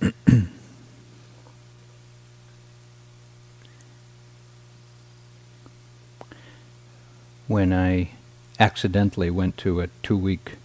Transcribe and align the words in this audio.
when 7.46 7.72
I 7.72 8.10
accidentally 8.60 9.30
went 9.30 9.56
to 9.58 9.80
a 9.80 9.88
two 10.02 10.16
week 10.16 10.56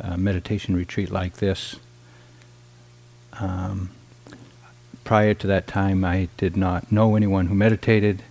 uh, 0.00 0.16
meditation 0.16 0.76
retreat 0.76 1.10
like 1.10 1.36
this, 1.36 1.76
um, 3.40 3.90
prior 5.04 5.34
to 5.34 5.46
that 5.46 5.66
time, 5.66 6.04
I 6.04 6.28
did 6.36 6.56
not 6.56 6.90
know 6.90 7.16
anyone 7.16 7.46
who 7.46 7.54
meditated. 7.54 8.22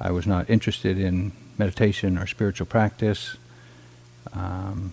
I 0.00 0.10
was 0.10 0.26
not 0.26 0.48
interested 0.48 0.98
in 0.98 1.32
meditation 1.58 2.16
or 2.16 2.26
spiritual 2.26 2.66
practice. 2.66 3.36
Um, 4.32 4.92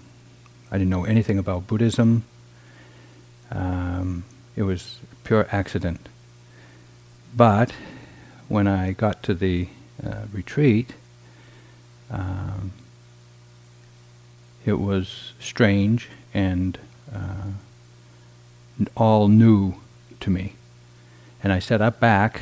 I 0.71 0.77
didn't 0.77 0.89
know 0.89 1.05
anything 1.05 1.37
about 1.37 1.67
Buddhism. 1.67 2.23
Um, 3.51 4.25
it 4.55 4.63
was 4.63 4.99
pure 5.23 5.47
accident. 5.51 6.07
But 7.35 7.73
when 8.47 8.67
I 8.67 8.93
got 8.93 9.23
to 9.23 9.33
the 9.33 9.67
uh, 10.05 10.23
retreat, 10.31 10.93
um, 12.09 12.71
it 14.65 14.79
was 14.79 15.33
strange 15.39 16.09
and 16.33 16.77
uh, 17.13 17.51
all 18.95 19.27
new 19.27 19.75
to 20.21 20.29
me. 20.29 20.53
And 21.43 21.53
I 21.53 21.59
sat 21.59 21.81
up 21.81 21.99
back 21.99 22.41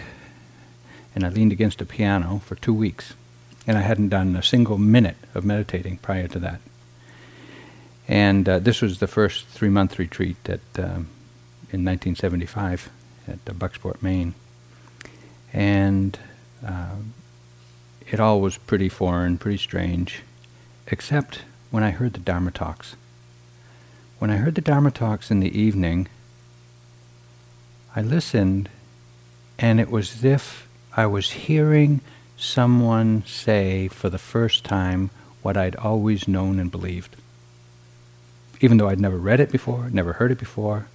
and 1.16 1.25
I 1.25 1.30
leaned 1.30 1.52
against 1.52 1.81
a 1.81 1.86
piano 1.86 2.41
for 2.45 2.55
two 2.55 2.73
weeks. 2.73 3.14
And 3.66 3.77
I 3.77 3.81
hadn't 3.81 4.09
done 4.09 4.36
a 4.36 4.44
single 4.44 4.77
minute 4.77 5.16
of 5.34 5.45
meditating 5.45 5.98
prior 5.98 6.27
to 6.30 6.39
that. 6.39 6.59
And 8.08 8.50
uh, 8.50 8.59
this 8.59 8.81
was 8.81 9.00
the 9.00 9.08
first 9.08 9.48
three 9.48 9.70
month 9.70 9.98
retreat 9.98 10.36
that 10.44 10.61
um, 10.77 11.08
in 11.73 11.84
1975 11.84 12.91
at 13.27 13.40
uh, 13.48 13.54
Bucksport, 13.54 14.02
Maine. 14.02 14.36
And 15.52 16.17
uh, 16.66 16.98
it 18.09 18.20
all 18.20 18.39
was 18.39 18.58
pretty 18.58 18.89
foreign, 18.89 19.39
pretty 19.39 19.58
strange, 19.58 20.22
except 20.88 21.42
when 21.72 21.83
I 21.83 21.89
heard 21.89 22.14
the 22.14 22.20
Dharma 22.20 22.52
talks. 22.52 22.95
When 24.20 24.30
I 24.30 24.38
heard 24.38 24.53
the 24.53 24.61
Dharma 24.61 24.92
talks 24.92 25.31
in 25.31 25.39
the 25.39 25.59
evening, 25.59 26.08
I 27.95 28.02
listened, 28.02 28.70
and 29.58 29.80
it 29.80 29.89
was 29.89 30.14
as 30.17 30.23
if 30.23 30.67
I 30.95 31.08
was 31.08 31.31
hearing 31.31 32.02
someone 32.38 33.23
say 33.26 33.88
for 33.88 34.09
the 34.09 34.20
first 34.20 34.64
time 34.64 35.09
what 35.42 35.58
I'd 35.58 35.76
always 35.76 36.28
known 36.28 36.59
and 36.59 36.70
believed. 36.70 37.16
Even 38.61 38.78
though 38.78 38.89
I'd 38.89 39.00
never 39.00 39.17
read 39.17 39.39
it 39.39 39.52
before, 39.52 39.89
never 39.89 40.14
heard 40.14 40.31
it 40.31 40.39
before, 40.39 40.88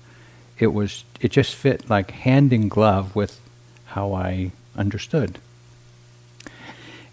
it 0.59 0.69
was 0.69 1.05
it 1.21 1.31
just 1.31 1.55
fit 1.55 1.89
like 1.89 2.11
hand 2.11 2.53
in 2.53 2.69
glove 2.69 3.15
with 3.15 3.41
how 3.87 4.13
I 4.13 4.53
understood. 4.77 5.39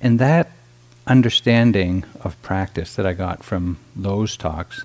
And 0.01 0.19
that 0.19 0.51
understanding 1.07 2.03
of 2.21 2.41
practice 2.41 2.95
that 2.95 3.05
I 3.05 3.13
got 3.13 3.43
from 3.43 3.77
those 3.95 4.35
talks 4.35 4.83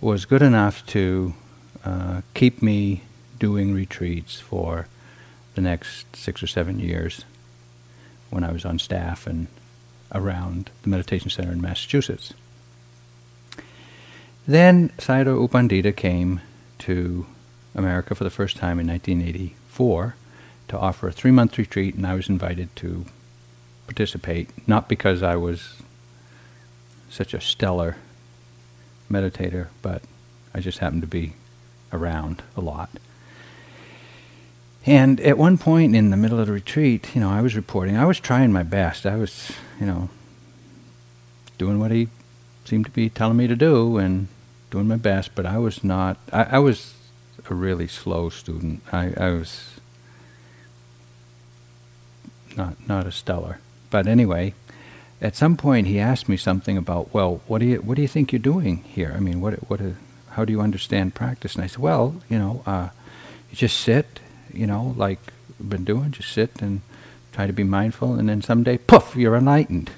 was 0.00 0.24
good 0.24 0.42
enough 0.42 0.84
to 0.86 1.34
uh, 1.84 2.22
keep 2.34 2.62
me 2.62 3.02
doing 3.38 3.74
retreats 3.74 4.40
for 4.40 4.86
the 5.54 5.60
next 5.60 6.16
six 6.16 6.42
or 6.42 6.46
seven 6.46 6.78
years 6.78 7.24
when 8.30 8.44
I 8.44 8.52
was 8.52 8.64
on 8.64 8.78
staff 8.78 9.26
and 9.26 9.48
around 10.12 10.70
the 10.82 10.88
meditation 10.88 11.30
center 11.30 11.52
in 11.52 11.60
Massachusetts. 11.60 12.32
Then 14.46 14.88
Sayadaw 14.98 15.40
U 15.40 15.48
Pandita 15.48 15.94
came 15.94 16.40
to 16.80 17.26
America 17.74 18.14
for 18.14 18.24
the 18.24 18.30
first 18.30 18.56
time 18.56 18.78
in 18.78 18.86
1984 18.86 20.14
to 20.68 20.78
offer 20.78 21.08
a 21.08 21.12
three 21.12 21.30
month 21.30 21.58
retreat, 21.58 21.94
and 21.94 22.06
I 22.06 22.14
was 22.14 22.28
invited 22.28 22.74
to 22.76 23.04
participate, 23.86 24.50
not 24.68 24.88
because 24.88 25.22
I 25.22 25.36
was 25.36 25.82
such 27.08 27.34
a 27.34 27.40
stellar 27.40 27.96
meditator, 29.10 29.68
but 29.82 30.02
I 30.54 30.60
just 30.60 30.78
happened 30.78 31.02
to 31.02 31.08
be 31.08 31.34
around 31.92 32.42
a 32.56 32.60
lot. 32.60 32.90
And 34.86 35.20
at 35.20 35.36
one 35.36 35.58
point 35.58 35.94
in 35.94 36.10
the 36.10 36.16
middle 36.16 36.38
of 36.38 36.46
the 36.46 36.52
retreat, 36.52 37.14
you 37.14 37.20
know, 37.20 37.30
I 37.30 37.42
was 37.42 37.54
reporting. 37.54 37.96
I 37.96 38.06
was 38.06 38.18
trying 38.18 38.52
my 38.52 38.62
best. 38.62 39.04
I 39.04 39.16
was, 39.16 39.52
you 39.78 39.86
know, 39.86 40.08
doing 41.58 41.78
what 41.78 41.90
he 41.90 42.08
seemed 42.64 42.86
to 42.86 42.90
be 42.90 43.10
telling 43.10 43.36
me 43.36 43.46
to 43.46 43.56
do 43.56 43.98
and 43.98 44.28
doing 44.70 44.88
my 44.88 44.96
best, 44.96 45.34
but 45.34 45.44
I 45.44 45.58
was 45.58 45.84
not, 45.84 46.16
I, 46.32 46.44
I 46.44 46.58
was 46.60 46.94
a 47.48 47.54
really 47.54 47.88
slow 47.88 48.28
student. 48.28 48.82
I, 48.92 49.12
I 49.16 49.30
was 49.30 49.80
not, 52.56 52.88
not 52.88 53.06
a 53.06 53.12
stellar. 53.12 53.58
But 53.90 54.06
anyway, 54.06 54.54
at 55.20 55.36
some 55.36 55.56
point 55.56 55.86
he 55.86 55.98
asked 55.98 56.28
me 56.28 56.36
something 56.36 56.76
about, 56.76 57.12
well, 57.12 57.40
what 57.46 57.58
do 57.58 57.66
you 57.66 57.76
what 57.78 57.96
do 57.96 58.02
you 58.02 58.08
think 58.08 58.32
you're 58.32 58.38
doing 58.38 58.78
here? 58.78 59.12
I 59.16 59.20
mean, 59.20 59.40
what 59.40 59.54
what 59.70 59.80
how 60.30 60.44
do 60.44 60.52
you 60.52 60.60
understand 60.60 61.14
practice? 61.14 61.54
And 61.54 61.64
I 61.64 61.66
said, 61.66 61.80
well, 61.80 62.16
you 62.28 62.38
know, 62.38 62.62
uh, 62.66 62.88
you 63.50 63.56
just 63.56 63.80
sit, 63.80 64.20
you 64.52 64.66
know, 64.66 64.94
like 64.96 65.18
I've 65.58 65.68
been 65.68 65.84
doing, 65.84 66.12
just 66.12 66.32
sit 66.32 66.62
and 66.62 66.82
try 67.32 67.46
to 67.46 67.52
be 67.52 67.64
mindful, 67.64 68.14
and 68.14 68.28
then 68.28 68.42
someday, 68.42 68.78
poof, 68.78 69.16
you're 69.16 69.36
enlightened. 69.36 69.90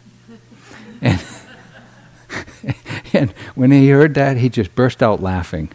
and 1.02 1.20
and 3.12 3.30
when 3.54 3.70
he 3.70 3.88
heard 3.90 4.14
that, 4.14 4.38
he 4.38 4.48
just 4.48 4.74
burst 4.74 5.02
out 5.02 5.20
laughing. 5.20 5.68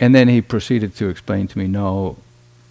And 0.00 0.14
then 0.14 0.28
he 0.28 0.40
proceeded 0.40 0.96
to 0.96 1.10
explain 1.10 1.46
to 1.48 1.58
me, 1.58 1.68
no, 1.68 2.16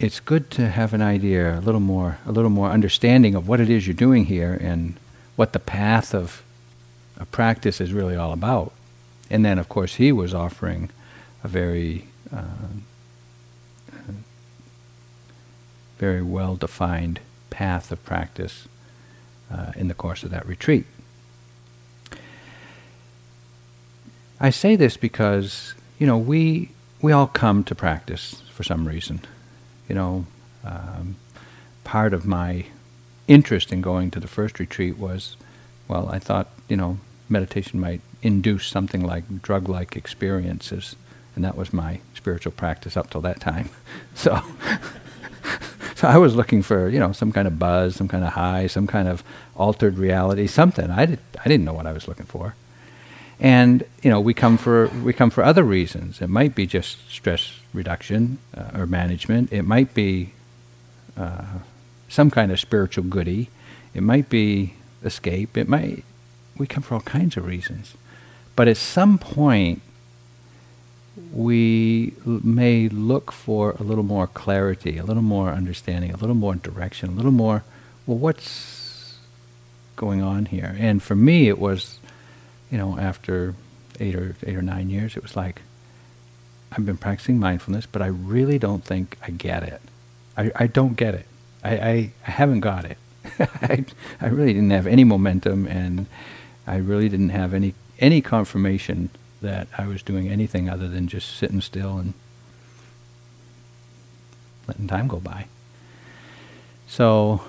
it's 0.00 0.18
good 0.18 0.50
to 0.52 0.68
have 0.68 0.92
an 0.92 1.00
idea, 1.00 1.58
a 1.58 1.60
little 1.60 1.80
more, 1.80 2.18
a 2.26 2.32
little 2.32 2.50
more 2.50 2.70
understanding 2.70 3.36
of 3.36 3.46
what 3.46 3.60
it 3.60 3.70
is 3.70 3.86
you're 3.86 3.94
doing 3.94 4.24
here 4.24 4.58
and 4.60 4.96
what 5.36 5.52
the 5.52 5.60
path 5.60 6.12
of 6.12 6.42
a 7.16 7.24
practice 7.26 7.80
is 7.80 7.92
really 7.92 8.16
all 8.16 8.32
about. 8.32 8.72
And 9.30 9.44
then, 9.44 9.58
of 9.60 9.68
course, 9.68 9.94
he 9.94 10.10
was 10.10 10.34
offering 10.34 10.90
a 11.44 11.48
very, 11.48 12.06
uh, 12.34 12.42
very 15.98 16.22
well 16.22 16.56
defined 16.56 17.20
path 17.50 17.92
of 17.92 18.04
practice 18.04 18.66
uh, 19.52 19.72
in 19.76 19.86
the 19.86 19.94
course 19.94 20.24
of 20.24 20.30
that 20.30 20.46
retreat. 20.46 20.84
I 24.40 24.50
say 24.50 24.74
this 24.74 24.96
because, 24.96 25.74
you 25.98 26.06
know, 26.06 26.18
we, 26.18 26.70
we 27.02 27.12
all 27.12 27.26
come 27.26 27.64
to 27.64 27.74
practice 27.74 28.42
for 28.52 28.62
some 28.62 28.86
reason 28.86 29.20
you 29.90 29.96
know, 29.96 30.24
um, 30.64 31.16
part 31.82 32.14
of 32.14 32.24
my 32.24 32.64
interest 33.26 33.72
in 33.72 33.80
going 33.80 34.08
to 34.12 34.20
the 34.20 34.28
first 34.28 34.60
retreat 34.60 34.96
was, 34.96 35.36
well, 35.88 36.08
I 36.08 36.20
thought, 36.20 36.48
you 36.68 36.76
know, 36.76 36.98
meditation 37.28 37.80
might 37.80 38.00
induce 38.22 38.68
something 38.68 39.04
like 39.04 39.42
drug 39.42 39.68
like 39.68 39.96
experiences. 39.96 40.94
And 41.34 41.44
that 41.44 41.56
was 41.56 41.72
my 41.72 41.98
spiritual 42.14 42.52
practice 42.52 42.96
up 42.96 43.10
till 43.10 43.20
that 43.22 43.40
time. 43.40 43.70
so, 44.14 44.40
so 45.96 46.06
I 46.06 46.18
was 46.18 46.36
looking 46.36 46.62
for, 46.62 46.88
you 46.88 47.00
know, 47.00 47.10
some 47.10 47.32
kind 47.32 47.48
of 47.48 47.58
buzz, 47.58 47.96
some 47.96 48.06
kind 48.06 48.22
of 48.22 48.34
high, 48.34 48.68
some 48.68 48.86
kind 48.86 49.08
of 49.08 49.24
altered 49.56 49.98
reality, 49.98 50.46
something. 50.46 50.88
I, 50.88 51.04
did, 51.04 51.18
I 51.44 51.48
didn't 51.48 51.64
know 51.64 51.74
what 51.74 51.86
I 51.88 51.92
was 51.92 52.06
looking 52.06 52.26
for. 52.26 52.54
And 53.40 53.84
you 54.02 54.10
know, 54.10 54.20
we 54.20 54.34
come 54.34 54.58
for 54.58 54.88
we 55.02 55.14
come 55.14 55.30
for 55.30 55.42
other 55.42 55.64
reasons. 55.64 56.20
It 56.20 56.28
might 56.28 56.54
be 56.54 56.66
just 56.66 57.10
stress 57.10 57.58
reduction 57.72 58.38
uh, 58.54 58.78
or 58.78 58.86
management. 58.86 59.50
It 59.52 59.62
might 59.62 59.94
be 59.94 60.32
uh, 61.16 61.44
some 62.08 62.30
kind 62.30 62.52
of 62.52 62.60
spiritual 62.60 63.04
goody. 63.04 63.48
It 63.94 64.02
might 64.02 64.28
be 64.28 64.74
escape. 65.02 65.56
It 65.56 65.68
might. 65.68 66.04
We 66.56 66.66
come 66.66 66.82
for 66.82 66.94
all 66.94 67.00
kinds 67.00 67.38
of 67.38 67.46
reasons. 67.46 67.94
But 68.56 68.68
at 68.68 68.76
some 68.76 69.16
point, 69.16 69.80
we 71.32 72.12
l- 72.26 72.40
may 72.44 72.88
look 72.90 73.32
for 73.32 73.72
a 73.78 73.82
little 73.82 74.04
more 74.04 74.26
clarity, 74.26 74.98
a 74.98 75.04
little 75.04 75.22
more 75.22 75.50
understanding, 75.50 76.12
a 76.12 76.16
little 76.16 76.36
more 76.36 76.56
direction, 76.56 77.10
a 77.10 77.12
little 77.12 77.30
more. 77.30 77.64
Well, 78.06 78.18
what's 78.18 79.16
going 79.96 80.20
on 80.22 80.46
here? 80.46 80.76
And 80.78 81.02
for 81.02 81.14
me, 81.14 81.48
it 81.48 81.58
was 81.58 81.99
you 82.70 82.78
know, 82.78 82.98
after 82.98 83.54
eight 83.98 84.14
or 84.14 84.34
eight 84.46 84.56
or 84.56 84.62
nine 84.62 84.90
years, 84.90 85.16
it 85.16 85.22
was 85.22 85.36
like, 85.36 85.62
I've 86.72 86.86
been 86.86 86.96
practicing 86.96 87.38
mindfulness, 87.38 87.86
but 87.86 88.00
I 88.00 88.06
really 88.06 88.58
don't 88.58 88.84
think 88.84 89.18
I 89.22 89.30
get 89.30 89.62
it. 89.62 89.80
I, 90.36 90.52
I 90.54 90.66
don't 90.66 90.94
get 90.94 91.14
it. 91.14 91.26
I, 91.64 91.76
I, 91.76 92.12
I 92.26 92.30
haven't 92.30 92.60
got 92.60 92.84
it. 92.84 92.98
I, 93.38 93.84
I 94.20 94.26
really 94.28 94.52
didn't 94.52 94.70
have 94.70 94.86
any 94.86 95.04
momentum, 95.04 95.66
and 95.66 96.06
I 96.66 96.76
really 96.76 97.08
didn't 97.08 97.30
have 97.30 97.52
any 97.52 97.74
any 97.98 98.22
confirmation 98.22 99.10
that 99.42 99.68
I 99.76 99.86
was 99.86 100.02
doing 100.02 100.28
anything 100.28 100.70
other 100.70 100.88
than 100.88 101.06
just 101.06 101.36
sitting 101.36 101.60
still 101.60 101.98
and 101.98 102.14
letting 104.66 104.86
time 104.86 105.06
go 105.06 105.18
by. 105.18 105.46
So 106.86 107.42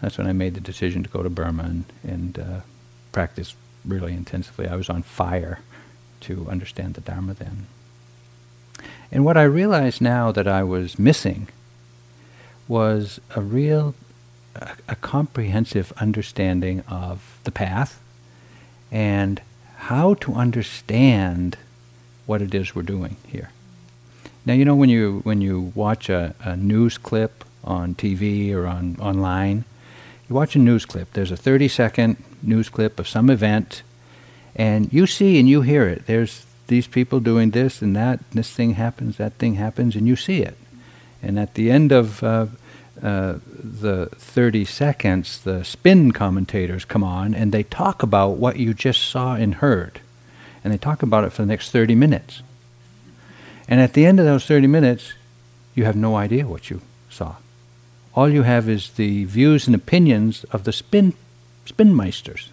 that's 0.00 0.16
when 0.16 0.26
I 0.26 0.32
made 0.32 0.54
the 0.54 0.60
decision 0.60 1.02
to 1.02 1.08
go 1.08 1.22
to 1.22 1.30
Burma 1.30 1.64
and, 1.64 1.84
and 2.02 2.38
uh, 2.38 2.60
practice 3.12 3.54
really 3.84 4.12
intensively. 4.12 4.68
I 4.68 4.76
was 4.76 4.88
on 4.88 5.02
fire 5.02 5.60
to 6.20 6.46
understand 6.50 6.94
the 6.94 7.00
Dharma 7.00 7.34
then. 7.34 7.66
And 9.12 9.24
what 9.24 9.36
I 9.36 9.42
realized 9.42 10.00
now 10.00 10.30
that 10.32 10.46
I 10.46 10.62
was 10.62 10.98
missing 10.98 11.48
was 12.68 13.20
a 13.34 13.40
real, 13.40 13.94
a, 14.54 14.70
a 14.88 14.96
comprehensive 14.96 15.92
understanding 15.96 16.80
of 16.88 17.38
the 17.44 17.50
path 17.50 18.00
and 18.92 19.40
how 19.76 20.14
to 20.14 20.34
understand 20.34 21.56
what 22.26 22.42
it 22.42 22.54
is 22.54 22.74
we're 22.74 22.82
doing 22.82 23.16
here. 23.26 23.50
Now 24.46 24.54
you 24.54 24.64
know 24.64 24.74
when 24.74 24.88
you 24.88 25.20
when 25.24 25.40
you 25.40 25.72
watch 25.74 26.08
a, 26.08 26.34
a 26.40 26.56
news 26.56 26.96
clip 26.96 27.44
on 27.64 27.94
TV 27.94 28.54
or 28.54 28.66
on 28.66 28.96
online, 29.00 29.64
you 30.28 30.34
watch 30.34 30.54
a 30.54 30.58
news 30.58 30.86
clip. 30.86 31.12
There's 31.12 31.30
a 31.30 31.36
30 31.36 31.68
second 31.68 32.16
news 32.42 32.68
clip 32.68 32.98
of 32.98 33.08
some 33.08 33.30
event, 33.30 33.82
and 34.54 34.92
you 34.92 35.06
see 35.06 35.38
and 35.38 35.48
you 35.48 35.62
hear 35.62 35.86
it. 35.86 36.06
There's 36.06 36.46
these 36.66 36.86
people 36.86 37.20
doing 37.20 37.50
this 37.50 37.82
and 37.82 37.94
that. 37.96 38.20
and 38.30 38.38
This 38.38 38.50
thing 38.50 38.74
happens, 38.74 39.16
that 39.16 39.34
thing 39.34 39.54
happens, 39.54 39.96
and 39.96 40.06
you 40.06 40.16
see 40.16 40.42
it. 40.42 40.56
And 41.22 41.38
at 41.38 41.54
the 41.54 41.70
end 41.70 41.92
of 41.92 42.22
uh, 42.22 42.46
uh, 43.02 43.38
the 43.46 44.06
30 44.14 44.64
seconds, 44.64 45.40
the 45.42 45.64
spin 45.64 46.12
commentators 46.12 46.84
come 46.84 47.04
on 47.04 47.34
and 47.34 47.52
they 47.52 47.62
talk 47.62 48.02
about 48.02 48.36
what 48.36 48.56
you 48.56 48.74
just 48.74 49.02
saw 49.02 49.34
and 49.34 49.56
heard. 49.56 50.00
And 50.62 50.72
they 50.72 50.78
talk 50.78 51.02
about 51.02 51.24
it 51.24 51.32
for 51.32 51.42
the 51.42 51.46
next 51.46 51.70
30 51.70 51.94
minutes. 51.94 52.42
And 53.68 53.80
at 53.80 53.94
the 53.94 54.04
end 54.04 54.18
of 54.18 54.26
those 54.26 54.44
30 54.46 54.66
minutes, 54.66 55.14
you 55.74 55.84
have 55.84 55.96
no 55.96 56.16
idea 56.16 56.46
what 56.46 56.70
you 56.70 56.82
saw. 57.08 57.36
All 58.14 58.28
you 58.28 58.42
have 58.42 58.68
is 58.68 58.90
the 58.90 59.24
views 59.24 59.66
and 59.66 59.74
opinions 59.74 60.44
of 60.44 60.64
the 60.64 60.72
spin 60.72 61.14
spinmeisters. 61.70 62.48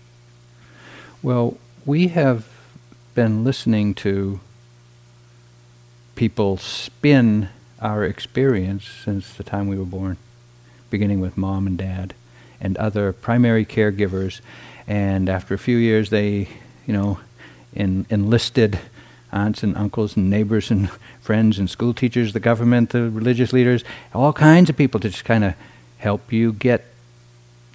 Well, 1.21 1.57
we 1.85 2.09
have 2.09 2.47
been 3.15 3.43
listening 3.43 3.93
to 3.95 4.39
people 6.15 6.57
spin 6.57 7.49
our 7.79 8.03
experience 8.03 8.85
since 8.85 9.33
the 9.33 9.43
time 9.43 9.67
we 9.67 9.77
were 9.77 9.85
born, 9.85 10.17
beginning 10.89 11.19
with 11.19 11.37
mom 11.37 11.67
and 11.67 11.77
dad 11.77 12.13
and 12.59 12.77
other 12.77 13.13
primary 13.13 13.65
caregivers. 13.65 14.41
And 14.87 15.29
after 15.29 15.53
a 15.53 15.57
few 15.59 15.77
years, 15.77 16.09
they, 16.09 16.49
you 16.85 16.93
know, 16.93 17.19
en- 17.75 18.05
enlisted 18.09 18.79
aunts 19.31 19.63
and 19.63 19.75
uncles 19.77 20.15
and 20.15 20.29
neighbors 20.29 20.71
and 20.71 20.89
friends 21.21 21.59
and 21.59 21.69
school 21.69 21.93
teachers, 21.93 22.33
the 22.33 22.39
government, 22.39 22.91
the 22.91 23.09
religious 23.09 23.53
leaders, 23.53 23.83
all 24.13 24.33
kinds 24.33 24.69
of 24.69 24.77
people 24.77 24.99
to 24.99 25.09
just 25.09 25.25
kind 25.25 25.43
of 25.43 25.53
help 25.97 26.31
you 26.31 26.53
get 26.53 26.85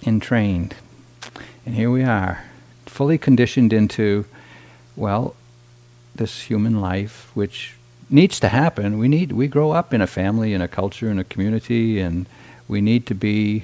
entrained. 0.05 0.75
And 1.65 1.75
here 1.75 1.89
we 1.89 2.03
are, 2.03 2.43
fully 2.85 3.17
conditioned 3.17 3.71
into, 3.71 4.25
well, 4.95 5.35
this 6.13 6.43
human 6.43 6.81
life, 6.81 7.31
which 7.33 7.75
needs 8.09 8.39
to 8.41 8.49
happen. 8.49 8.97
We 8.97 9.07
need 9.07 9.31
we 9.31 9.47
grow 9.47 9.71
up 9.71 9.93
in 9.93 10.01
a 10.01 10.07
family, 10.07 10.53
in 10.53 10.61
a 10.61 10.67
culture, 10.67 11.09
in 11.09 11.19
a 11.19 11.23
community, 11.23 11.99
and 11.99 12.27
we 12.67 12.81
need 12.81 13.05
to 13.07 13.15
be 13.15 13.63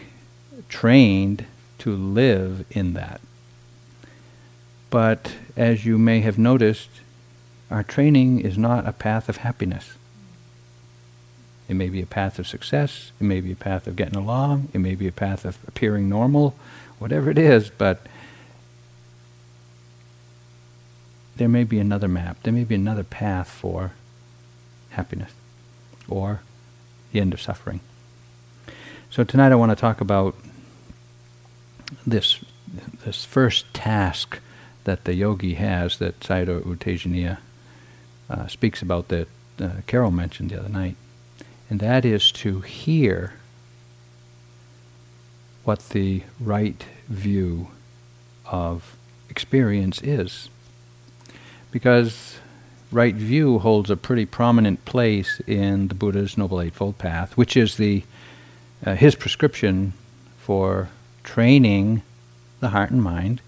trained 0.69 1.46
to 1.80 1.96
live 1.96 2.66
in 2.72 2.94
that. 2.94 3.22
But 4.90 5.36
as 5.56 5.86
you 5.86 5.98
may 5.98 6.22
have 6.22 6.38
noticed, 6.38 6.90
our 7.69 7.84
training 7.84 8.40
is 8.40 8.57
not 8.57 8.88
a 8.88 8.94
path 8.94 9.30
of 9.30 9.38
happiness. 9.38 9.94
It 11.68 11.75
may 11.75 11.90
be 11.90 12.01
a 12.01 12.07
path 12.07 12.40
of 12.40 12.48
success, 12.48 13.12
it 13.19 13.24
may 13.24 13.42
be 13.42 13.51
a 13.51 13.56
path 13.56 13.86
of 13.86 13.96
getting 13.96 14.16
along, 14.16 14.69
it 14.74 14.80
may 14.80 14.96
be 14.96 15.07
a 15.07 15.12
path 15.12 15.46
of 15.46 15.60
appearing 15.68 16.10
normal, 16.10 16.56
whatever 17.00 17.31
it 17.31 17.38
is, 17.38 17.69
but 17.69 18.06
there 21.38 21.50
may 21.50 21.63
be 21.63 21.80
another 21.80 22.07
map, 22.07 22.38
there 22.44 22.54
may 22.54 22.66
be 22.66 22.75
another 22.75 23.04
path 23.04 23.50
for 23.50 23.94
happiness 24.92 25.31
or 26.07 26.42
the 27.12 27.19
end 27.19 27.34
of 27.34 27.42
suffering. 27.42 27.80
So 29.10 29.24
tonight 29.24 29.51
I 29.51 29.56
want 29.56 29.72
to 29.72 29.75
talk 29.75 30.01
about 30.01 30.36
this 32.06 32.44
this 33.04 33.25
first 33.25 33.74
task 33.74 34.40
that 34.84 35.06
the 35.06 35.16
yogi 35.16 35.56
has 35.56 35.98
that 35.98 36.19
Sayadaw 36.19 36.66
U 36.66 36.75
Tejaniya 36.75 37.40
uh, 38.30 38.48
speaks 38.48 38.81
about 38.84 39.07
that 39.07 39.28
uh, 39.60 39.69
Carol 39.88 40.12
mentioned 40.12 40.51
the 40.51 40.60
other 40.60 40.69
night, 40.69 40.96
and 41.69 41.80
that 41.80 42.06
is 42.06 42.31
to 42.34 42.62
hear 42.62 43.38
what 45.69 45.89
the 45.89 46.24
right 46.39 46.83
view 47.10 47.68
of 48.48 48.98
experience 49.30 50.01
is. 50.01 50.50
Because 51.69 52.39
right 52.92 53.13
view 53.13 53.60
holds 53.60 53.92
a 53.92 53.95
pretty 53.95 54.25
prominent 54.25 54.83
place 54.86 55.39
in 55.45 55.89
the 55.89 55.94
Buddha's 55.94 56.39
Noble 56.39 56.60
Eightfold 56.60 56.98
Path, 56.98 57.38
which 57.38 57.56
is 57.56 57.77
the 57.77 58.04
uh, 58.83 58.95
his 58.95 59.13
prescription 59.13 59.94
for 60.39 60.89
training 61.24 62.01
the 62.62 62.69
heart 62.69 62.89
and 62.89 63.04
mind 63.04 63.39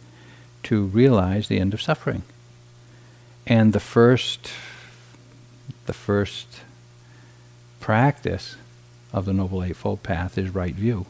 to 0.61 0.83
realize 0.83 1.47
the 1.47 1.59
end 1.59 1.73
of 1.73 1.81
suffering. 1.81 2.21
And 3.47 3.73
the 3.73 3.79
first 3.79 4.51
the 5.87 5.93
first 5.93 6.59
practice 7.79 8.57
of 9.11 9.25
the 9.25 9.33
Noble 9.33 9.63
Eightfold 9.63 10.03
Path 10.03 10.37
is 10.37 10.53
right 10.53 10.75
view. 10.75 11.07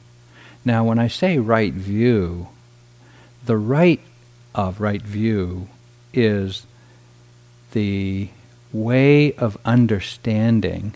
Now, 0.63 0.83
when 0.83 0.99
I 0.99 1.07
say 1.07 1.37
right 1.37 1.73
view, 1.73 2.49
the 3.45 3.57
right 3.57 4.01
of 4.53 4.79
right 4.79 5.01
view 5.01 5.67
is 6.13 6.65
the 7.71 8.29
way 8.73 9.33
of 9.33 9.57
understanding 9.65 10.93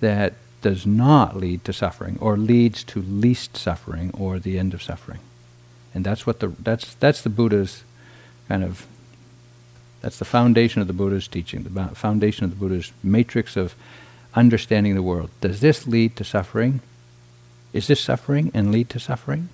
that 0.00 0.34
does 0.62 0.86
not 0.86 1.36
lead 1.36 1.64
to 1.64 1.72
suffering 1.72 2.16
or 2.20 2.36
leads 2.36 2.82
to 2.84 3.02
least 3.02 3.56
suffering 3.56 4.10
or 4.16 4.38
the 4.38 4.58
end 4.58 4.72
of 4.72 4.82
suffering. 4.82 5.20
And 5.94 6.04
that's 6.04 6.26
what 6.26 6.40
the 6.40 6.48
that's 6.58 6.94
that's 6.94 7.22
the 7.22 7.28
Buddha's 7.28 7.84
kind 8.48 8.64
of 8.64 8.86
that's 10.00 10.18
the 10.18 10.24
foundation 10.24 10.80
of 10.80 10.86
the 10.86 10.92
Buddha's 10.92 11.28
teaching, 11.28 11.62
the 11.62 11.94
foundation 11.94 12.44
of 12.44 12.50
the 12.50 12.56
Buddha's 12.56 12.92
matrix 13.02 13.56
of 13.56 13.74
understanding 14.34 14.94
the 14.94 15.02
world. 15.02 15.30
Does 15.40 15.60
this 15.60 15.86
lead 15.86 16.16
to 16.16 16.24
suffering? 16.24 16.80
Is 17.74 17.88
this 17.88 18.00
suffering 18.00 18.50
and 18.54 18.72
lead 18.72 18.88
to 18.90 19.00
suffering? 19.00 19.50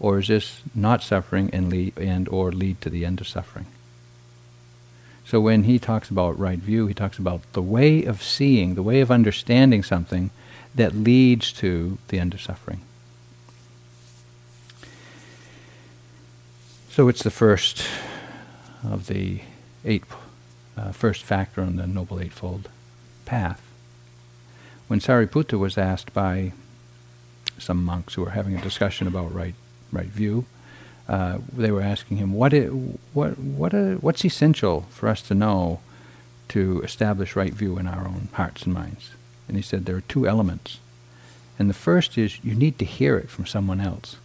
Or 0.00 0.18
is 0.18 0.28
this 0.28 0.60
not 0.74 1.02
suffering 1.02 1.50
and 1.52 1.70
lead 1.70 1.96
and 1.96 2.28
or 2.28 2.50
lead 2.50 2.80
to 2.80 2.90
the 2.90 3.06
end 3.06 3.20
of 3.20 3.28
suffering? 3.28 3.66
So 5.24 5.40
when 5.40 5.62
he 5.62 5.78
talks 5.78 6.10
about 6.10 6.38
right 6.38 6.58
view, 6.58 6.88
he 6.88 6.94
talks 6.94 7.18
about 7.18 7.40
the 7.52 7.62
way 7.62 8.04
of 8.04 8.22
seeing, 8.22 8.74
the 8.74 8.82
way 8.82 9.00
of 9.00 9.10
understanding 9.10 9.84
something 9.84 10.30
that 10.74 10.94
leads 10.94 11.52
to 11.54 11.98
the 12.08 12.18
end 12.18 12.34
of 12.34 12.42
suffering. 12.42 12.80
So 16.90 17.06
it's 17.06 17.22
the 17.22 17.30
first 17.30 17.84
of 18.82 19.06
the 19.06 19.42
eight, 19.84 20.02
uh, 20.76 20.90
first 20.90 21.22
factor 21.22 21.62
on 21.62 21.76
the 21.76 21.86
Noble 21.86 22.20
Eightfold 22.20 22.68
path. 23.26 23.62
When 24.88 24.98
Sariputta 24.98 25.56
was 25.56 25.78
asked 25.78 26.12
by 26.12 26.52
some 27.60 27.84
monks 27.84 28.14
who 28.14 28.22
were 28.22 28.30
having 28.30 28.56
a 28.56 28.62
discussion 28.62 29.06
about 29.06 29.34
right, 29.34 29.54
right 29.92 30.06
view, 30.06 30.46
uh, 31.08 31.38
they 31.52 31.70
were 31.70 31.82
asking 31.82 32.18
him, 32.18 32.32
what, 32.32 32.52
is, 32.52 32.72
what, 33.12 33.38
what 33.38 33.72
what's 34.02 34.24
essential 34.24 34.86
for 34.90 35.08
us 35.08 35.22
to 35.22 35.34
know 35.34 35.80
to 36.48 36.80
establish 36.82 37.36
right 37.36 37.52
view 37.52 37.78
in 37.78 37.86
our 37.86 38.06
own 38.06 38.28
hearts 38.32 38.62
and 38.62 38.74
minds? 38.74 39.10
And 39.48 39.56
he 39.56 39.62
said 39.62 39.84
there 39.84 39.96
are 39.96 40.02
two 40.02 40.28
elements. 40.28 40.78
And 41.58 41.68
the 41.68 41.74
first 41.74 42.16
is 42.16 42.42
you 42.44 42.54
need 42.54 42.78
to 42.78 42.84
hear 42.84 43.18
it 43.18 43.28
from 43.28 43.44
someone 43.44 43.80
else. 43.80 44.16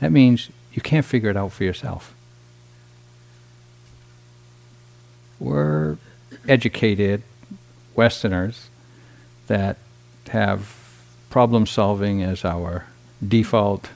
That 0.00 0.10
means 0.10 0.50
you 0.72 0.82
can't 0.82 1.04
figure 1.04 1.30
it 1.30 1.36
out 1.36 1.52
for 1.52 1.64
yourself. 1.64 2.14
We're 5.38 5.98
educated 6.48 7.22
Westerners 7.94 8.68
that 9.48 9.76
have 10.28 10.81
problem 11.32 11.64
solving 11.64 12.22
as 12.22 12.44
our 12.44 12.84
default 13.26 13.88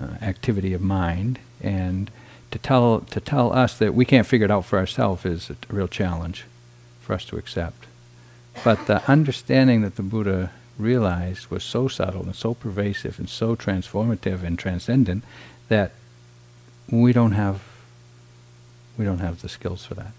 uh, 0.00 0.06
activity 0.22 0.72
of 0.72 0.80
mind, 0.80 1.38
and 1.60 2.10
to 2.50 2.58
tell 2.58 3.00
to 3.00 3.20
tell 3.20 3.52
us 3.52 3.78
that 3.78 3.94
we 3.94 4.06
can't 4.06 4.26
figure 4.26 4.46
it 4.46 4.50
out 4.50 4.64
for 4.64 4.78
ourselves 4.78 5.26
is 5.26 5.50
a 5.50 5.56
real 5.68 5.86
challenge 5.86 6.46
for 7.02 7.12
us 7.12 7.26
to 7.26 7.36
accept. 7.36 7.84
But 8.64 8.86
the 8.86 9.06
understanding 9.10 9.82
that 9.82 9.96
the 9.96 10.02
Buddha 10.02 10.50
realized 10.78 11.48
was 11.48 11.62
so 11.62 11.86
subtle 11.86 12.22
and 12.22 12.34
so 12.34 12.54
pervasive 12.54 13.18
and 13.18 13.28
so 13.28 13.54
transformative 13.54 14.42
and 14.42 14.58
transcendent 14.58 15.24
that 15.68 15.92
we 16.90 17.12
don't 17.12 17.32
have 17.32 17.60
we 18.96 19.04
don't 19.04 19.20
have 19.20 19.42
the 19.42 19.50
skills 19.50 19.84
for 19.84 19.94
that. 19.94 20.12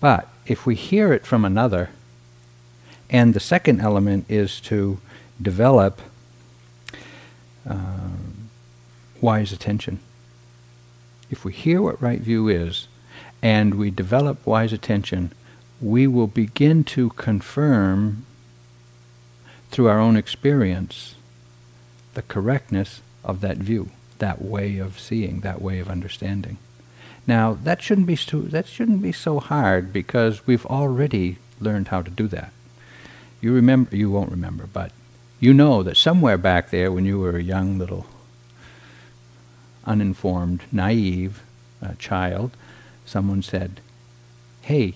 But 0.00 0.28
if 0.46 0.64
we 0.64 0.76
hear 0.76 1.12
it 1.12 1.26
from 1.26 1.44
another, 1.44 1.90
and 3.10 3.34
the 3.34 3.40
second 3.40 3.80
element 3.80 4.26
is 4.28 4.60
to 4.60 5.00
develop 5.40 6.00
um, 7.68 8.50
wise 9.20 9.52
attention. 9.52 10.00
If 11.30 11.44
we 11.44 11.52
hear 11.52 11.82
what 11.82 12.00
right 12.00 12.20
view 12.20 12.48
is, 12.48 12.88
and 13.42 13.74
we 13.74 13.90
develop 13.90 14.44
wise 14.46 14.72
attention, 14.72 15.32
we 15.80 16.06
will 16.06 16.26
begin 16.26 16.82
to 16.84 17.10
confirm 17.10 18.24
through 19.70 19.88
our 19.88 20.00
own 20.00 20.16
experience 20.16 21.14
the 22.14 22.22
correctness 22.22 23.00
of 23.22 23.40
that 23.42 23.58
view, 23.58 23.90
that 24.18 24.42
way 24.42 24.78
of 24.78 24.98
seeing, 24.98 25.40
that 25.40 25.62
way 25.62 25.78
of 25.78 25.88
understanding. 25.88 26.58
Now, 27.26 27.58
that 27.62 27.82
shouldn't 27.82 28.06
be 28.06 28.16
so, 28.16 28.40
that 28.40 28.66
shouldn't 28.66 29.02
be 29.02 29.12
so 29.12 29.38
hard 29.38 29.92
because 29.92 30.46
we've 30.46 30.66
already 30.66 31.36
learned 31.60 31.88
how 31.88 32.02
to 32.02 32.10
do 32.10 32.26
that. 32.28 32.52
You 33.40 33.52
remember, 33.52 33.94
you 33.94 34.10
won't 34.10 34.30
remember, 34.30 34.66
but 34.66 34.90
you 35.40 35.54
know 35.54 35.82
that 35.82 35.96
somewhere 35.96 36.38
back 36.38 36.70
there 36.70 36.90
when 36.90 37.04
you 37.04 37.18
were 37.18 37.36
a 37.36 37.42
young 37.42 37.78
little 37.78 38.06
uninformed, 39.84 40.62
naive 40.70 41.42
uh, 41.82 41.94
child, 41.98 42.50
someone 43.06 43.42
said, 43.42 43.80
Hey, 44.62 44.94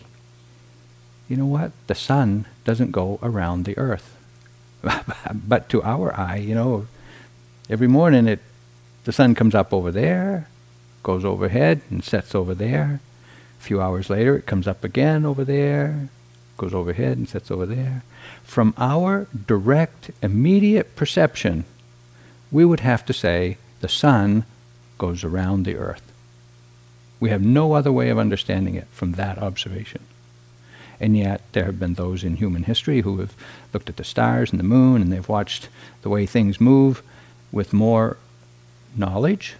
you 1.29 1.37
know 1.37 1.47
what? 1.47 1.73
The 1.87 1.95
sun 1.95 2.47
doesn't 2.65 2.91
go 2.91 3.19
around 3.23 3.65
the 3.65 3.79
earth. 3.79 4.17
but 5.33 5.69
to 5.71 5.83
our 5.83 6.15
eye, 6.19 6.37
you 6.37 6.55
know, 6.55 6.87
every 7.71 7.87
morning 7.87 8.27
it, 8.27 8.41
the 9.05 9.13
sun 9.13 9.35
comes 9.35 9.55
up 9.55 9.73
over 9.73 9.91
there, 9.91 10.49
goes 11.03 11.25
overhead 11.25 11.81
and 11.91 12.05
sets 12.05 12.35
over 12.35 12.55
there. 12.55 13.01
A 13.61 13.63
few 13.63 13.81
hours 13.81 14.11
later, 14.11 14.37
it 14.37 14.47
comes 14.47 14.69
up 14.69 14.85
again 14.85 15.25
over 15.25 15.45
there, 15.45 16.09
goes 16.63 16.73
overhead 16.73 17.19
and 17.19 17.29
sets 17.29 17.51
over 17.51 17.67
there. 17.67 18.05
From 18.45 18.73
our 18.79 19.27
direct, 19.49 20.13
immediate 20.23 20.95
perception, 20.95 21.65
we 22.53 22.65
would 22.65 22.81
have 22.81 23.05
to 23.07 23.13
say 23.13 23.57
the 23.81 23.89
sun 23.89 24.45
goes 24.97 25.25
around 25.25 25.65
the 25.65 25.75
earth. 25.77 26.13
We 27.19 27.31
have 27.31 27.43
no 27.43 27.73
other 27.73 27.91
way 27.91 28.11
of 28.11 28.19
understanding 28.19 28.77
it 28.77 28.87
from 28.93 29.13
that 29.13 29.39
observation. 29.39 30.03
And 31.01 31.17
yet, 31.17 31.41
there 31.51 31.65
have 31.65 31.81
been 31.81 31.95
those 31.95 32.23
in 32.23 32.37
human 32.37 32.63
history 32.63 33.01
who 33.01 33.19
have 33.19 33.35
looked 33.73 33.89
at 33.89 33.97
the 33.97 34.05
stars 34.05 34.53
and 34.53 34.61
the 34.61 34.65
moon 34.65 35.03
and 35.03 35.13
they've 35.13 35.29
watched 35.29 35.69
the 36.03 36.09
way 36.09 36.27
things 36.27 36.61
move 36.61 37.03
with 37.51 37.73
more 37.73 38.19
knowledge, 38.97 39.57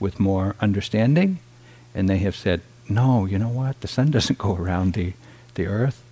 with 0.00 0.18
more 0.18 0.56
understanding, 0.60 1.38
and 1.94 2.08
they 2.08 2.18
have 2.18 2.34
said, 2.34 2.60
no, 2.88 3.24
you 3.24 3.38
know 3.38 3.50
what? 3.50 3.80
The 3.82 3.88
sun 3.88 4.10
doesn't 4.10 4.38
go 4.38 4.56
around 4.56 4.94
the, 4.94 5.12
the 5.54 5.66
earth. 5.66 6.03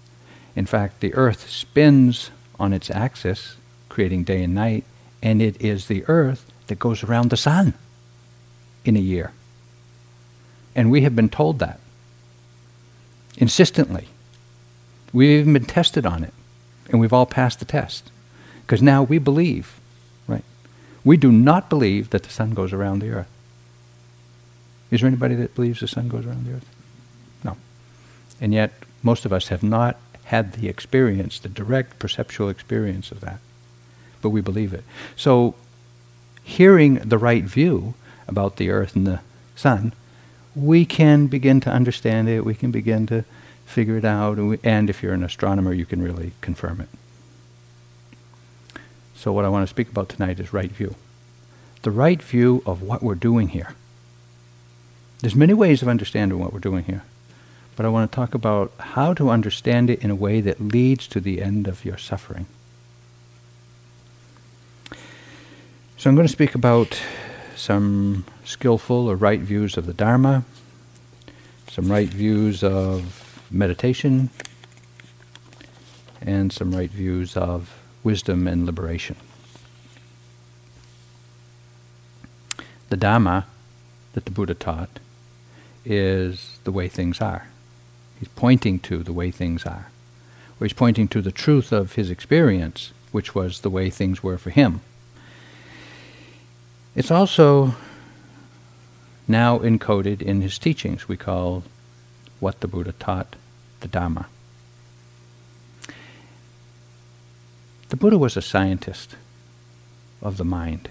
In 0.54 0.66
fact, 0.66 1.00
the 1.00 1.14
earth 1.14 1.48
spins 1.48 2.30
on 2.58 2.72
its 2.72 2.90
axis, 2.90 3.56
creating 3.88 4.24
day 4.24 4.42
and 4.42 4.54
night, 4.54 4.84
and 5.22 5.40
it 5.40 5.60
is 5.60 5.86
the 5.86 6.04
earth 6.08 6.50
that 6.66 6.78
goes 6.78 7.02
around 7.02 7.30
the 7.30 7.36
sun 7.36 7.74
in 8.84 8.96
a 8.96 9.00
year. 9.00 9.32
And 10.74 10.90
we 10.90 11.02
have 11.02 11.14
been 11.14 11.28
told 11.28 11.58
that 11.58 11.78
insistently. 13.36 14.08
We've 15.12 15.40
even 15.40 15.52
been 15.52 15.64
tested 15.64 16.06
on 16.06 16.24
it, 16.24 16.32
and 16.90 17.00
we've 17.00 17.12
all 17.12 17.26
passed 17.26 17.58
the 17.58 17.64
test. 17.64 18.10
Because 18.62 18.82
now 18.82 19.02
we 19.02 19.18
believe, 19.18 19.80
right? 20.26 20.44
We 21.04 21.16
do 21.16 21.30
not 21.30 21.68
believe 21.68 22.10
that 22.10 22.22
the 22.22 22.30
sun 22.30 22.52
goes 22.52 22.72
around 22.72 23.00
the 23.00 23.10
earth. 23.10 23.28
Is 24.90 25.00
there 25.00 25.08
anybody 25.08 25.34
that 25.36 25.54
believes 25.54 25.80
the 25.80 25.88
sun 25.88 26.08
goes 26.08 26.26
around 26.26 26.46
the 26.46 26.54
earth? 26.54 26.66
No. 27.44 27.56
And 28.40 28.54
yet, 28.54 28.72
most 29.02 29.24
of 29.24 29.32
us 29.32 29.48
have 29.48 29.62
not 29.62 29.98
had 30.32 30.54
the 30.54 30.66
experience, 30.66 31.38
the 31.38 31.48
direct 31.50 31.98
perceptual 31.98 32.48
experience 32.48 33.12
of 33.12 33.20
that. 33.20 33.38
But 34.22 34.30
we 34.30 34.40
believe 34.40 34.72
it. 34.72 34.82
So, 35.14 35.54
hearing 36.42 36.94
the 36.94 37.18
right 37.18 37.44
view 37.44 37.92
about 38.26 38.56
the 38.56 38.70
earth 38.70 38.96
and 38.96 39.06
the 39.06 39.20
sun, 39.54 39.92
we 40.56 40.86
can 40.86 41.26
begin 41.26 41.60
to 41.60 41.70
understand 41.70 42.30
it, 42.30 42.46
we 42.46 42.54
can 42.54 42.70
begin 42.70 43.06
to 43.08 43.26
figure 43.66 43.98
it 43.98 44.06
out, 44.06 44.38
and, 44.38 44.48
we, 44.48 44.58
and 44.64 44.88
if 44.88 45.02
you're 45.02 45.12
an 45.12 45.22
astronomer, 45.22 45.74
you 45.74 45.84
can 45.84 46.00
really 46.00 46.32
confirm 46.40 46.80
it. 46.80 46.88
So, 49.14 49.32
what 49.34 49.44
I 49.44 49.50
want 49.50 49.64
to 49.64 49.70
speak 49.70 49.90
about 49.90 50.08
tonight 50.08 50.40
is 50.40 50.54
right 50.54 50.70
view. 50.70 50.94
The 51.82 51.90
right 51.90 52.22
view 52.22 52.62
of 52.64 52.80
what 52.80 53.02
we're 53.02 53.16
doing 53.16 53.48
here. 53.48 53.74
There's 55.20 55.36
many 55.36 55.52
ways 55.52 55.82
of 55.82 55.88
understanding 55.88 56.38
what 56.38 56.54
we're 56.54 56.58
doing 56.70 56.84
here, 56.84 57.02
but 57.76 57.86
I 57.86 57.88
want 57.88 58.10
to 58.10 58.14
talk 58.14 58.34
about 58.34 58.72
how 58.78 59.14
to 59.14 59.30
understand 59.30 59.90
it 59.90 60.02
in 60.02 60.10
a 60.10 60.14
way 60.14 60.40
that 60.40 60.60
leads 60.60 61.06
to 61.08 61.20
the 61.20 61.40
end 61.42 61.66
of 61.66 61.84
your 61.84 61.96
suffering. 61.96 62.46
So 65.96 66.10
I'm 66.10 66.16
going 66.16 66.26
to 66.26 66.32
speak 66.32 66.54
about 66.54 67.00
some 67.54 68.24
skillful 68.44 69.08
or 69.08 69.16
right 69.16 69.40
views 69.40 69.76
of 69.76 69.86
the 69.86 69.94
Dharma, 69.94 70.44
some 71.70 71.90
right 71.90 72.08
views 72.08 72.64
of 72.64 73.46
meditation, 73.50 74.30
and 76.20 76.52
some 76.52 76.74
right 76.74 76.90
views 76.90 77.36
of 77.36 77.78
wisdom 78.02 78.48
and 78.48 78.66
liberation. 78.66 79.16
The 82.88 82.96
Dhamma 82.96 83.44
that 84.12 84.24
the 84.24 84.30
Buddha 84.30 84.54
taught 84.54 84.98
is 85.84 86.58
the 86.64 86.72
way 86.72 86.88
things 86.88 87.20
are. 87.20 87.46
He's 88.22 88.28
pointing 88.36 88.78
to 88.78 89.02
the 89.02 89.12
way 89.12 89.32
things 89.32 89.66
are. 89.66 89.90
Or 90.60 90.64
he's 90.64 90.72
pointing 90.72 91.08
to 91.08 91.20
the 91.20 91.32
truth 91.32 91.72
of 91.72 91.94
his 91.94 92.08
experience, 92.08 92.92
which 93.10 93.34
was 93.34 93.62
the 93.62 93.68
way 93.68 93.90
things 93.90 94.22
were 94.22 94.38
for 94.38 94.50
him. 94.50 94.80
It's 96.94 97.10
also 97.10 97.74
now 99.26 99.58
encoded 99.58 100.22
in 100.22 100.40
his 100.40 100.56
teachings. 100.56 101.08
We 101.08 101.16
call 101.16 101.64
what 102.38 102.60
the 102.60 102.68
Buddha 102.68 102.92
taught 102.92 103.34
the 103.80 103.88
Dhamma. 103.88 104.26
The 107.88 107.96
Buddha 107.96 108.18
was 108.18 108.36
a 108.36 108.42
scientist 108.42 109.16
of 110.20 110.36
the 110.36 110.44
mind, 110.44 110.90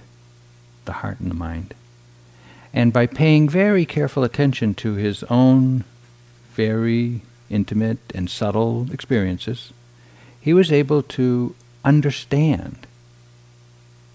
the 0.83 0.99
heart 0.99 1.21
and 1.21 1.31
the 1.31 1.35
mind. 1.35 1.75
And 2.73 2.91
by 2.91 3.07
paying 3.07 3.47
very 3.47 3.85
careful 3.85 4.25
attention 4.25 4.73
to 4.75 4.95
his 4.95 5.23
own 5.29 5.85
very 6.61 7.21
intimate 7.49 7.97
and 8.13 8.29
subtle 8.29 8.87
experiences, 8.91 9.73
he 10.39 10.53
was 10.53 10.71
able 10.71 11.01
to 11.01 11.55
understand 11.83 12.85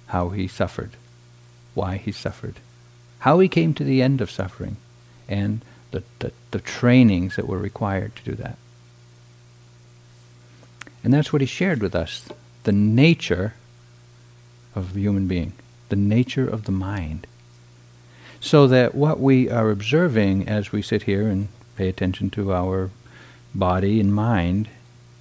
how 0.07 0.29
he 0.29 0.47
suffered, 0.47 0.93
why 1.75 1.97
he 1.97 2.13
suffered, 2.13 2.55
how 3.21 3.41
he 3.41 3.49
came 3.49 3.75
to 3.75 3.83
the 3.83 4.01
end 4.01 4.21
of 4.21 4.31
suffering, 4.31 4.77
and 5.29 5.61
the, 5.91 6.05
the, 6.21 6.31
the 6.53 6.61
trainings 6.61 7.35
that 7.35 7.49
were 7.49 7.59
required 7.59 8.15
to 8.15 8.23
do 8.31 8.35
that. 8.37 8.57
And 11.03 11.13
that's 11.13 11.33
what 11.33 11.43
he 11.43 11.47
shared 11.47 11.83
with 11.83 11.95
us 11.95 12.29
the 12.63 12.73
nature 12.73 13.55
of 14.77 14.95
the 14.95 15.01
human 15.01 15.27
being, 15.27 15.53
the 15.89 15.97
nature 15.97 16.49
of 16.49 16.65
the 16.65 16.73
mind 16.73 17.27
so 18.41 18.69
that 18.69 18.95
what 18.95 19.19
we 19.19 19.51
are 19.51 19.71
observing 19.71 20.47
as 20.49 20.71
we 20.71 20.83
sit 20.83 21.03
here 21.05 21.27
and 21.29 21.49
pay 21.77 21.89
attention 21.89 22.31
to 22.31 22.53
our 22.53 22.91
body 23.55 24.01
and 24.01 24.15
mind 24.15 24.69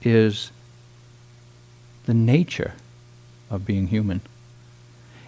is 0.02 0.52
the 2.06 2.14
nature 2.14 2.74
of 3.50 3.66
being 3.66 3.88
human. 3.88 4.22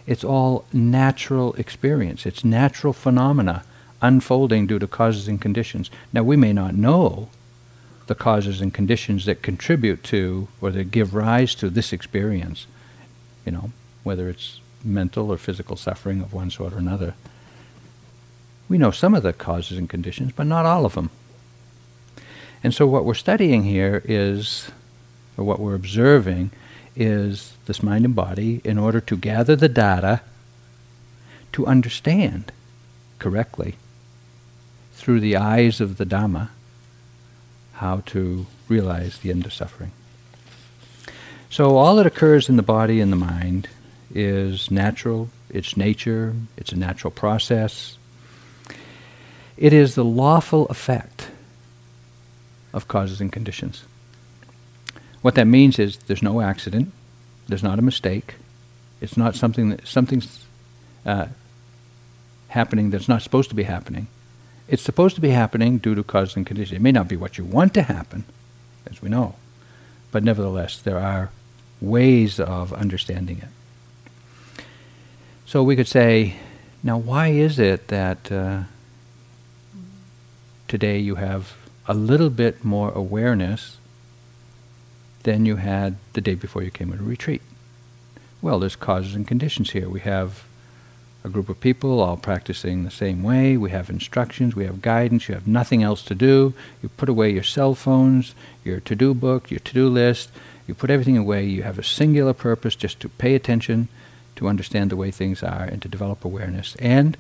It's 0.05 0.23
all 0.23 0.65
natural 0.71 1.53
experience. 1.55 2.25
It's 2.25 2.45
natural 2.45 2.93
phenomena 2.93 3.63
unfolding 4.01 4.67
due 4.67 4.79
to 4.79 4.87
causes 4.87 5.27
and 5.27 5.41
conditions. 5.41 5.89
Now, 6.13 6.23
we 6.23 6.37
may 6.37 6.53
not 6.53 6.75
know 6.75 7.29
the 8.05 8.15
causes 8.15 8.61
and 8.61 8.73
conditions 8.73 9.25
that 9.25 9.41
contribute 9.41 10.03
to 10.05 10.47
or 10.61 10.71
that 10.71 10.91
give 10.91 11.13
rise 11.13 11.55
to 11.55 11.69
this 11.69 11.91
experience, 11.91 12.67
you 13.45 13.51
know, 13.51 13.71
whether 14.03 14.29
it's 14.29 14.61
mental 14.83 15.31
or 15.31 15.37
physical 15.37 15.75
suffering 15.75 16.21
of 16.21 16.33
one 16.33 16.49
sort 16.49 16.73
or 16.73 16.77
another. 16.77 17.15
We 18.69 18.77
know 18.77 18.91
some 18.91 19.13
of 19.13 19.23
the 19.23 19.33
causes 19.33 19.77
and 19.77 19.89
conditions, 19.89 20.33
but 20.35 20.47
not 20.47 20.65
all 20.65 20.85
of 20.85 20.95
them. 20.95 21.09
And 22.63 22.73
so 22.73 22.85
what 22.87 23.05
we're 23.05 23.13
studying 23.13 23.63
here 23.63 24.01
is, 24.05 24.69
or 25.37 25.45
what 25.45 25.59
we're 25.59 25.75
observing, 25.75 26.51
is 26.95 27.53
this 27.65 27.83
mind 27.83 28.05
and 28.05 28.15
body 28.15 28.61
in 28.63 28.77
order 28.77 28.99
to 28.99 29.15
gather 29.15 29.55
the 29.55 29.69
data 29.69 30.21
to 31.53 31.65
understand 31.65 32.51
correctly 33.19 33.75
through 34.93 35.19
the 35.19 35.37
eyes 35.37 35.79
of 35.79 35.97
the 35.97 36.05
Dhamma 36.05 36.49
how 37.73 38.01
to 38.07 38.47
realize 38.67 39.19
the 39.19 39.29
end 39.29 39.45
of 39.45 39.53
suffering. 39.53 39.91
So 41.49 41.77
all 41.77 41.95
that 41.95 42.05
occurs 42.05 42.49
in 42.49 42.57
the 42.57 42.63
body 42.63 42.99
and 42.99 43.11
the 43.11 43.17
mind 43.17 43.69
is 44.13 44.69
natural, 44.71 45.29
it's 45.49 45.77
nature, 45.77 46.33
it's 46.57 46.71
a 46.71 46.77
natural 46.77 47.11
process, 47.11 47.97
it 49.57 49.73
is 49.73 49.95
the 49.95 50.05
lawful 50.05 50.67
effect 50.67 51.29
of 52.73 52.87
causes 52.87 53.19
and 53.21 53.31
conditions. 53.31 53.83
What 55.21 55.35
that 55.35 55.47
means 55.47 55.79
is 55.79 55.97
there's 55.97 56.21
no 56.21 56.41
accident, 56.41 56.91
there's 57.47 57.63
not 57.63 57.79
a 57.79 57.81
mistake, 57.81 58.35
it's 59.01 59.17
not 59.17 59.35
something 59.35 59.69
that 59.69 59.87
something's 59.87 60.45
uh, 61.05 61.27
happening 62.49 62.89
that's 62.91 63.07
not 63.07 63.21
supposed 63.21 63.49
to 63.49 63.55
be 63.55 63.63
happening. 63.63 64.07
It's 64.67 64.83
supposed 64.83 65.15
to 65.15 65.21
be 65.21 65.29
happening 65.29 65.77
due 65.77 65.95
to 65.95 66.03
causes 66.03 66.35
and 66.35 66.45
conditions. 66.45 66.77
It 66.77 66.81
may 66.81 66.91
not 66.91 67.07
be 67.07 67.15
what 67.15 67.37
you 67.37 67.45
want 67.45 67.73
to 67.75 67.83
happen, 67.83 68.25
as 68.89 69.01
we 69.01 69.09
know, 69.09 69.35
but 70.11 70.23
nevertheless, 70.23 70.79
there 70.79 70.99
are 70.99 71.31
ways 71.79 72.39
of 72.39 72.73
understanding 72.73 73.39
it. 73.39 74.63
So 75.45 75.63
we 75.63 75.75
could 75.75 75.87
say, 75.87 76.35
now, 76.83 76.97
why 76.97 77.29
is 77.29 77.59
it 77.59 77.87
that 77.87 78.31
uh, 78.31 78.63
today 80.67 80.99
you 80.99 81.15
have 81.15 81.55
a 81.87 81.93
little 81.93 82.29
bit 82.29 82.63
more 82.63 82.91
awareness 82.91 83.77
than 85.23 85.45
you 85.45 85.57
had 85.57 85.97
the 86.13 86.21
day 86.21 86.35
before 86.35 86.63
you 86.63 86.71
came 86.71 86.91
a 86.91 86.97
retreat? 86.97 87.41
Well, 88.41 88.59
there's 88.59 88.75
causes 88.75 89.15
and 89.15 89.27
conditions 89.27 89.71
here. 89.71 89.89
We 89.89 90.01
have 90.01 90.45
a 91.23 91.29
group 91.29 91.49
of 91.49 91.59
people 91.59 91.99
all 91.99 92.17
practicing 92.17 92.83
the 92.83 92.91
same 92.91 93.23
way. 93.23 93.57
We 93.57 93.71
have 93.71 93.89
instructions, 93.89 94.55
we 94.55 94.65
have 94.65 94.81
guidance, 94.81 95.27
you 95.27 95.35
have 95.35 95.47
nothing 95.47 95.83
else 95.83 96.03
to 96.03 96.15
do. 96.15 96.53
You 96.81 96.89
put 96.89 97.09
away 97.09 97.31
your 97.31 97.43
cell 97.43 97.75
phones, 97.75 98.35
your 98.63 98.79
to 98.81 98.95
do 98.95 99.13
book, 99.13 99.51
your 99.51 99.59
to 99.59 99.73
do 99.73 99.89
list, 99.89 100.29
you 100.67 100.73
put 100.73 100.89
everything 100.89 101.17
away. 101.17 101.45
You 101.45 101.63
have 101.63 101.79
a 101.79 101.83
singular 101.83 102.33
purpose 102.33 102.75
just 102.75 102.99
to 102.99 103.09
pay 103.09 103.35
attention, 103.35 103.87
to 104.35 104.47
understand 104.47 104.91
the 104.91 104.97
way 104.97 105.11
things 105.11 105.41
are, 105.41 105.63
and 105.63 105.81
to 105.81 105.87
develop 105.87 106.23
awareness. 106.23 106.75
And 106.79 107.17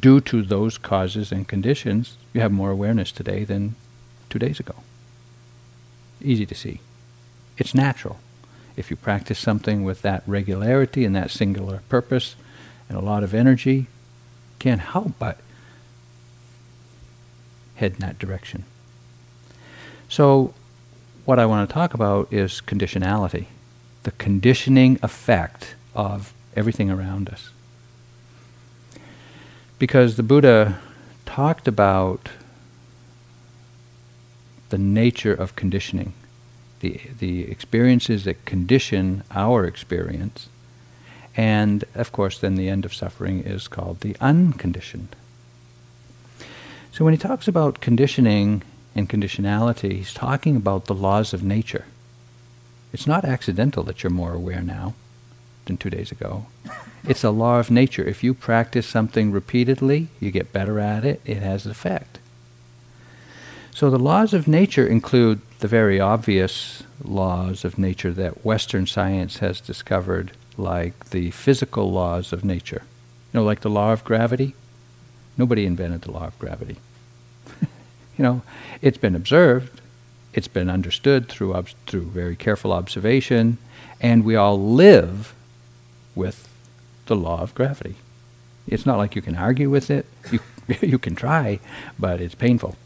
due 0.00 0.20
to 0.20 0.42
those 0.42 0.78
causes 0.78 1.32
and 1.32 1.48
conditions, 1.48 2.16
you 2.32 2.40
have 2.40 2.52
more 2.52 2.70
awareness 2.70 3.12
today 3.12 3.44
than 3.44 3.74
two 4.28 4.38
days 4.38 4.60
ago. 4.60 4.74
Easy 6.22 6.46
to 6.46 6.54
see. 6.54 6.80
It's 7.58 7.74
natural. 7.74 8.18
If 8.76 8.90
you 8.90 8.96
practice 8.96 9.38
something 9.38 9.84
with 9.84 10.02
that 10.02 10.22
regularity 10.26 11.04
and 11.04 11.14
that 11.16 11.30
singular 11.30 11.82
purpose 11.88 12.36
and 12.88 12.96
a 12.96 13.02
lot 13.02 13.22
of 13.22 13.34
energy, 13.34 13.86
can't 14.58 14.80
help 14.80 15.12
but 15.18 15.38
head 17.76 17.94
in 17.94 17.98
that 17.98 18.18
direction. 18.18 18.64
So, 20.08 20.54
what 21.24 21.38
I 21.38 21.46
want 21.46 21.68
to 21.68 21.72
talk 21.72 21.94
about 21.94 22.32
is 22.32 22.60
conditionality, 22.60 23.46
the 24.02 24.10
conditioning 24.12 24.98
effect 25.02 25.74
of 25.94 26.32
everything 26.56 26.90
around 26.90 27.28
us. 27.28 27.50
Because 29.80 30.16
the 30.16 30.22
Buddha 30.22 30.78
talked 31.24 31.66
about 31.66 32.28
the 34.68 34.76
nature 34.76 35.32
of 35.32 35.56
conditioning, 35.56 36.12
the, 36.80 37.00
the 37.18 37.50
experiences 37.50 38.24
that 38.24 38.44
condition 38.44 39.24
our 39.30 39.64
experience. 39.64 40.50
And 41.34 41.84
of 41.94 42.12
course, 42.12 42.38
then 42.38 42.56
the 42.56 42.68
end 42.68 42.84
of 42.84 42.92
suffering 42.92 43.40
is 43.40 43.68
called 43.68 44.00
the 44.00 44.16
unconditioned. 44.20 45.16
So 46.92 47.02
when 47.02 47.14
he 47.14 47.18
talks 47.18 47.48
about 47.48 47.80
conditioning 47.80 48.62
and 48.94 49.08
conditionality, 49.08 49.92
he's 49.92 50.12
talking 50.12 50.56
about 50.56 50.84
the 50.84 50.94
laws 50.94 51.32
of 51.32 51.42
nature. 51.42 51.86
It's 52.92 53.06
not 53.06 53.24
accidental 53.24 53.82
that 53.84 54.02
you're 54.02 54.10
more 54.10 54.34
aware 54.34 54.60
now 54.60 54.92
than 55.70 55.76
two 55.78 55.90
days 55.90 56.10
ago. 56.10 56.46
It's 57.04 57.24
a 57.24 57.30
law 57.30 57.58
of 57.60 57.70
nature. 57.70 58.04
If 58.04 58.22
you 58.22 58.34
practice 58.34 58.86
something 58.86 59.30
repeatedly, 59.30 60.08
you 60.18 60.30
get 60.30 60.52
better 60.52 60.78
at 60.80 61.04
it, 61.04 61.20
it 61.24 61.38
has 61.38 61.64
an 61.64 61.70
effect. 61.70 62.18
So 63.72 63.88
the 63.88 63.98
laws 63.98 64.34
of 64.34 64.48
nature 64.48 64.86
include 64.86 65.40
the 65.60 65.68
very 65.68 66.00
obvious 66.00 66.82
laws 67.02 67.64
of 67.64 67.78
nature 67.78 68.12
that 68.12 68.44
Western 68.44 68.86
science 68.86 69.38
has 69.38 69.60
discovered, 69.60 70.32
like 70.58 71.10
the 71.10 71.30
physical 71.30 71.90
laws 71.90 72.32
of 72.32 72.44
nature. 72.44 72.82
You 73.32 73.40
know, 73.40 73.44
like 73.44 73.60
the 73.60 73.70
law 73.70 73.92
of 73.92 74.04
gravity. 74.04 74.54
Nobody 75.38 75.64
invented 75.64 76.02
the 76.02 76.10
law 76.10 76.26
of 76.26 76.38
gravity. 76.38 76.76
you 77.62 78.24
know, 78.24 78.42
it's 78.82 78.98
been 78.98 79.14
observed, 79.14 79.80
it's 80.34 80.48
been 80.48 80.68
understood 80.68 81.28
through 81.28 81.54
ob- 81.54 81.68
through 81.86 82.10
very 82.10 82.36
careful 82.36 82.72
observation, 82.72 83.56
and 84.00 84.24
we 84.24 84.36
all 84.36 84.60
live 84.60 85.32
with 86.20 86.38
the 87.06 87.16
law 87.16 87.40
of 87.40 87.54
gravity. 87.54 87.96
It's 88.68 88.86
not 88.86 88.98
like 88.98 89.16
you 89.16 89.22
can 89.22 89.36
argue 89.36 89.70
with 89.70 89.90
it. 89.90 90.06
You 90.30 90.40
you 90.80 90.98
can 90.98 91.14
try, 91.14 91.58
but 91.98 92.20
it's 92.20 92.34
painful. 92.34 92.76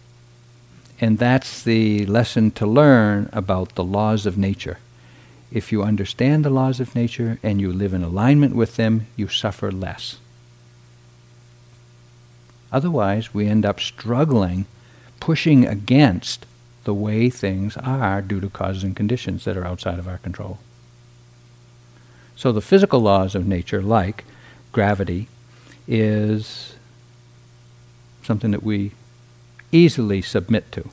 And 1.01 1.19
that's 1.19 1.63
the 1.63 2.07
lesson 2.07 2.51
to 2.53 2.67
learn 2.67 3.29
about 3.33 3.75
the 3.75 3.85
laws 3.85 4.27
of 4.27 4.39
nature. 4.39 4.79
If 5.51 5.73
you 5.73 5.83
understand 5.83 6.45
the 6.45 6.51
laws 6.51 6.81
of 6.81 6.95
nature 6.95 7.39
and 7.43 7.61
you 7.61 7.73
live 7.73 7.93
in 7.93 8.03
alignment 8.03 8.55
with 8.55 8.77
them, 8.77 9.07
you 9.17 9.29
suffer 9.29 9.71
less. 9.71 10.19
Otherwise, 12.73 13.35
we 13.35 13.47
end 13.47 13.65
up 13.65 13.79
struggling, 13.79 14.67
pushing 15.21 15.67
against 15.67 16.47
the 16.85 16.95
way 16.95 17.31
things 17.31 17.77
are 17.77 18.21
due 18.21 18.41
to 18.41 18.49
causes 18.49 18.85
and 18.85 18.97
conditions 18.97 19.45
that 19.45 19.57
are 19.57 19.67
outside 19.67 19.99
of 19.99 20.09
our 20.09 20.19
control. 20.19 20.59
So, 22.37 22.53
the 22.53 22.61
physical 22.61 23.01
laws 23.01 23.35
of 23.35 23.47
nature, 23.47 23.83
like 23.83 24.25
gravity, 24.73 25.29
is 25.87 26.75
something 28.23 28.51
that 28.51 28.63
we 28.63 28.93
easily 29.71 30.23
submit 30.23 30.71
to. 30.73 30.89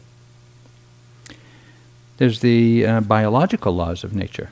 There's 2.18 2.42
the 2.42 2.86
uh, 2.86 3.02
biological 3.02 3.74
laws 3.74 4.04
of 4.04 4.14
nature, 4.14 4.50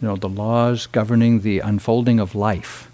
you 0.00 0.08
know, 0.08 0.16
the 0.16 0.28
laws 0.28 0.86
governing 0.86 1.40
the 1.40 1.60
unfolding 1.60 2.20
of 2.20 2.34
life, 2.34 2.90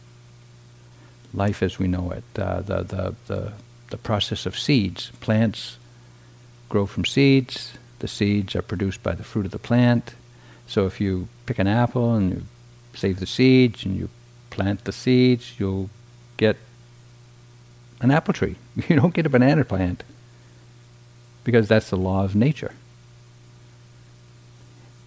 life 1.34 1.62
as 1.62 1.78
we 1.78 1.88
know 1.88 2.12
it, 2.12 2.24
uh, 2.38 2.60
the, 2.60 2.82
the, 2.82 3.14
the, 3.26 3.52
the 3.90 3.96
process 3.96 4.46
of 4.46 4.58
seeds. 4.58 5.10
Plants 5.20 5.78
grow 6.68 6.86
from 6.86 7.04
seeds, 7.04 7.72
the 7.98 8.08
seeds 8.08 8.54
are 8.54 8.62
produced 8.62 9.02
by 9.02 9.14
the 9.14 9.24
fruit 9.24 9.46
of 9.46 9.52
the 9.52 9.58
plant. 9.58 10.14
So 10.66 10.86
if 10.86 11.00
you 11.00 11.28
pick 11.46 11.58
an 11.58 11.66
apple 11.66 12.14
and 12.14 12.30
you 12.30 12.42
save 12.98 13.20
the 13.20 13.26
seeds 13.26 13.84
and 13.84 13.96
you 13.96 14.08
plant 14.50 14.84
the 14.84 14.92
seeds, 14.92 15.54
you'll 15.58 15.90
get 16.36 16.56
an 18.00 18.10
apple 18.10 18.34
tree. 18.34 18.56
You 18.88 18.94
don't 18.94 19.12
get 19.12 19.26
a 19.26 19.28
banana 19.28 19.64
plant 19.64 20.04
because 21.42 21.66
that's 21.66 21.90
the 21.90 21.96
law 21.96 22.24
of 22.24 22.36
nature. 22.36 22.74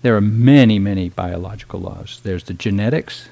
There 0.01 0.15
are 0.15 0.21
many, 0.21 0.77
many 0.77 1.07
biological 1.09 1.79
laws. 1.79 2.19
There's 2.23 2.43
the 2.43 2.53
genetics 2.53 3.29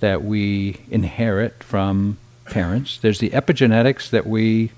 that 0.00 0.22
we 0.22 0.82
inherit 0.90 1.64
from 1.64 2.18
parents. 2.44 2.98
There's 2.98 3.18
the 3.18 3.30
epigenetics 3.30 4.10
that 4.10 4.26
we 4.26 4.70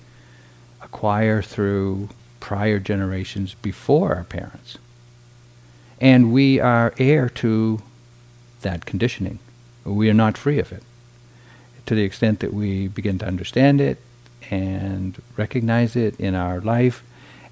acquire 0.80 1.42
through 1.42 2.08
prior 2.40 2.78
generations 2.78 3.54
before 3.54 4.14
our 4.14 4.24
parents. 4.24 4.78
And 6.00 6.32
we 6.32 6.60
are 6.60 6.94
heir 6.98 7.28
to 7.28 7.82
that 8.62 8.86
conditioning. 8.86 9.38
We 9.84 10.10
are 10.10 10.14
not 10.14 10.38
free 10.38 10.58
of 10.58 10.72
it. 10.72 10.82
To 11.86 11.94
the 11.94 12.02
extent 12.02 12.40
that 12.40 12.52
we 12.52 12.88
begin 12.88 13.18
to 13.18 13.26
understand 13.26 13.80
it 13.80 13.98
and 14.50 15.20
recognize 15.36 15.96
it 15.96 16.18
in 16.20 16.34
our 16.34 16.60
life, 16.60 17.02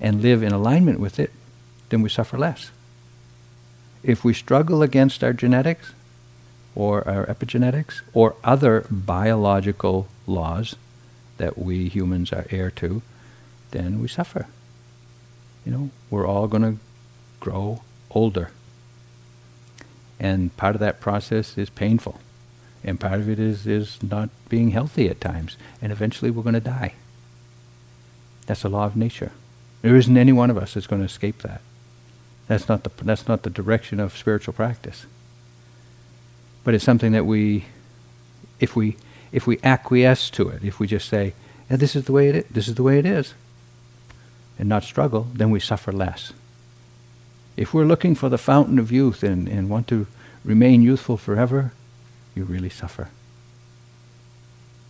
and 0.01 0.23
live 0.23 0.43
in 0.43 0.53
alignment 0.53 1.01
with 1.01 1.19
it, 1.19 1.31
then 1.89 2.03
we 2.03 2.09
suffer 2.09 2.39
less. 2.39 2.71
If 4.03 4.25
we 4.25 4.35
struggle 4.35 4.83
against 4.83 5.25
our 5.25 5.33
genetics 5.33 5.93
or 6.75 7.07
our 7.09 7.27
epigenetics 7.27 8.03
or 8.13 8.37
other 8.45 8.87
biological 8.91 10.09
laws 10.27 10.77
that 11.39 11.59
we 11.59 11.89
humans 11.89 12.33
are 12.33 12.47
heir 12.51 12.71
to, 12.73 13.03
then 13.71 14.01
we 14.01 14.09
suffer. 14.09 14.47
You 15.65 15.73
know, 15.73 15.91
we're 16.11 16.27
all 16.27 16.47
going 16.47 16.63
to 16.63 16.77
grow 17.41 17.83
older. 18.11 18.51
And 20.19 20.57
part 20.57 20.75
of 20.75 20.81
that 20.81 21.01
process 21.01 21.59
is 21.59 21.71
painful. 21.71 22.21
And 22.83 23.01
part 23.01 23.21
of 23.21 23.29
it 23.29 23.39
is, 23.39 23.67
is 23.67 24.03
not 24.03 24.31
being 24.49 24.71
healthy 24.71 25.09
at 25.09 25.21
times. 25.21 25.57
And 25.83 25.93
eventually 25.93 26.31
we're 26.31 26.43
going 26.43 26.55
to 26.55 26.61
die. 26.61 26.95
That's 28.47 28.65
a 28.65 28.69
law 28.69 28.87
of 28.87 28.97
nature. 28.97 29.33
There 29.83 29.97
isn't 29.97 30.17
any 30.17 30.33
one 30.33 30.51
of 30.51 30.57
us 30.57 30.75
that's 30.75 30.87
going 30.87 31.03
to 31.03 31.07
escape 31.07 31.43
that. 31.43 31.61
That's 32.49 32.69
not 32.69 32.85
the, 32.85 33.05
that's 33.05 33.27
not 33.27 33.43
the 33.43 33.51
direction 33.51 33.99
of 33.99 34.17
spiritual 34.17 34.55
practice. 34.55 35.07
But 36.65 36.75
it's 36.75 36.85
something 36.85 37.13
that 37.13 37.27
we, 37.27 37.67
if 38.61 38.77
we, 38.77 38.97
if 39.33 39.47
we 39.47 39.59
acquiesce 39.63 40.31
to 40.31 40.49
it, 40.49 40.65
if 40.65 40.79
we 40.79 40.87
just 40.87 41.09
say, 41.09 41.35
yeah, 41.69 41.77
this 41.77 41.97
is 41.97 42.05
the 42.05 42.13
way 42.13 42.29
it 42.29 42.37
is, 42.37 42.45
this 42.51 42.69
is 42.69 42.77
the 42.77 42.83
way 42.83 42.99
it 42.99 43.07
is, 43.07 43.35
and 44.59 44.69
not 44.69 44.85
struggle, 44.85 45.27
then 45.33 45.51
we 45.51 45.61
suffer 45.61 45.93
less. 45.93 46.33
If 47.57 47.73
we're 47.73 47.85
looking 47.85 48.15
for 48.15 48.29
the 48.29 48.39
fountain 48.39 48.79
of 48.79 48.93
youth 48.93 49.23
and, 49.23 49.49
and 49.49 49.71
want 49.71 49.89
to 49.89 50.07
remain 50.45 50.83
youthful 50.83 51.17
forever, 51.17 51.73
you 52.35 52.45
really 52.45 52.69
suffer. 52.69 53.09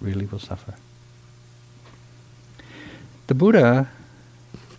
Really 0.01 0.27
will 0.27 0.39
suffer. 0.39 0.75
The 3.29 3.35
Buddha 3.35 3.89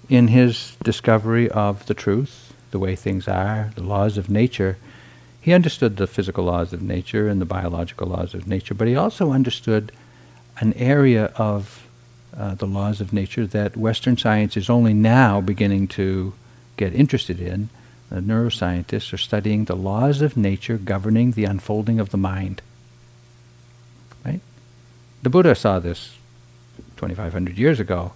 in 0.10 0.30
his 0.30 0.76
discovery 0.84 1.50
of 1.50 1.86
the 1.88 1.94
truth, 1.94 2.54
the 2.72 2.80
way 2.80 2.96
things 2.96 3.28
are, 3.28 3.72
the 3.76 3.84
laws 3.84 4.18
of 4.18 4.30
nature, 4.30 4.78
he 5.42 5.54
understood 5.54 5.98
the 5.98 6.08
physical 6.08 6.44
laws 6.44 6.74
of 6.74 6.82
nature 6.82 7.28
and 7.28 7.40
the 7.40 7.46
biological 7.46 8.08
laws 8.08 8.34
of 8.34 8.48
nature, 8.48 8.74
but 8.74 8.88
he 8.88 8.96
also 8.96 9.32
understood 9.32 9.92
an 10.60 10.74
area 10.74 11.32
of 11.36 11.88
uh, 12.36 12.56
the 12.56 12.68
laws 12.68 13.00
of 13.00 13.14
nature 13.14 13.48
that 13.48 13.78
Western 13.78 14.18
science 14.18 14.58
is 14.58 14.70
only 14.70 14.94
now 14.94 15.40
beginning 15.40 15.88
to 15.88 16.34
get 16.76 16.94
interested 16.94 17.40
in. 17.40 17.70
The 18.10 18.22
neuroscientists 18.22 19.12
are 19.14 19.18
studying 19.18 19.66
the 19.66 19.76
laws 19.76 20.22
of 20.22 20.38
nature 20.38 20.78
governing 20.78 21.32
the 21.32 21.46
unfolding 21.46 22.00
of 22.00 22.10
the 22.10 22.18
mind. 22.18 22.62
Right? 24.26 24.42
The 25.24 25.30
Buddha 25.30 25.56
saw 25.56 25.80
this 25.80 26.16
2,500 26.96 27.58
years 27.58 27.80
ago 27.80 28.14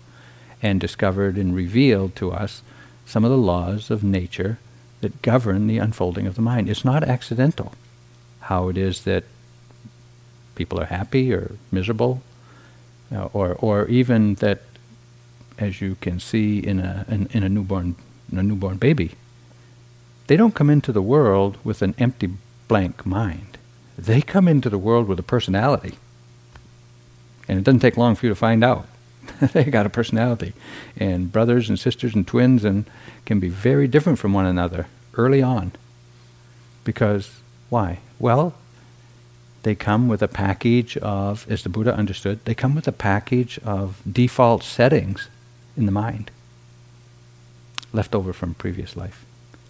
and 0.61 0.79
discovered 0.79 1.37
and 1.37 1.55
revealed 1.55 2.15
to 2.17 2.31
us 2.31 2.61
some 3.05 3.25
of 3.25 3.31
the 3.31 3.37
laws 3.37 3.89
of 3.89 4.03
nature 4.03 4.59
that 5.01 5.21
govern 5.21 5.67
the 5.67 5.79
unfolding 5.79 6.27
of 6.27 6.35
the 6.35 6.41
mind. 6.41 6.69
It's 6.69 6.85
not 6.85 7.03
accidental 7.03 7.73
how 8.41 8.69
it 8.69 8.77
is 8.77 9.03
that 9.03 9.23
people 10.55 10.79
are 10.79 10.85
happy 10.85 11.33
or 11.33 11.55
miserable, 11.71 12.21
uh, 13.13 13.29
or 13.33 13.55
or 13.55 13.87
even 13.87 14.35
that, 14.35 14.61
as 15.57 15.81
you 15.81 15.95
can 16.01 16.19
see 16.19 16.59
in 16.59 16.79
a 16.79 17.05
in, 17.09 17.27
in 17.31 17.43
a 17.43 17.49
newborn 17.49 17.95
in 18.31 18.37
a 18.37 18.43
newborn 18.43 18.77
baby, 18.77 19.11
they 20.31 20.37
don't 20.37 20.55
come 20.55 20.69
into 20.69 20.93
the 20.93 21.01
world 21.01 21.57
with 21.61 21.81
an 21.81 21.93
empty 21.97 22.29
blank 22.69 23.05
mind. 23.05 23.57
They 23.97 24.21
come 24.21 24.47
into 24.47 24.69
the 24.69 24.77
world 24.77 25.09
with 25.09 25.19
a 25.19 25.23
personality, 25.23 25.97
and 27.49 27.59
it 27.59 27.65
doesn't 27.65 27.81
take 27.81 27.97
long 27.97 28.15
for 28.15 28.27
you 28.27 28.29
to 28.29 28.35
find 28.35 28.63
out. 28.63 28.87
they 29.51 29.65
got 29.65 29.85
a 29.85 29.89
personality, 29.89 30.53
and 30.95 31.33
brothers 31.33 31.67
and 31.67 31.77
sisters 31.77 32.15
and 32.15 32.25
twins 32.25 32.63
and 32.63 32.89
can 33.25 33.41
be 33.41 33.49
very 33.49 33.89
different 33.89 34.19
from 34.19 34.31
one 34.31 34.45
another 34.45 34.87
early 35.15 35.41
on. 35.41 35.73
Because 36.85 37.41
why? 37.67 37.99
Well, 38.17 38.53
they 39.63 39.75
come 39.75 40.07
with 40.07 40.21
a 40.21 40.29
package 40.29 40.95
of, 40.95 41.45
as 41.51 41.63
the 41.63 41.67
Buddha 41.69 41.93
understood, 41.93 42.39
they 42.45 42.55
come 42.55 42.73
with 42.73 42.87
a 42.87 42.93
package 42.93 43.59
of 43.65 44.01
default 44.09 44.63
settings 44.63 45.27
in 45.75 45.85
the 45.85 45.91
mind, 45.91 46.31
left 47.91 48.15
over 48.15 48.31
from 48.31 48.53
previous 48.53 48.95
life. 48.95 49.25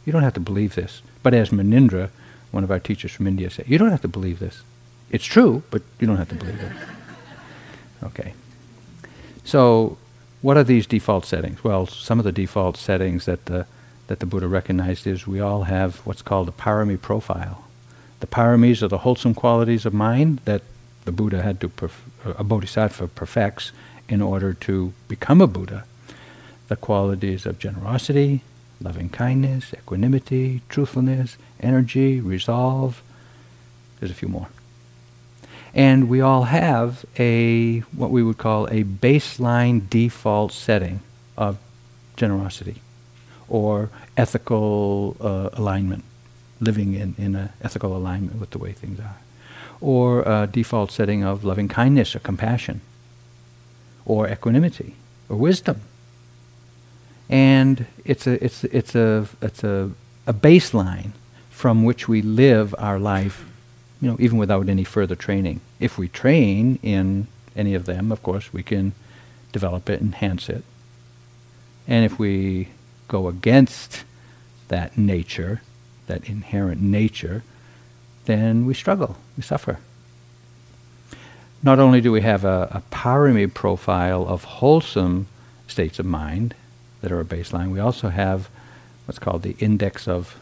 You 0.05 0.11
don't 0.11 0.23
have 0.23 0.33
to 0.33 0.39
believe 0.39 0.75
this. 0.75 1.01
But 1.23 1.33
as 1.33 1.49
Munindra, 1.49 2.09
one 2.51 2.63
of 2.63 2.71
our 2.71 2.79
teachers 2.79 3.11
from 3.11 3.27
India, 3.27 3.49
said, 3.49 3.65
you 3.67 3.77
don't 3.77 3.91
have 3.91 4.01
to 4.01 4.07
believe 4.07 4.39
this. 4.39 4.63
It's 5.11 5.25
true, 5.25 5.63
but 5.71 5.81
you 5.99 6.07
don't 6.07 6.17
have 6.17 6.29
to 6.29 6.35
believe 6.35 6.59
it. 6.59 6.71
Okay. 8.03 8.33
So, 9.43 9.99
what 10.41 10.57
are 10.57 10.63
these 10.63 10.87
default 10.87 11.23
settings? 11.23 11.63
Well, 11.63 11.85
some 11.85 12.17
of 12.17 12.25
the 12.25 12.31
default 12.31 12.75
settings 12.75 13.25
that 13.25 13.45
the, 13.45 13.67
that 14.07 14.19
the 14.19 14.25
Buddha 14.25 14.47
recognized 14.47 15.05
is 15.05 15.27
we 15.27 15.39
all 15.39 15.63
have 15.63 15.97
what's 15.97 16.23
called 16.23 16.49
a 16.49 16.51
parami 16.51 16.99
profile. 16.99 17.65
The 18.19 18.27
paramis 18.27 18.81
are 18.81 18.87
the 18.87 18.99
wholesome 18.99 19.35
qualities 19.35 19.85
of 19.85 19.93
mind 19.93 20.39
that 20.45 20.63
the 21.05 21.11
Buddha 21.11 21.41
had 21.41 21.59
to, 21.61 21.69
perf- 21.69 21.91
uh, 22.25 22.33
a 22.37 22.43
bodhisattva 22.43 23.07
perfects 23.09 23.71
in 24.09 24.21
order 24.21 24.53
to 24.53 24.93
become 25.07 25.41
a 25.41 25.47
Buddha. 25.47 25.85
The 26.67 26.75
qualities 26.75 27.45
of 27.45 27.59
generosity, 27.59 28.41
loving 28.81 29.09
kindness, 29.09 29.73
equanimity, 29.73 30.61
truthfulness, 30.69 31.37
energy, 31.59 32.19
resolve. 32.19 33.01
There's 33.99 34.11
a 34.11 34.15
few 34.15 34.27
more. 34.27 34.47
And 35.73 36.09
we 36.09 36.19
all 36.19 36.43
have 36.43 37.05
a, 37.17 37.79
what 37.95 38.11
we 38.11 38.23
would 38.23 38.37
call 38.37 38.65
a 38.67 38.83
baseline 38.83 39.89
default 39.89 40.51
setting 40.51 40.99
of 41.37 41.57
generosity 42.17 42.81
or 43.47 43.89
ethical 44.17 45.15
uh, 45.21 45.49
alignment 45.53 46.03
living 46.59 46.93
in, 46.93 47.15
in 47.17 47.35
an 47.35 47.49
ethical 47.61 47.95
alignment 47.95 48.39
with 48.39 48.51
the 48.51 48.57
way 48.57 48.71
things 48.71 48.99
are. 48.99 49.17
Or 49.79 50.21
a 50.21 50.47
default 50.47 50.91
setting 50.91 51.23
of 51.23 51.43
loving 51.43 51.67
kindness 51.67 52.15
or 52.15 52.19
compassion, 52.19 52.81
or 54.05 54.29
equanimity, 54.29 54.95
or 55.27 55.37
wisdom. 55.37 55.81
And 57.31 57.85
it's 58.03 58.27
a, 58.27 58.43
it's, 58.43 58.65
it's 58.65 58.93
a, 58.93 59.27
it's 59.41 59.63
a, 59.63 59.91
a 60.27 60.33
baseline 60.33 61.11
from 61.49 61.85
which 61.85 62.07
we 62.07 62.21
live 62.21 62.75
our 62.77 62.99
life, 62.99 63.45
you 64.01 64.09
know, 64.09 64.17
even 64.19 64.37
without 64.37 64.67
any 64.67 64.83
further 64.83 65.15
training. 65.15 65.61
If 65.79 65.97
we 65.97 66.09
train 66.09 66.77
in 66.83 67.27
any 67.55 67.73
of 67.73 67.85
them, 67.85 68.11
of 68.11 68.21
course, 68.21 68.51
we 68.51 68.63
can 68.63 68.91
develop 69.53 69.89
it, 69.89 70.01
enhance 70.01 70.49
it. 70.49 70.63
And 71.87 72.03
if 72.03 72.19
we 72.19 72.67
go 73.07 73.27
against 73.29 74.03
that 74.67 74.97
nature, 74.97 75.61
that 76.07 76.27
inherent 76.27 76.81
nature, 76.81 77.43
then 78.25 78.65
we 78.65 78.73
struggle, 78.73 79.17
we 79.37 79.43
suffer. 79.43 79.79
Not 81.63 81.79
only 81.79 82.01
do 82.01 82.11
we 82.11 82.21
have 82.21 82.43
a, 82.43 82.67
a 82.71 82.83
parami 82.93 83.51
profile 83.53 84.27
of 84.27 84.43
wholesome 84.43 85.27
states 85.67 85.99
of 85.99 86.05
mind 86.05 86.55
that 87.01 87.11
are 87.11 87.19
a 87.19 87.25
baseline, 87.25 87.71
we 87.71 87.79
also 87.79 88.09
have 88.09 88.49
what's 89.05 89.19
called 89.19 89.41
the 89.41 89.55
index 89.59 90.07
of 90.07 90.39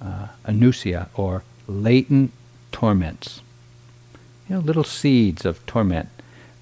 uh, 0.00 0.28
anusaya, 0.44 1.08
or 1.14 1.42
latent 1.66 2.32
torments. 2.72 3.40
You 4.48 4.56
know, 4.56 4.60
little 4.60 4.84
seeds 4.84 5.44
of 5.44 5.64
torment 5.66 6.08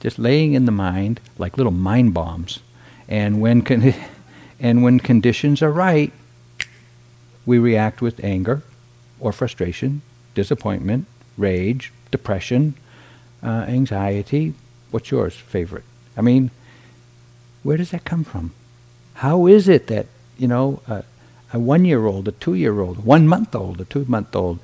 just 0.01 0.19
laying 0.19 0.53
in 0.53 0.67
the 0.67 0.73
mind 0.73 1.21
like 1.39 1.57
little 1.57 1.73
mind 1.73 2.15
bombs. 2.15 2.61
And 3.09 3.41
when, 3.41 3.63
con- 3.63 3.95
and 4.61 4.83
when 4.83 5.01
conditions 5.01 5.63
are 5.63 5.73
right, 5.73 6.13
we 7.45 7.59
react 7.59 8.01
with 8.01 8.23
anger 8.25 8.63
or 9.21 9.33
frustration, 9.33 10.03
disappointment, 10.35 11.07
rage, 11.37 11.93
depression, 12.11 12.75
uh, 13.43 13.65
anxiety. 13.69 14.55
What's 14.91 15.11
yours 15.11 15.35
favorite? 15.35 15.85
I 16.17 16.21
mean, 16.21 16.51
where 17.63 17.77
does 17.77 17.91
that 17.91 18.05
come 18.05 18.25
from? 18.25 18.53
How 19.17 19.47
is 19.47 19.69
it 19.69 19.87
that, 19.89 20.07
you 20.39 20.49
know, 20.49 20.81
uh, 20.87 21.03
a 21.53 21.59
one 21.59 21.85
year 21.85 22.07
old, 22.07 22.29
a 22.29 22.33
two 22.33 22.55
year 22.55 22.81
old, 22.81 23.05
one 23.05 23.27
month 23.27 23.55
old, 23.55 23.81
a 23.81 23.85
two 23.85 24.05
month 24.07 24.35
old, 24.35 24.59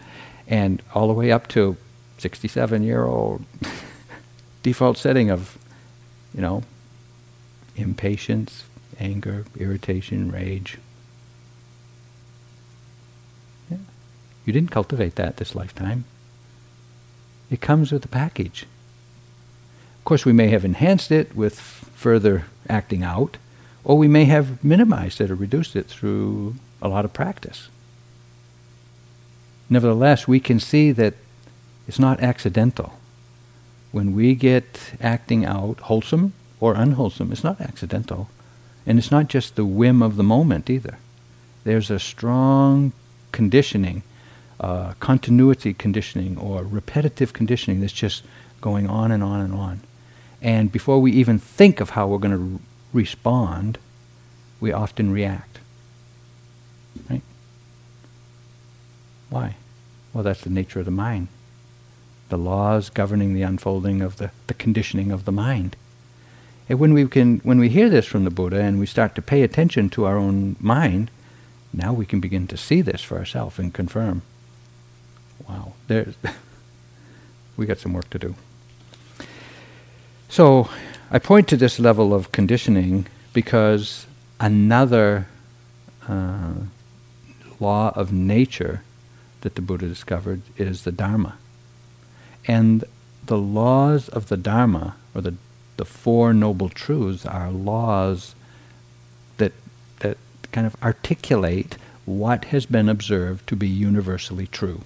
and 0.46 0.82
all 0.94 1.08
the 1.08 1.14
way 1.14 1.30
up 1.30 1.48
to 1.48 1.76
67 2.18 2.82
year 2.82 3.04
old 3.04 3.44
default 4.62 4.98
setting 4.98 5.30
of, 5.30 5.58
you 6.34 6.40
know, 6.40 6.62
impatience, 7.76 8.64
anger, 8.98 9.44
irritation, 9.58 10.30
rage, 10.30 10.78
You 14.44 14.52
didn't 14.52 14.70
cultivate 14.70 15.14
that 15.16 15.36
this 15.36 15.54
lifetime. 15.54 16.04
It 17.50 17.60
comes 17.60 17.92
with 17.92 18.02
the 18.02 18.08
package. 18.08 18.66
Of 19.98 20.04
course, 20.04 20.24
we 20.24 20.32
may 20.32 20.48
have 20.48 20.64
enhanced 20.64 21.12
it 21.12 21.36
with 21.36 21.60
further 21.94 22.46
acting 22.68 23.02
out, 23.04 23.36
or 23.84 23.98
we 23.98 24.08
may 24.08 24.24
have 24.24 24.62
minimized 24.64 25.20
it 25.20 25.30
or 25.30 25.34
reduced 25.34 25.76
it 25.76 25.86
through 25.86 26.54
a 26.80 26.88
lot 26.88 27.04
of 27.04 27.12
practice. 27.12 27.68
Nevertheless, 29.68 30.28
we 30.28 30.40
can 30.40 30.60
see 30.60 30.92
that 30.92 31.14
it's 31.88 31.98
not 31.98 32.20
accidental. 32.20 32.98
When 33.90 34.14
we 34.14 34.34
get 34.34 34.92
acting 35.00 35.44
out, 35.44 35.80
wholesome 35.80 36.32
or 36.60 36.74
unwholesome, 36.74 37.32
it's 37.32 37.44
not 37.44 37.60
accidental. 37.60 38.28
And 38.86 38.98
it's 38.98 39.10
not 39.10 39.28
just 39.28 39.56
the 39.56 39.64
whim 39.64 40.02
of 40.02 40.16
the 40.16 40.22
moment 40.22 40.68
either. 40.68 40.98
There's 41.64 41.90
a 41.90 41.98
strong 41.98 42.92
conditioning 43.30 44.02
uh, 44.62 44.94
continuity 45.00 45.74
conditioning 45.74 46.38
or 46.38 46.62
repetitive 46.62 47.32
conditioning 47.32 47.80
that's 47.80 47.92
just 47.92 48.22
going 48.60 48.88
on 48.88 49.10
and 49.10 49.22
on 49.22 49.40
and 49.40 49.52
on. 49.52 49.80
And 50.40 50.70
before 50.70 51.00
we 51.00 51.10
even 51.12 51.38
think 51.38 51.80
of 51.80 51.90
how 51.90 52.06
we're 52.06 52.18
going 52.18 52.58
to 52.58 52.62
respond, 52.92 53.78
we 54.60 54.72
often 54.72 55.12
react. 55.12 55.58
Right? 57.08 57.22
Why? 59.30 59.56
Well, 60.12 60.24
that's 60.24 60.42
the 60.42 60.50
nature 60.50 60.80
of 60.80 60.84
the 60.84 60.90
mind. 60.90 61.28
The 62.28 62.38
laws 62.38 62.90
governing 62.90 63.34
the 63.34 63.42
unfolding 63.42 64.02
of 64.02 64.16
the, 64.16 64.30
the 64.46 64.54
conditioning 64.54 65.10
of 65.10 65.24
the 65.24 65.32
mind. 65.32 65.76
And 66.68 66.78
when 66.78 66.94
we 66.94 67.06
can 67.06 67.38
when 67.40 67.58
we 67.58 67.68
hear 67.68 67.90
this 67.90 68.06
from 68.06 68.24
the 68.24 68.30
Buddha 68.30 68.60
and 68.60 68.78
we 68.78 68.86
start 68.86 69.14
to 69.16 69.22
pay 69.22 69.42
attention 69.42 69.90
to 69.90 70.04
our 70.04 70.16
own 70.16 70.56
mind, 70.60 71.10
now 71.72 71.92
we 71.92 72.06
can 72.06 72.20
begin 72.20 72.46
to 72.46 72.56
see 72.56 72.80
this 72.80 73.02
for 73.02 73.18
ourselves 73.18 73.58
and 73.58 73.74
confirm 73.74 74.22
wow, 75.48 75.72
there's 75.88 76.14
we 77.56 77.66
got 77.66 77.78
some 77.78 77.92
work 77.92 78.08
to 78.10 78.18
do. 78.18 78.34
So 80.28 80.68
I 81.14 81.18
point 81.18 81.46
to 81.48 81.58
this 81.58 81.78
level 81.78 82.14
of 82.14 82.32
conditioning 82.32 83.06
because 83.34 84.06
another 84.40 85.26
uh, 86.08 86.54
law 87.60 87.92
of 87.94 88.14
nature 88.14 88.80
that 89.42 89.54
the 89.54 89.60
Buddha 89.60 89.86
discovered 89.86 90.40
is 90.56 90.84
the 90.84 90.90
Dharma. 90.90 91.36
And 92.48 92.84
the 93.26 93.36
laws 93.36 94.08
of 94.08 94.28
the 94.28 94.38
Dharma, 94.38 94.96
or 95.14 95.20
the, 95.20 95.34
the 95.76 95.84
Four 95.84 96.32
Noble 96.32 96.70
Truths, 96.70 97.26
are 97.26 97.50
laws 97.50 98.34
that, 99.36 99.52
that 99.98 100.16
kind 100.50 100.66
of 100.66 100.82
articulate 100.82 101.76
what 102.06 102.46
has 102.46 102.64
been 102.64 102.88
observed 102.88 103.46
to 103.48 103.54
be 103.54 103.68
universally 103.68 104.46
true. 104.46 104.80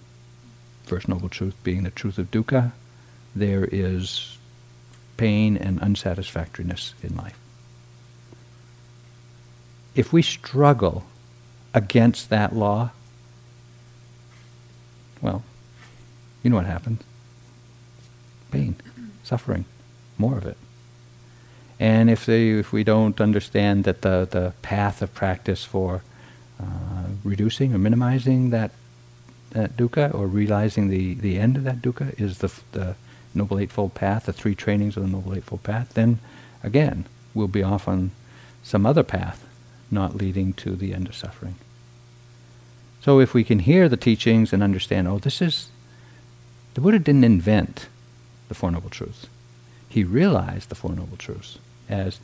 First 0.83 1.07
Noble 1.07 1.29
Truth 1.29 1.55
being 1.63 1.85
the 1.85 1.91
truth 1.91 2.19
of 2.19 2.33
dukkha. 2.33 2.73
There 3.33 3.69
is 3.71 4.36
pain 5.17 5.57
and 5.57 5.81
unsatisfactoriness 5.81 6.95
in 7.03 7.17
life. 7.17 7.39
If 9.95 10.13
we 10.13 10.23
struggle 10.23 11.05
against 11.73 12.31
that 12.31 12.55
law, 12.55 12.91
well, 15.23 15.43
you 16.43 16.51
know 16.51 16.57
what 16.57 16.67
happens 16.67 17.03
pain, 18.51 18.77
suffering, 19.23 19.65
more 20.19 20.39
of 20.39 20.47
it. 20.47 20.57
And 21.79 22.09
if, 22.09 22.25
they, 22.25 22.51
if 22.51 22.73
we 22.73 22.85
don't 22.85 23.21
understand 23.21 23.85
that 23.85 24.03
the, 24.03 24.27
the 24.31 24.55
path 24.63 25.03
of 25.03 25.13
practice 25.15 25.65
for 25.65 26.03
uh, 26.61 27.09
reducing 27.23 27.75
or 27.75 27.79
minimizing 27.79 28.51
that, 28.51 28.71
that 29.51 29.77
dukkha 29.77 30.15
or 30.15 30.27
realizing 30.27 30.89
the, 30.89 31.15
the 31.15 31.39
end 31.39 31.57
of 31.57 31.65
that 31.65 31.83
dukkha 31.83 32.19
is 32.19 32.39
the, 32.39 32.51
the 32.73 32.95
Noble 33.37 33.59
Eightfold 33.59 33.95
Path, 33.95 34.27
the 34.27 34.33
three 34.33 34.55
trainings 34.55 34.97
of 34.97 35.03
the 35.03 35.09
Noble 35.09 35.35
Eightfold 35.35 35.63
Path, 35.63 35.95
then 35.95 36.19
again, 36.63 37.07
we'll 37.35 37.49
be 37.49 37.63
off 37.63 37.87
on 37.87 38.11
some 38.63 38.85
other 38.85 39.03
path, 39.03 39.47
not 39.91 40.17
leading 40.17 40.53
to 40.55 40.75
the 40.75 40.93
end 40.93 41.07
of 41.07 41.15
suffering. 41.15 41.55
So 43.01 43.21
if 43.21 43.35
we 43.35 43.45
can 43.45 43.61
hear 43.61 43.89
the 43.89 43.97
teachings 43.97 44.53
and 44.53 44.63
understand, 44.63 45.07
oh, 45.07 45.19
this 45.19 45.41
is, 45.41 45.69
the 46.75 46.81
Buddha 46.81 46.99
didn't 46.99 47.25
invent 47.25 47.89
the 48.49 48.55
Four 48.55 48.73
Noble 48.73 48.91
Truths. 48.91 49.27
He 49.89 50.03
realized 50.03 50.69
the 50.69 50.75
Four 50.75 50.93
Noble 50.93 51.17
Truths 51.17 51.59
as 51.89 52.19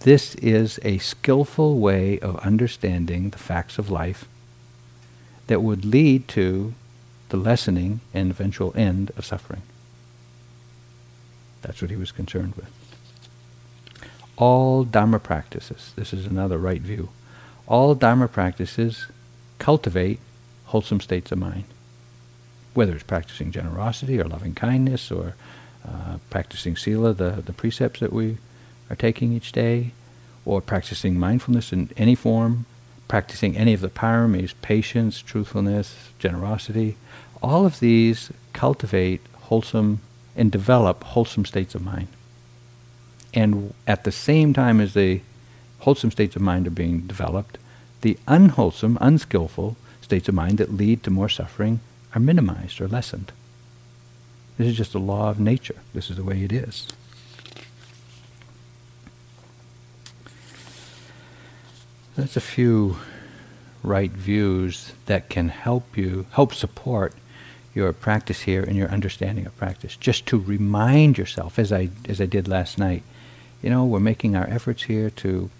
this 0.00 0.34
is 0.36 0.78
a 0.84 0.98
skillful 0.98 1.78
way 1.78 2.18
of 2.20 2.36
understanding 2.40 3.30
the 3.30 3.38
facts 3.38 3.78
of 3.78 3.90
life 3.90 4.26
that 5.46 5.62
would 5.62 5.84
lead 5.84 6.28
to 6.28 6.74
the 7.30 7.36
lessening 7.36 8.00
and 8.12 8.30
eventual 8.30 8.74
end 8.76 9.10
of 9.16 9.24
suffering. 9.24 9.62
That's 11.66 11.82
what 11.82 11.90
he 11.90 11.96
was 11.96 12.12
concerned 12.12 12.54
with. 12.54 12.70
All 14.36 14.84
Dharma 14.84 15.18
practices, 15.18 15.92
this 15.96 16.12
is 16.12 16.24
another 16.24 16.58
right 16.58 16.80
view, 16.80 17.08
all 17.66 17.96
Dharma 17.96 18.28
practices 18.28 19.06
cultivate 19.58 20.20
wholesome 20.66 21.00
states 21.00 21.32
of 21.32 21.38
mind. 21.38 21.64
Whether 22.74 22.94
it's 22.94 23.02
practicing 23.02 23.50
generosity 23.50 24.20
or 24.20 24.24
loving 24.24 24.54
kindness 24.54 25.10
or 25.10 25.34
uh, 25.84 26.18
practicing 26.30 26.76
sila, 26.76 27.14
the, 27.14 27.42
the 27.44 27.52
precepts 27.52 28.00
that 28.00 28.12
we 28.12 28.38
are 28.88 28.96
taking 28.96 29.32
each 29.32 29.50
day, 29.50 29.92
or 30.44 30.60
practicing 30.60 31.18
mindfulness 31.18 31.72
in 31.72 31.90
any 31.96 32.14
form, 32.14 32.66
practicing 33.08 33.56
any 33.56 33.72
of 33.72 33.80
the 33.80 33.88
paramis, 33.88 34.54
patience, 34.62 35.20
truthfulness, 35.20 36.10
generosity, 36.20 36.96
all 37.42 37.66
of 37.66 37.80
these 37.80 38.30
cultivate 38.52 39.20
wholesome 39.42 40.00
and 40.36 40.52
develop 40.52 41.02
wholesome 41.02 41.44
states 41.44 41.74
of 41.74 41.84
mind. 41.84 42.08
And 43.34 43.74
at 43.86 44.04
the 44.04 44.12
same 44.12 44.52
time 44.52 44.80
as 44.80 44.94
the 44.94 45.20
wholesome 45.80 46.10
states 46.10 46.36
of 46.36 46.42
mind 46.42 46.66
are 46.66 46.70
being 46.70 47.00
developed, 47.00 47.58
the 48.02 48.18
unwholesome, 48.28 48.98
unskillful 49.00 49.76
states 50.00 50.28
of 50.28 50.34
mind 50.34 50.58
that 50.58 50.72
lead 50.72 51.02
to 51.02 51.10
more 51.10 51.28
suffering 51.28 51.80
are 52.14 52.20
minimized 52.20 52.80
or 52.80 52.88
lessened. 52.88 53.32
This 54.56 54.68
is 54.68 54.76
just 54.76 54.94
a 54.94 54.98
law 54.98 55.28
of 55.28 55.40
nature. 55.40 55.76
This 55.92 56.10
is 56.10 56.16
the 56.16 56.24
way 56.24 56.42
it 56.42 56.52
is. 56.52 56.86
That's 62.16 62.36
a 62.36 62.40
few 62.40 62.96
right 63.82 64.10
views 64.10 64.92
that 65.04 65.28
can 65.28 65.50
help 65.50 65.96
you, 65.96 66.26
help 66.30 66.54
support 66.54 67.12
your 67.76 67.92
practice 67.92 68.40
here 68.40 68.62
and 68.62 68.74
your 68.74 68.88
understanding 68.88 69.44
of 69.44 69.56
practice. 69.58 69.96
Just 69.96 70.24
to 70.26 70.38
remind 70.38 71.18
yourself, 71.18 71.58
as 71.58 71.70
I 71.70 71.90
as 72.08 72.20
I 72.22 72.26
did 72.26 72.48
last 72.48 72.78
night, 72.78 73.02
you 73.62 73.68
know, 73.68 73.84
we're 73.84 74.00
making 74.00 74.34
our 74.34 74.48
efforts 74.48 74.84
here 74.84 75.10
to 75.10 75.50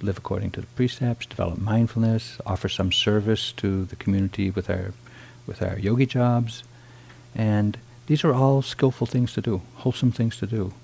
live 0.00 0.18
according 0.18 0.50
to 0.50 0.60
the 0.60 0.66
precepts, 0.78 1.24
develop 1.24 1.58
mindfulness, 1.58 2.38
offer 2.44 2.68
some 2.68 2.90
service 2.90 3.52
to 3.52 3.84
the 3.84 3.94
community 3.94 4.50
with 4.50 4.68
our 4.68 4.92
with 5.46 5.62
our 5.62 5.78
yogi 5.78 6.06
jobs, 6.06 6.64
and 7.32 7.78
these 8.08 8.24
are 8.24 8.34
all 8.34 8.60
skillful 8.60 9.06
things 9.06 9.32
to 9.34 9.40
do, 9.40 9.62
wholesome 9.76 10.10
things 10.10 10.36
to 10.38 10.46
do, 10.46 10.74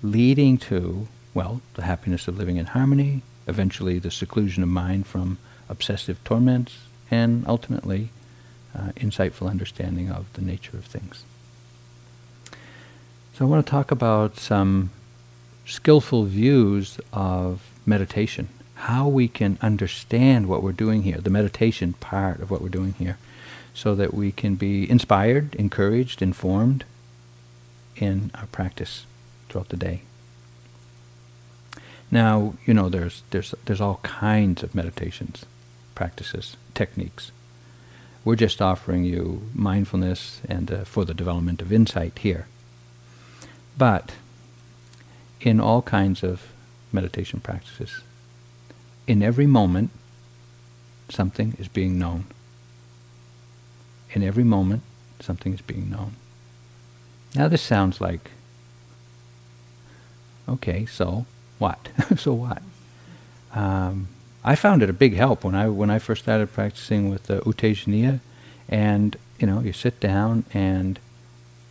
leading 0.00 0.56
to 0.56 1.08
well 1.34 1.60
the 1.74 1.82
happiness 1.82 2.28
of 2.28 2.38
living 2.38 2.56
in 2.56 2.66
harmony, 2.66 3.22
eventually 3.48 3.98
the 3.98 4.12
seclusion 4.12 4.62
of 4.62 4.68
mind 4.68 5.08
from 5.08 5.38
obsessive 5.68 6.22
torments, 6.22 6.72
and 7.10 7.44
ultimately 7.48 8.10
uh, 8.74 8.92
insightful 8.96 9.48
understanding 9.48 10.10
of 10.10 10.32
the 10.34 10.42
nature 10.42 10.76
of 10.76 10.84
things. 10.84 11.24
So 13.34 13.44
I 13.44 13.48
want 13.48 13.64
to 13.66 13.70
talk 13.70 13.90
about 13.90 14.36
some 14.36 14.90
skillful 15.66 16.24
views 16.24 17.00
of 17.12 17.68
meditation, 17.86 18.48
how 18.74 19.08
we 19.08 19.28
can 19.28 19.58
understand 19.60 20.46
what 20.46 20.62
we're 20.62 20.72
doing 20.72 21.02
here, 21.02 21.18
the 21.18 21.30
meditation 21.30 21.94
part 21.94 22.40
of 22.40 22.50
what 22.50 22.60
we're 22.60 22.68
doing 22.68 22.94
here, 22.98 23.18
so 23.72 23.94
that 23.94 24.14
we 24.14 24.30
can 24.30 24.54
be 24.54 24.88
inspired, 24.88 25.54
encouraged, 25.56 26.22
informed 26.22 26.84
in 27.96 28.30
our 28.34 28.46
practice 28.46 29.06
throughout 29.48 29.68
the 29.70 29.76
day. 29.76 30.02
Now, 32.10 32.54
you 32.64 32.74
know, 32.74 32.88
there's, 32.88 33.22
there's, 33.30 33.54
there's 33.64 33.80
all 33.80 33.98
kinds 34.04 34.62
of 34.62 34.74
meditations, 34.74 35.44
practices, 35.96 36.56
techniques. 36.74 37.32
We're 38.24 38.36
just 38.36 38.62
offering 38.62 39.04
you 39.04 39.42
mindfulness 39.54 40.40
and 40.48 40.70
uh, 40.70 40.84
for 40.84 41.04
the 41.04 41.12
development 41.14 41.60
of 41.60 41.72
insight 41.72 42.18
here. 42.18 42.46
But 43.76 44.12
in 45.40 45.60
all 45.60 45.82
kinds 45.82 46.22
of 46.22 46.48
meditation 46.90 47.40
practices, 47.40 48.00
in 49.06 49.22
every 49.22 49.46
moment, 49.46 49.90
something 51.10 51.54
is 51.58 51.68
being 51.68 51.98
known. 51.98 52.24
In 54.12 54.22
every 54.22 54.44
moment, 54.44 54.82
something 55.20 55.52
is 55.52 55.60
being 55.60 55.90
known. 55.90 56.12
Now, 57.34 57.48
this 57.48 57.62
sounds 57.62 58.00
like, 58.00 58.30
okay, 60.48 60.86
so 60.86 61.26
what? 61.58 61.88
so 62.16 62.32
what? 62.32 62.62
Um, 63.52 64.08
I 64.44 64.56
found 64.56 64.82
it 64.82 64.90
a 64.90 64.92
big 64.92 65.14
help 65.14 65.42
when 65.42 65.54
I 65.54 65.68
when 65.68 65.90
I 65.90 65.98
first 65.98 66.24
started 66.24 66.52
practicing 66.52 67.08
with 67.08 67.30
uh, 67.30 67.40
and 68.68 69.16
you 69.38 69.46
know 69.46 69.60
you 69.60 69.72
sit 69.72 70.00
down 70.00 70.44
and 70.52 70.98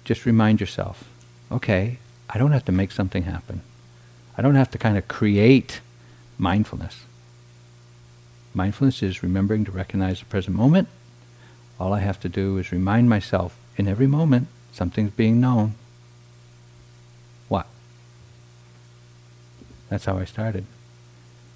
just 0.04 0.26
remind 0.26 0.60
yourself, 0.60 1.04
okay, 1.52 2.00
I 2.30 2.38
don't 2.40 2.52
have 2.52 2.66
to 2.66 2.72
make 2.72 2.92
something 2.92 3.24
happen. 3.24 3.62
I 4.38 4.42
don't 4.42 4.56
have 4.56 4.72
to 4.72 4.78
kind 4.80 4.98
of 4.98 5.08
create 5.08 5.82
mindfulness. 6.38 7.06
Mindfulness 8.56 9.04
is 9.04 9.24
remembering 9.24 9.66
to 9.66 9.72
recognize 9.72 10.20
the 10.20 10.26
present 10.26 10.56
moment. 10.56 10.88
All 11.80 11.94
I 11.94 12.00
have 12.00 12.20
to 12.22 12.30
do 12.30 12.58
is 12.58 12.72
remind 12.72 13.08
myself 13.10 13.56
in 13.78 13.88
every 13.88 14.08
moment 14.08 14.48
something's 14.72 15.12
being 15.12 15.40
known. 15.40 15.76
What? 17.48 17.68
That's 19.90 20.06
how 20.06 20.18
I 20.18 20.26
started. 20.26 20.66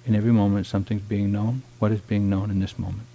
In 0.08 0.14
every 0.14 0.32
moment, 0.32 0.66
something's 0.66 1.02
being 1.02 1.30
known. 1.32 1.62
What 1.80 1.92
is 1.92 2.00
being 2.00 2.30
known 2.30 2.50
in 2.50 2.60
this 2.60 2.78
moment? 2.78 3.06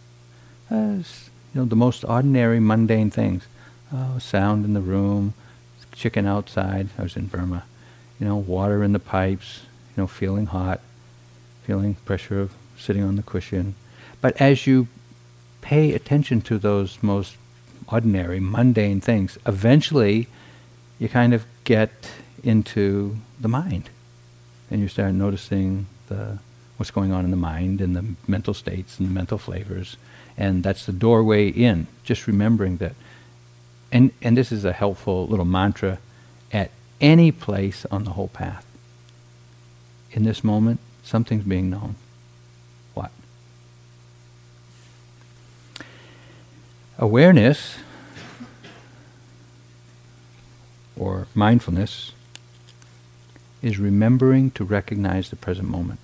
As 0.69 1.31
you 1.51 1.61
know, 1.61 1.65
the 1.65 1.75
most 1.75 2.05
ordinary, 2.05 2.59
mundane 2.59 3.09
things. 3.09 3.47
Oh, 3.91 4.19
sound 4.19 4.63
in 4.63 4.75
the 4.75 4.79
room, 4.79 5.33
chicken 5.91 6.27
outside. 6.27 6.89
I 6.99 7.01
was 7.01 7.17
in 7.17 7.25
Burma. 7.25 7.63
You 8.19 8.27
know, 8.27 8.35
water 8.35 8.83
in 8.83 8.93
the 8.93 8.99
pipes. 8.99 9.61
You 9.95 10.03
know, 10.03 10.07
feeling 10.07 10.45
hot, 10.45 10.81
feeling 11.63 11.95
pressure 12.05 12.39
of 12.39 12.53
sitting 12.77 13.03
on 13.03 13.15
the 13.15 13.23
cushion. 13.23 13.73
But 14.21 14.39
as 14.39 14.67
you 14.67 14.87
pay 15.61 15.93
attention 15.93 16.41
to 16.41 16.59
those 16.59 17.01
most 17.01 17.37
ordinary, 17.91 18.39
mundane 18.39 19.01
things, 19.01 19.39
eventually 19.47 20.27
you 20.99 21.09
kind 21.09 21.33
of 21.33 21.47
get 21.63 22.11
into 22.43 23.17
the 23.39 23.47
mind 23.47 23.89
and 24.69 24.79
you 24.79 24.87
start 24.87 25.13
noticing 25.13 25.87
the 26.07 26.37
what's 26.83 26.91
going 26.91 27.13
on 27.13 27.23
in 27.23 27.31
the 27.31 27.37
mind 27.37 27.79
and 27.79 27.95
the 27.95 28.03
mental 28.27 28.53
states 28.53 28.99
and 28.99 29.07
the 29.07 29.13
mental 29.13 29.37
flavors, 29.37 29.95
and 30.35 30.63
that's 30.63 30.85
the 30.85 30.91
doorway 30.91 31.47
in. 31.47 31.87
Just 32.03 32.27
remembering 32.27 32.75
that, 32.75 32.91
and 33.89 34.11
and 34.21 34.35
this 34.35 34.51
is 34.51 34.65
a 34.65 34.73
helpful 34.73 35.25
little 35.25 35.45
mantra 35.45 35.99
at 36.51 36.71
any 36.99 37.31
place 37.31 37.85
on 37.89 38.03
the 38.03 38.11
whole 38.11 38.27
path. 38.27 38.65
In 40.11 40.25
this 40.25 40.43
moment, 40.43 40.81
something's 41.03 41.45
being 41.45 41.69
known. 41.69 41.95
What? 42.95 43.11
Awareness 46.97 47.77
or 50.97 51.27
mindfulness 51.33 52.11
is 53.61 53.79
remembering 53.79 54.51
to 54.51 54.65
recognize 54.65 55.29
the 55.29 55.37
present 55.37 55.69
moment. 55.69 56.01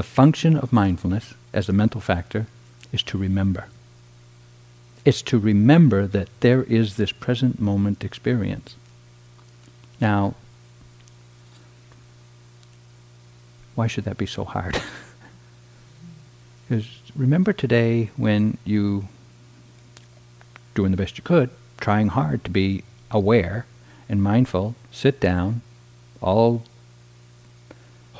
The 0.00 0.04
function 0.04 0.56
of 0.56 0.72
mindfulness 0.72 1.34
as 1.52 1.68
a 1.68 1.74
mental 1.74 2.00
factor 2.00 2.46
is 2.90 3.02
to 3.02 3.18
remember. 3.18 3.66
It's 5.04 5.20
to 5.20 5.38
remember 5.38 6.06
that 6.06 6.30
there 6.40 6.62
is 6.62 6.96
this 6.96 7.12
present 7.12 7.60
moment 7.60 8.02
experience. 8.02 8.76
Now, 10.00 10.36
why 13.74 13.88
should 13.88 14.04
that 14.04 14.16
be 14.16 14.24
so 14.24 14.44
hard? 14.44 14.80
Because 16.66 16.88
remember 17.14 17.52
today 17.52 18.10
when 18.16 18.56
you 18.64 19.06
doing 20.74 20.92
the 20.92 20.96
best 20.96 21.18
you 21.18 21.24
could, 21.24 21.50
trying 21.78 22.08
hard 22.08 22.42
to 22.44 22.50
be 22.50 22.84
aware 23.10 23.66
and 24.08 24.22
mindful, 24.22 24.76
sit 24.90 25.20
down, 25.20 25.60
all 26.22 26.62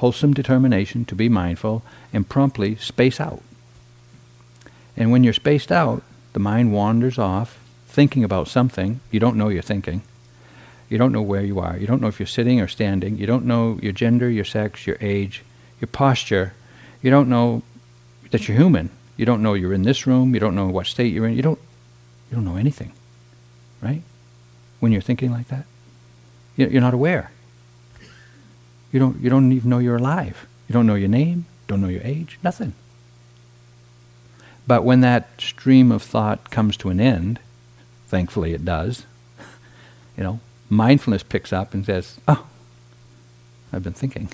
wholesome 0.01 0.33
determination 0.33 1.05
to 1.05 1.15
be 1.15 1.29
mindful, 1.29 1.83
and 2.11 2.27
promptly 2.27 2.75
space 2.77 3.21
out. 3.21 3.43
And 4.97 5.13
when 5.13 5.25
you're 5.25 5.35
spaced 5.35 5.71
out, 5.71 6.03
the 6.33 6.39
mind 6.39 6.73
wanders 6.73 7.19
off, 7.19 7.59
thinking 7.87 8.25
about 8.25 8.49
something. 8.49 9.01
You 9.11 9.21
don't 9.21 9.37
know 9.37 9.51
you're 9.51 9.63
thinking. 9.63 10.01
You 10.89 10.97
don't 10.97 11.13
know 11.13 11.21
where 11.21 11.45
you 11.45 11.61
are. 11.61 11.77
You 11.77 11.87
don't 11.87 12.01
know 12.01 12.09
if 12.09 12.19
you're 12.19 12.27
sitting 12.27 12.63
or 12.63 12.67
standing. 12.67 13.19
You 13.19 13.27
don't 13.27 13.45
know 13.45 13.79
your 13.83 13.93
gender, 13.93 14.31
your 14.31 14.45
sex, 14.45 14.87
your 14.87 14.97
age, 15.03 15.43
your 15.81 15.89
posture. 15.89 16.55
You 17.03 17.11
don't 17.11 17.29
know 17.29 17.63
that 18.31 18.49
you're 18.49 18.57
human. 18.57 18.89
You 19.19 19.27
don't 19.27 19.43
know 19.43 19.53
you're 19.53 19.75
in 19.75 19.83
this 19.83 20.07
room. 20.07 20.33
You 20.33 20.41
don't 20.41 20.55
know 20.55 20.69
what 20.69 20.87
state 20.87 21.13
you're 21.13 21.27
in. 21.27 21.37
You 21.37 21.43
don't, 21.43 21.61
you 22.31 22.37
don't 22.37 22.47
know 22.47 22.57
anything, 22.57 22.93
right? 23.83 24.03
When 24.81 24.93
you're 24.93 25.03
thinking 25.03 25.31
like 25.31 25.49
that, 25.49 25.67
you're 26.57 26.81
not 26.81 26.95
aware. 26.95 27.31
You 28.93 28.99
don't, 29.01 29.21
you 29.21 29.31
don't 29.31 29.53
even 29.53 29.71
know 29.71 29.79
you're 29.79 29.97
alive. 29.97 30.47
You 30.69 30.73
don't 30.73 30.87
know 30.87 30.95
your 30.95 31.09
name, 31.09 31.47
don't 31.67 31.81
know 31.81 31.89
your 31.89 32.03
age, 32.03 32.39
nothing. 32.43 32.75
But 34.67 34.85
when 34.85 35.01
that 35.01 35.29
stream 35.39 35.91
of 35.91 36.03
thought 36.03 36.51
comes 36.51 36.77
to 36.79 36.91
an 36.91 37.01
end, 37.01 37.41
thankfully 38.09 38.53
it 38.53 38.65
does, 38.65 39.07
you 40.17 40.23
know, 40.23 40.41
mindfulness 40.69 41.23
picks 41.23 41.53
up 41.53 41.75
and 41.75 41.85
says, 41.85 42.21
Oh, 42.29 42.47
I've 43.73 43.83
been 43.83 43.93
thinking. 43.93 44.31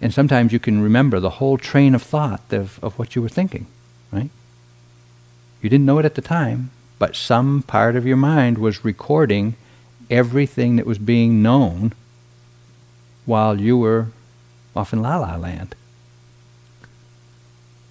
And 0.00 0.12
sometimes 0.12 0.52
you 0.52 0.58
can 0.58 0.82
remember 0.82 1.20
the 1.20 1.30
whole 1.30 1.58
train 1.58 1.94
of 1.94 2.02
thought 2.02 2.52
of, 2.52 2.82
of 2.82 2.98
what 2.98 3.14
you 3.14 3.22
were 3.22 3.28
thinking, 3.28 3.66
right? 4.12 4.30
You 5.62 5.70
didn't 5.70 5.86
know 5.86 5.98
it 5.98 6.04
at 6.04 6.14
the 6.14 6.20
time, 6.20 6.70
but 6.98 7.16
some 7.16 7.62
part 7.62 7.96
of 7.96 8.06
your 8.06 8.16
mind 8.16 8.58
was 8.58 8.84
recording 8.84 9.56
everything 10.10 10.76
that 10.76 10.86
was 10.86 10.98
being 10.98 11.42
known 11.42 11.92
while 13.26 13.60
you 13.60 13.76
were 13.76 14.08
off 14.76 14.92
in 14.92 15.02
la 15.02 15.16
la 15.16 15.36
land. 15.36 15.74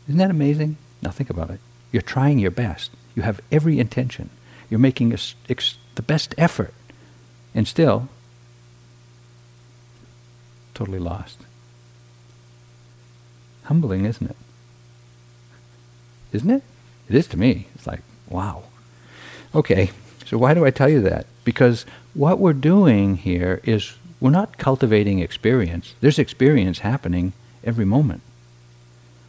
Isn't 0.07 0.19
that 0.19 0.31
amazing? 0.31 0.77
Now 1.01 1.11
think 1.11 1.29
about 1.29 1.49
it. 1.49 1.59
You're 1.91 2.01
trying 2.01 2.39
your 2.39 2.51
best. 2.51 2.91
You 3.15 3.23
have 3.23 3.39
every 3.51 3.79
intention. 3.79 4.29
You're 4.69 4.79
making 4.79 5.13
a, 5.13 5.17
ex, 5.49 5.77
the 5.95 6.01
best 6.01 6.33
effort. 6.37 6.73
And 7.55 7.67
still, 7.67 8.09
totally 10.73 10.99
lost. 10.99 11.39
Humbling, 13.65 14.05
isn't 14.05 14.29
it? 14.29 14.35
Isn't 16.33 16.49
it? 16.49 16.63
It 17.07 17.15
is 17.15 17.27
to 17.27 17.37
me. 17.37 17.67
It's 17.75 17.85
like, 17.85 18.01
wow. 18.27 18.63
Okay, 19.53 19.91
so 20.25 20.37
why 20.37 20.53
do 20.53 20.65
I 20.65 20.71
tell 20.71 20.89
you 20.89 21.01
that? 21.01 21.27
Because 21.43 21.85
what 22.13 22.39
we're 22.39 22.53
doing 22.53 23.17
here 23.17 23.61
is 23.63 23.95
we're 24.23 24.29
not 24.29 24.57
cultivating 24.57 25.19
experience. 25.19 25.95
There's 25.99 26.17
experience 26.17 26.79
happening 26.79 27.33
every 27.61 27.83
moment. 27.83 28.21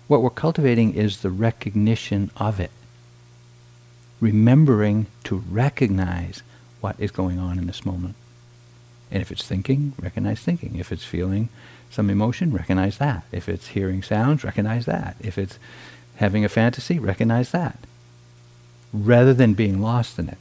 What 0.07 0.23
we're 0.23 0.31
cultivating 0.31 0.95
is 0.95 1.21
the 1.21 1.31
recognition 1.31 2.31
of 2.37 2.61
it. 2.61 2.71
Remembering 4.21 5.09
to 5.25 5.43
recognize 5.51 6.45
what 6.81 6.95
is 7.01 7.11
going 7.11 7.41
on 7.41 7.59
in 7.59 7.67
this 7.67 7.85
moment. 7.85 8.15
And 9.11 9.21
if 9.21 9.33
it's 9.33 9.45
thinking, 9.45 9.95
recognize 10.01 10.39
thinking. 10.39 10.77
If 10.77 10.93
it's 10.93 11.03
feeling 11.03 11.49
some 11.91 12.09
emotion, 12.09 12.53
recognize 12.53 12.99
that. 12.99 13.25
If 13.33 13.49
it's 13.49 13.69
hearing 13.69 14.01
sounds, 14.01 14.45
recognize 14.45 14.87
that. 14.87 15.17
If 15.19 15.39
it's 15.39 15.59
having 16.19 16.45
a 16.45 16.49
fantasy, 16.49 17.01
recognize 17.01 17.51
that. 17.51 17.81
Rather 18.93 19.35
than 19.35 19.55
being 19.55 19.83
lost 19.83 20.21
in 20.21 20.29
it. 20.29 20.39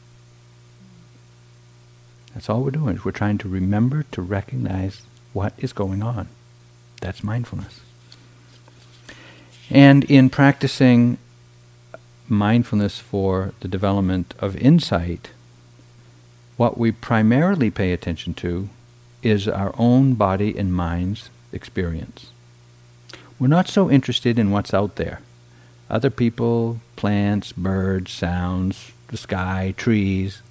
That's 2.33 2.49
all 2.49 2.61
we're 2.61 2.71
doing. 2.71 2.95
Is 2.95 3.05
we're 3.05 3.11
trying 3.11 3.37
to 3.39 3.49
remember 3.49 4.03
to 4.11 4.21
recognize 4.21 5.03
what 5.33 5.53
is 5.57 5.73
going 5.73 6.01
on. 6.01 6.27
That's 7.01 7.23
mindfulness. 7.23 7.81
And 9.69 10.03
in 10.05 10.29
practicing 10.29 11.17
mindfulness 12.27 12.99
for 12.99 13.53
the 13.59 13.67
development 13.67 14.33
of 14.39 14.55
insight, 14.57 15.31
what 16.57 16.77
we 16.77 16.91
primarily 16.91 17.69
pay 17.69 17.91
attention 17.91 18.33
to 18.35 18.69
is 19.21 19.47
our 19.47 19.73
own 19.77 20.13
body 20.13 20.57
and 20.57 20.73
mind's 20.73 21.29
experience. 21.51 22.31
We're 23.39 23.47
not 23.47 23.67
so 23.67 23.89
interested 23.89 24.37
in 24.37 24.51
what's 24.51 24.73
out 24.73 24.95
there 24.95 25.21
other 25.89 26.09
people, 26.09 26.79
plants, 26.95 27.51
birds, 27.51 28.11
sounds, 28.11 28.93
the 29.09 29.17
sky, 29.17 29.75
trees, 29.77 30.41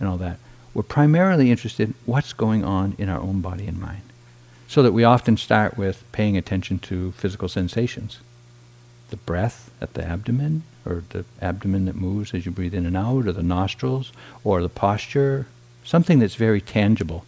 and 0.00 0.08
all 0.08 0.16
that. 0.16 0.38
We're 0.72 0.82
primarily 0.82 1.50
interested 1.50 1.88
in 1.88 1.94
what's 2.06 2.32
going 2.32 2.64
on 2.64 2.94
in 2.98 3.08
our 3.08 3.20
own 3.20 3.40
body 3.40 3.66
and 3.66 3.80
mind. 3.80 4.02
So 4.68 4.82
that 4.82 4.92
we 4.92 5.02
often 5.02 5.36
start 5.36 5.76
with 5.76 6.04
paying 6.12 6.36
attention 6.36 6.78
to 6.80 7.12
physical 7.12 7.48
sensations. 7.48 8.20
The 9.10 9.16
breath 9.16 9.70
at 9.80 9.94
the 9.94 10.04
abdomen, 10.04 10.62
or 10.86 11.02
the 11.10 11.24
abdomen 11.42 11.86
that 11.86 11.96
moves 11.96 12.32
as 12.32 12.46
you 12.46 12.52
breathe 12.52 12.74
in 12.74 12.86
and 12.86 12.96
out, 12.96 13.26
or 13.26 13.32
the 13.32 13.42
nostrils, 13.42 14.12
or 14.44 14.62
the 14.62 14.68
posture, 14.68 15.48
something 15.82 16.20
that's 16.20 16.36
very 16.36 16.60
tangible. 16.60 17.24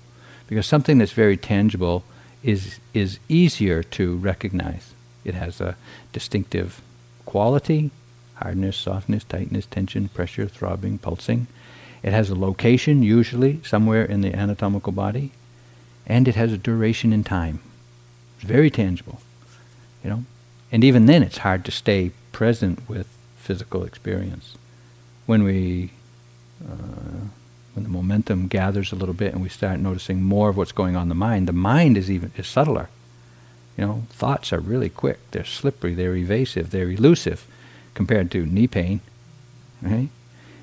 Because 0.46 0.66
something 0.66 0.98
that's 0.98 1.12
very 1.12 1.36
tangible 1.36 2.04
is, 2.44 2.78
is 2.94 3.18
easier 3.28 3.82
to 3.82 4.16
recognize. 4.18 4.94
It 5.24 5.34
has 5.34 5.60
a 5.60 5.76
distinctive 6.12 6.80
quality 7.26 7.90
hardness, 8.42 8.76
softness, 8.76 9.24
tightness, 9.24 9.66
tension, 9.66 10.08
pressure, 10.08 10.48
throbbing, 10.48 10.98
pulsing. 10.98 11.46
It 12.02 12.12
has 12.12 12.30
a 12.30 12.34
location, 12.34 13.02
usually 13.02 13.60
somewhere 13.64 14.04
in 14.04 14.22
the 14.22 14.34
anatomical 14.34 14.92
body, 14.92 15.32
and 16.06 16.26
it 16.26 16.34
has 16.34 16.52
a 16.52 16.58
duration 16.58 17.12
in 17.12 17.22
time. 17.22 17.60
It's 18.36 18.44
very 18.44 18.70
tangible, 18.70 19.20
you 20.02 20.10
know. 20.10 20.24
And 20.72 20.82
even 20.82 21.06
then, 21.06 21.22
it's 21.22 21.38
hard 21.38 21.64
to 21.66 21.70
stay 21.70 22.10
present 22.32 22.88
with 22.88 23.06
physical 23.36 23.84
experience. 23.84 24.56
When 25.26 25.44
we, 25.44 25.90
uh, 26.64 27.28
when 27.74 27.84
the 27.84 27.88
momentum 27.88 28.48
gathers 28.48 28.90
a 28.90 28.96
little 28.96 29.14
bit 29.14 29.32
and 29.32 29.42
we 29.42 29.48
start 29.48 29.78
noticing 29.78 30.22
more 30.22 30.48
of 30.48 30.56
what's 30.56 30.72
going 30.72 30.96
on 30.96 31.04
in 31.04 31.08
the 31.08 31.14
mind, 31.14 31.46
the 31.46 31.52
mind 31.52 31.96
is 31.96 32.10
even 32.10 32.32
is 32.36 32.48
subtler. 32.48 32.88
You 33.76 33.86
know, 33.86 34.02
thoughts 34.10 34.52
are 34.52 34.60
really 34.60 34.90
quick. 34.90 35.18
They're 35.30 35.44
slippery. 35.44 35.94
They're 35.94 36.16
evasive. 36.16 36.70
They're 36.70 36.90
elusive 36.90 37.46
compared 37.94 38.30
to 38.32 38.44
knee 38.44 38.66
pain, 38.66 39.00
right? 39.80 40.08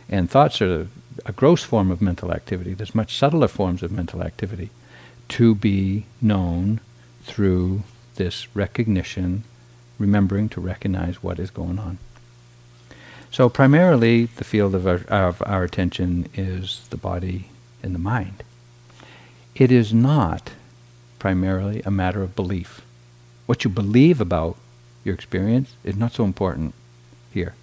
And 0.09 0.29
thoughts 0.29 0.61
are 0.61 0.87
a 1.25 1.31
gross 1.31 1.63
form 1.63 1.91
of 1.91 2.01
mental 2.01 2.31
activity. 2.31 2.73
There's 2.73 2.95
much 2.95 3.17
subtler 3.17 3.47
forms 3.47 3.83
of 3.83 3.91
mental 3.91 4.21
activity 4.21 4.69
to 5.29 5.55
be 5.55 6.05
known 6.21 6.79
through 7.23 7.83
this 8.15 8.47
recognition, 8.55 9.43
remembering 9.97 10.49
to 10.49 10.61
recognize 10.61 11.23
what 11.23 11.39
is 11.39 11.51
going 11.51 11.79
on. 11.79 11.97
So 13.31 13.47
primarily, 13.47 14.25
the 14.25 14.43
field 14.43 14.73
of 14.73 14.87
our, 14.87 15.01
of 15.07 15.43
our 15.45 15.63
attention 15.63 16.27
is 16.33 16.87
the 16.89 16.97
body 16.97 17.49
and 17.83 17.93
the 17.93 17.99
mind. 17.99 18.43
It 19.55 19.71
is 19.71 19.93
not 19.93 20.51
primarily 21.19 21.81
a 21.83 21.91
matter 21.91 22.23
of 22.23 22.35
belief. 22.35 22.81
What 23.45 23.63
you 23.63 23.69
believe 23.69 24.19
about 24.19 24.57
your 25.03 25.13
experience 25.13 25.75
is 25.83 25.95
not 25.95 26.13
so 26.13 26.23
important 26.23 26.73
here. 27.31 27.53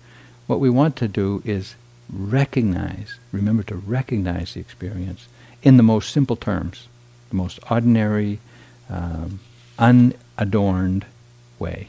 What 0.47 0.61
we 0.61 0.71
want 0.71 0.95
to 0.97 1.09
do 1.09 1.43
is 1.45 1.75
recognize, 2.13 3.19
remember 3.33 3.63
to 3.65 3.75
recognize 3.75 4.55
the 4.55 4.61
experience 4.61 5.27
in 5.63 5.77
the 5.77 5.83
most 5.83 6.13
simple 6.13 6.37
terms, 6.37 6.89
the 7.31 7.37
most 7.37 7.59
ordinary, 7.71 8.39
um, 8.89 9.41
unadorned 9.79 11.07
way. 11.59 11.89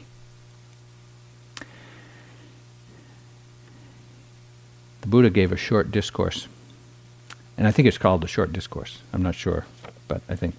The 5.00 5.06
Buddha 5.06 5.30
gave 5.30 5.52
a 5.52 5.56
short 5.56 5.90
discourse, 5.90 6.48
and 7.56 7.66
I 7.66 7.70
think 7.70 7.86
it's 7.86 7.98
called 7.98 8.20
the 8.20 8.28
short 8.28 8.52
discourse. 8.52 8.98
I'm 9.12 9.22
not 9.22 9.34
sure, 9.34 9.64
but 10.08 10.22
I 10.28 10.34
think, 10.34 10.56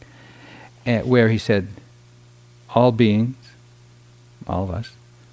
uh, 0.88 1.00
where 1.00 1.30
he 1.30 1.38
said, 1.38 1.68
all 2.74 2.92
beings, 2.92 3.36
all 4.48 4.64
of 4.64 4.72
us, 4.72 4.92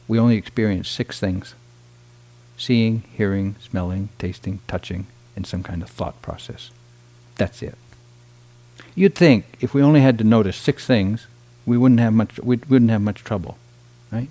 we 0.09 0.19
only 0.19 0.37
experience 0.37 0.89
six 0.89 1.21
things 1.21 1.55
seeing, 2.57 3.03
hearing, 3.17 3.57
smelling, 3.61 4.09
tasting, 4.19 4.61
touching, 4.67 5.07
and 5.35 5.47
some 5.47 5.63
kind 5.63 5.83
of 5.83 5.91
thought 5.91 6.21
process. 6.23 6.71
That's 7.37 7.63
it. 7.63 7.77
You'd 8.95 9.15
think 9.15 9.45
if 9.61 9.75
we 9.75 9.83
only 9.83 10.01
had 10.01 10.19
to 10.19 10.25
notice 10.25 10.57
six 10.57 10.87
things, 10.87 11.27
we 11.67 11.77
wouldn't 11.77 12.01
have 12.01 12.15
much 12.15 12.39
we 12.41 12.57
wouldn't 12.69 12.91
have 12.91 13.03
much 13.03 13.25
trouble, 13.25 13.59
right? 14.11 14.29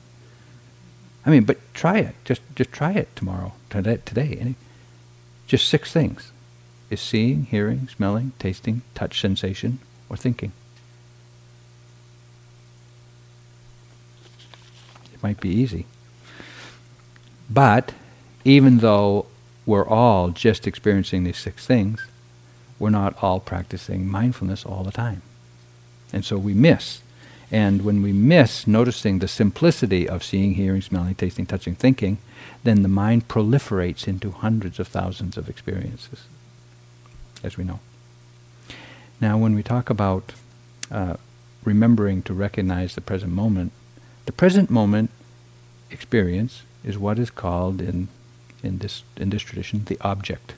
I 1.25 1.29
mean, 1.29 1.43
but 1.43 1.57
try 1.73 1.99
it. 1.99 2.15
Just 2.23 2.41
just 2.55 2.71
try 2.71 2.93
it 2.93 3.15
tomorrow, 3.15 3.53
today, 3.69 3.99
today. 4.05 4.37
Any 4.39 4.55
just 5.47 5.67
six 5.67 5.91
things. 5.91 6.31
is 6.89 7.01
seeing, 7.01 7.45
hearing, 7.45 7.87
smelling, 7.87 8.31
tasting, 8.39 8.81
touch 8.93 9.19
sensation, 9.19 9.79
or 10.09 10.15
thinking. 10.15 10.51
It 15.13 15.21
might 15.23 15.39
be 15.39 15.49
easy. 15.49 15.85
But 17.49 17.93
even 18.45 18.77
though 18.77 19.25
we're 19.65 19.87
all 19.87 20.29
just 20.29 20.67
experiencing 20.67 21.23
these 21.23 21.37
six 21.37 21.65
things, 21.65 22.05
we're 22.77 22.91
not 22.91 23.21
all 23.21 23.39
practicing 23.39 24.07
mindfulness 24.07 24.65
all 24.65 24.83
the 24.83 24.91
time. 24.91 25.21
And 26.13 26.23
so 26.23 26.37
we 26.37 26.53
miss. 26.53 27.01
And 27.51 27.83
when 27.83 28.01
we 28.01 28.13
miss 28.13 28.67
noticing 28.67 29.19
the 29.19 29.27
simplicity 29.27 30.07
of 30.07 30.23
seeing, 30.23 30.53
hearing, 30.53 30.81
smelling, 30.81 31.15
tasting, 31.15 31.45
touching, 31.45 31.75
thinking, 31.75 32.17
then 32.63 32.81
the 32.81 32.87
mind 32.87 33.27
proliferates 33.27 34.07
into 34.07 34.31
hundreds 34.31 34.79
of 34.79 34.87
thousands 34.87 35.37
of 35.37 35.49
experiences, 35.49 36.23
as 37.43 37.57
we 37.57 37.63
know. 37.63 37.79
Now, 39.21 39.37
when 39.37 39.55
we 39.55 39.63
talk 39.63 39.89
about 39.89 40.33
uh, 40.91 41.15
remembering 41.63 42.21
to 42.23 42.33
recognize 42.33 42.95
the 42.95 43.01
present 43.01 43.31
moment, 43.31 43.71
the 44.25 44.31
present 44.31 44.69
moment 44.69 45.09
experience 45.89 46.63
is 46.83 46.97
what 46.97 47.19
is 47.19 47.29
called 47.29 47.81
in, 47.81 48.07
in, 48.65 48.79
this, 48.79 49.03
in 49.17 49.29
this 49.29 49.41
tradition 49.41 49.83
the 49.85 49.97
object. 50.01 50.55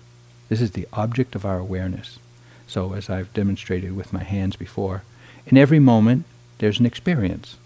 This 0.49 0.61
is 0.61 0.71
the 0.71 0.87
object 0.93 1.35
of 1.35 1.45
our 1.45 1.59
awareness. 1.59 2.19
So, 2.67 2.93
as 2.93 3.09
I've 3.09 3.33
demonstrated 3.33 3.95
with 3.95 4.13
my 4.13 4.23
hands 4.23 4.55
before, 4.55 5.03
in 5.45 5.57
every 5.57 5.79
moment 5.79 6.25
there's 6.57 6.79
an 6.79 6.85
experience 6.85 7.57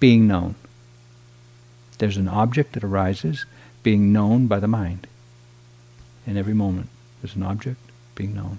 being 0.00 0.26
known. 0.26 0.54
There's 1.98 2.16
an 2.16 2.28
object 2.28 2.72
that 2.72 2.84
arises 2.84 3.46
being 3.82 4.12
known 4.12 4.46
by 4.46 4.58
the 4.58 4.68
mind. 4.68 5.06
In 6.26 6.36
every 6.36 6.54
moment, 6.54 6.88
there's 7.20 7.36
an 7.36 7.42
object 7.42 7.78
being 8.14 8.34
known. 8.34 8.58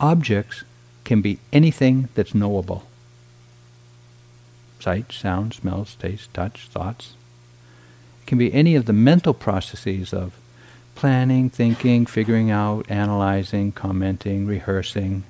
Objects 0.00 0.64
can 1.04 1.22
be 1.22 1.38
anything 1.52 2.08
that's 2.14 2.34
knowable 2.34 2.84
sight, 4.78 5.10
sound, 5.10 5.52
smells, 5.52 5.96
taste, 5.96 6.32
touch, 6.32 6.68
thoughts. 6.68 7.14
It 8.26 8.30
can 8.30 8.38
be 8.38 8.52
any 8.52 8.74
of 8.74 8.86
the 8.86 8.92
mental 8.92 9.32
processes 9.32 10.12
of 10.12 10.36
planning, 10.96 11.48
thinking, 11.48 12.06
figuring 12.06 12.50
out, 12.50 12.84
analyzing, 12.90 13.70
commenting, 13.70 14.48
rehearsing. 14.48 15.22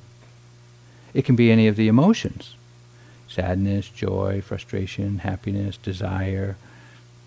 It 1.12 1.26
can 1.26 1.36
be 1.36 1.52
any 1.52 1.68
of 1.68 1.76
the 1.76 1.88
emotions 1.88 2.54
sadness, 3.28 3.90
joy, 3.90 4.40
frustration, 4.40 5.18
happiness, 5.18 5.76
desire, 5.76 6.56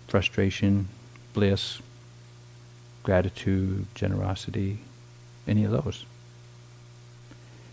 frustration, 0.08 0.88
bliss, 1.34 1.80
gratitude, 3.04 3.86
generosity, 3.94 4.78
any 5.46 5.62
of 5.62 5.70
those. 5.70 6.04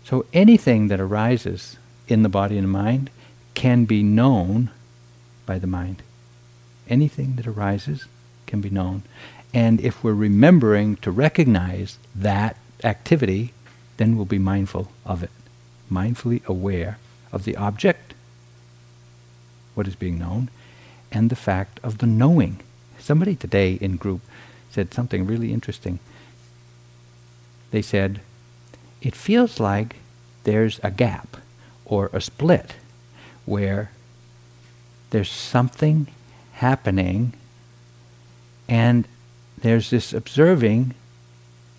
So 0.04 0.24
anything 0.32 0.86
that 0.86 1.00
arises 1.00 1.78
in 2.06 2.22
the 2.22 2.28
body 2.28 2.58
and 2.58 2.70
mind 2.70 3.10
can 3.54 3.86
be 3.86 4.04
known 4.04 4.70
by 5.46 5.58
the 5.58 5.66
mind. 5.66 6.04
Anything 6.88 7.36
that 7.36 7.46
arises 7.46 8.06
can 8.46 8.60
be 8.60 8.70
known. 8.70 9.02
And 9.52 9.80
if 9.80 10.02
we're 10.02 10.14
remembering 10.14 10.96
to 10.96 11.10
recognize 11.10 11.98
that 12.14 12.56
activity, 12.84 13.52
then 13.96 14.16
we'll 14.16 14.26
be 14.26 14.38
mindful 14.38 14.90
of 15.04 15.22
it, 15.22 15.30
mindfully 15.90 16.44
aware 16.46 16.98
of 17.32 17.44
the 17.44 17.56
object, 17.56 18.14
what 19.74 19.88
is 19.88 19.96
being 19.96 20.18
known, 20.18 20.50
and 21.10 21.30
the 21.30 21.36
fact 21.36 21.80
of 21.82 21.98
the 21.98 22.06
knowing. 22.06 22.60
Somebody 22.98 23.34
today 23.34 23.74
in 23.80 23.96
group 23.96 24.20
said 24.70 24.92
something 24.92 25.26
really 25.26 25.52
interesting. 25.52 25.98
They 27.70 27.82
said, 27.82 28.20
it 29.00 29.14
feels 29.14 29.60
like 29.60 29.96
there's 30.44 30.80
a 30.82 30.90
gap 30.90 31.36
or 31.84 32.10
a 32.12 32.20
split 32.20 32.74
where 33.44 33.90
there's 35.10 35.30
something 35.30 36.08
happening 36.58 37.32
and 38.68 39.06
there's 39.60 39.90
this 39.90 40.12
observing 40.12 40.94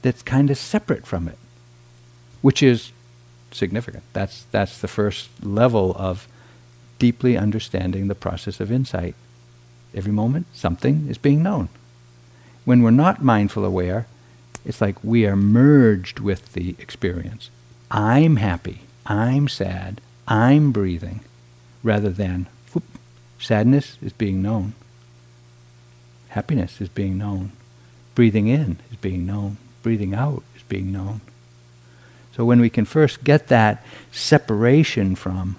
that's 0.02 0.22
kind 0.22 0.50
of 0.50 0.58
separate 0.58 1.06
from 1.06 1.28
it, 1.28 1.38
which 2.42 2.64
is 2.64 2.92
significant. 3.52 4.04
That's, 4.14 4.46
that's 4.52 4.80
the 4.80 4.88
first 4.88 5.30
level 5.44 5.96
of 5.98 6.28
deeply 6.98 7.38
understanding 7.38 8.08
the 8.08 8.16
process 8.16 8.60
of 8.60 8.72
insight. 8.72 9.16
Every 9.94 10.12
moment, 10.12 10.48
something 10.54 11.08
is 11.10 11.18
being 11.18 11.44
known. 11.44 11.70
When 12.66 12.82
we're 12.82 12.92
not 12.92 13.24
mindful 13.24 13.66
aware, 13.66 14.08
it's 14.66 14.82
like 14.82 15.04
we 15.04 15.26
are 15.26 15.36
merged 15.36 16.20
with 16.20 16.54
the 16.54 16.76
experience. 16.80 17.50
I'm 17.90 18.38
happy. 18.38 18.82
I'm 19.06 19.48
sad. 19.48 20.02
I'm 20.28 20.72
breathing. 20.72 21.22
Rather 21.82 22.10
than, 22.10 22.48
sadness 23.40 23.98
is 24.02 24.14
being 24.14 24.42
known. 24.42 24.74
Happiness 26.30 26.80
is 26.80 26.90
being 26.90 27.18
known. 27.18 27.52
Breathing 28.16 28.48
in 28.48 28.78
is 28.92 28.98
being 28.98 29.26
known. 29.26 29.58
Breathing 29.82 30.14
out 30.14 30.44
is 30.56 30.64
being 30.64 30.92
known. 30.92 31.22
So 32.36 32.46
when 32.46 32.62
we 32.62 32.70
can 32.70 32.86
first 32.86 33.24
get 33.24 33.48
that 33.48 33.84
separation 34.12 35.16
from, 35.16 35.58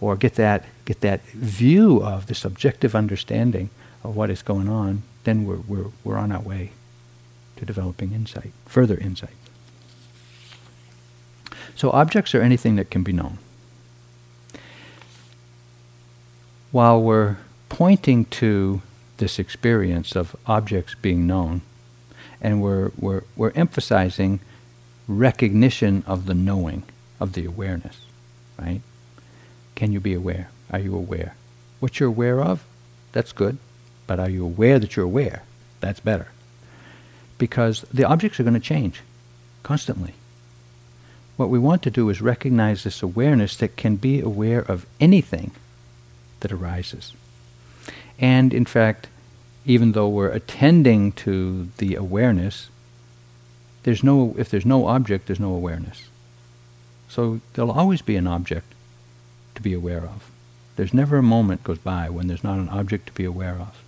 or 0.00 0.16
get 0.16 0.34
that, 0.34 0.64
get 0.84 1.00
that 1.02 1.22
view 1.26 2.02
of 2.02 2.26
the 2.26 2.34
subjective 2.34 2.94
understanding 2.94 3.70
of 4.02 4.16
what 4.16 4.30
is 4.30 4.42
going 4.42 4.68
on, 4.68 5.02
then 5.24 5.46
we're, 5.46 5.60
we're, 5.68 5.90
we're 6.02 6.16
on 6.16 6.32
our 6.32 6.40
way 6.40 6.72
to 7.56 7.66
developing 7.66 8.12
insight, 8.12 8.52
further 8.66 8.96
insight. 8.96 9.30
So 11.76 11.90
objects 11.90 12.34
are 12.34 12.42
anything 12.42 12.76
that 12.76 12.90
can 12.90 13.02
be 13.02 13.12
known. 13.12 13.38
While 16.72 17.02
we're 17.02 17.38
pointing 17.68 18.26
to 18.26 18.82
this 19.16 19.40
experience 19.40 20.14
of 20.14 20.36
objects 20.46 20.94
being 20.94 21.26
known, 21.26 21.62
and 22.40 22.62
we're, 22.62 22.92
we're, 22.96 23.22
we're 23.34 23.52
emphasizing 23.56 24.38
recognition 25.08 26.04
of 26.06 26.26
the 26.26 26.34
knowing, 26.34 26.84
of 27.18 27.32
the 27.32 27.44
awareness, 27.44 27.98
right? 28.56 28.82
Can 29.74 29.90
you 29.90 29.98
be 29.98 30.14
aware? 30.14 30.50
Are 30.70 30.78
you 30.78 30.94
aware? 30.94 31.34
What 31.80 31.98
you're 31.98 32.08
aware 32.08 32.40
of, 32.40 32.64
that's 33.10 33.32
good, 33.32 33.58
but 34.06 34.20
are 34.20 34.30
you 34.30 34.44
aware 34.44 34.78
that 34.78 34.94
you're 34.94 35.04
aware? 35.04 35.42
That's 35.80 36.00
better. 36.00 36.28
Because 37.36 37.84
the 37.92 38.04
objects 38.04 38.38
are 38.38 38.44
going 38.44 38.54
to 38.54 38.60
change 38.60 39.02
constantly. 39.64 40.14
What 41.36 41.50
we 41.50 41.58
want 41.58 41.82
to 41.82 41.90
do 41.90 42.08
is 42.10 42.20
recognize 42.20 42.84
this 42.84 43.02
awareness 43.02 43.56
that 43.56 43.76
can 43.76 43.96
be 43.96 44.20
aware 44.20 44.60
of 44.60 44.86
anything 45.00 45.50
that 46.40 46.52
arises. 46.52 47.12
And 48.18 48.52
in 48.52 48.64
fact, 48.64 49.08
even 49.64 49.92
though 49.92 50.08
we're 50.08 50.30
attending 50.30 51.12
to 51.12 51.68
the 51.78 51.94
awareness, 51.94 52.68
there's 53.82 54.04
no, 54.04 54.34
if 54.38 54.50
there's 54.50 54.66
no 54.66 54.86
object, 54.86 55.26
there's 55.26 55.40
no 55.40 55.54
awareness. 55.54 56.08
So 57.08 57.40
there'll 57.54 57.70
always 57.70 58.02
be 58.02 58.16
an 58.16 58.26
object 58.26 58.74
to 59.54 59.62
be 59.62 59.72
aware 59.72 60.02
of. 60.02 60.30
There's 60.76 60.94
never 60.94 61.18
a 61.18 61.22
moment 61.22 61.64
goes 61.64 61.78
by 61.78 62.08
when 62.08 62.26
there's 62.26 62.44
not 62.44 62.58
an 62.58 62.68
object 62.68 63.06
to 63.06 63.12
be 63.12 63.24
aware 63.24 63.54
of. 63.54 63.82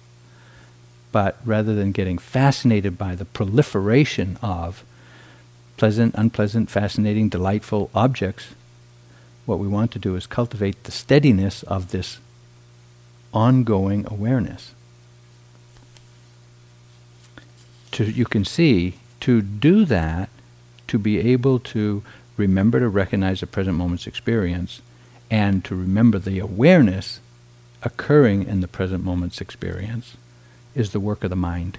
But 1.10 1.38
rather 1.44 1.74
than 1.74 1.92
getting 1.92 2.18
fascinated 2.18 2.98
by 2.98 3.14
the 3.14 3.24
proliferation 3.24 4.38
of 4.42 4.84
pleasant, 5.76 6.14
unpleasant, 6.16 6.70
fascinating, 6.70 7.28
delightful 7.28 7.90
objects, 7.94 8.54
what 9.46 9.58
we 9.58 9.68
want 9.68 9.90
to 9.92 9.98
do 9.98 10.16
is 10.16 10.26
cultivate 10.26 10.84
the 10.84 10.92
steadiness 10.92 11.62
of 11.64 11.90
this 11.90 12.18
ongoing 13.32 14.06
awareness. 14.08 14.74
To, 17.92 18.04
you 18.04 18.24
can 18.24 18.44
see, 18.44 18.94
to 19.20 19.42
do 19.42 19.84
that, 19.84 20.30
to 20.88 20.98
be 20.98 21.18
able 21.18 21.58
to 21.58 22.02
remember 22.36 22.80
to 22.80 22.88
recognize 22.88 23.40
the 23.40 23.46
present 23.46 23.76
moment's 23.76 24.06
experience, 24.06 24.80
and 25.30 25.64
to 25.64 25.74
remember 25.74 26.18
the 26.18 26.38
awareness 26.38 27.20
occurring 27.82 28.46
in 28.46 28.60
the 28.60 28.68
present 28.68 29.04
moment's 29.04 29.40
experience, 29.40 30.16
is 30.74 30.92
the 30.92 31.00
work 31.00 31.24
of 31.24 31.30
the 31.30 31.36
mind. 31.36 31.78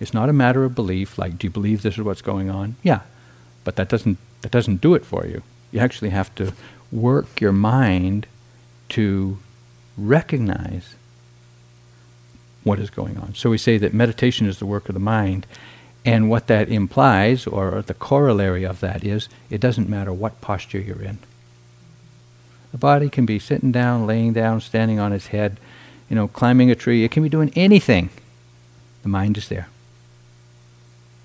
It's 0.00 0.14
not 0.14 0.28
a 0.28 0.32
matter 0.32 0.64
of 0.64 0.74
belief, 0.74 1.18
like, 1.18 1.38
do 1.38 1.46
you 1.46 1.50
believe 1.50 1.82
this 1.82 1.94
is 1.94 2.04
what's 2.04 2.22
going 2.22 2.50
on? 2.50 2.76
Yeah, 2.82 3.00
but 3.64 3.76
that 3.76 3.88
doesn't, 3.88 4.18
that 4.42 4.52
doesn't 4.52 4.80
do 4.80 4.94
it 4.94 5.04
for 5.04 5.26
you. 5.26 5.42
You 5.72 5.80
actually 5.80 6.10
have 6.10 6.34
to 6.36 6.52
work 6.92 7.40
your 7.40 7.52
mind 7.52 8.26
to 8.90 9.38
recognize 9.98 10.94
what 12.64 12.78
is 12.78 12.90
going 12.90 13.18
on. 13.18 13.34
So 13.34 13.50
we 13.50 13.58
say 13.58 13.78
that 13.78 13.94
meditation 13.94 14.46
is 14.46 14.58
the 14.58 14.66
work 14.66 14.88
of 14.88 14.94
the 14.94 15.00
mind, 15.00 15.46
and 16.04 16.30
what 16.30 16.46
that 16.46 16.68
implies, 16.68 17.46
or 17.46 17.82
the 17.82 17.94
corollary 17.94 18.64
of 18.64 18.80
that, 18.80 19.04
is 19.04 19.28
it 19.50 19.60
doesn't 19.60 19.88
matter 19.88 20.12
what 20.12 20.40
posture 20.40 20.78
you're 20.78 21.02
in. 21.02 21.18
The 22.72 22.78
body 22.78 23.08
can 23.08 23.26
be 23.26 23.38
sitting 23.38 23.72
down, 23.72 24.06
laying 24.06 24.32
down, 24.32 24.60
standing 24.60 24.98
on 24.98 25.12
its 25.12 25.28
head, 25.28 25.58
you 26.08 26.16
know, 26.16 26.28
climbing 26.28 26.70
a 26.70 26.74
tree. 26.74 27.04
It 27.04 27.10
can 27.10 27.22
be 27.22 27.28
doing 27.28 27.52
anything. 27.56 28.10
The 29.02 29.08
mind 29.08 29.36
is 29.36 29.48
there. 29.48 29.68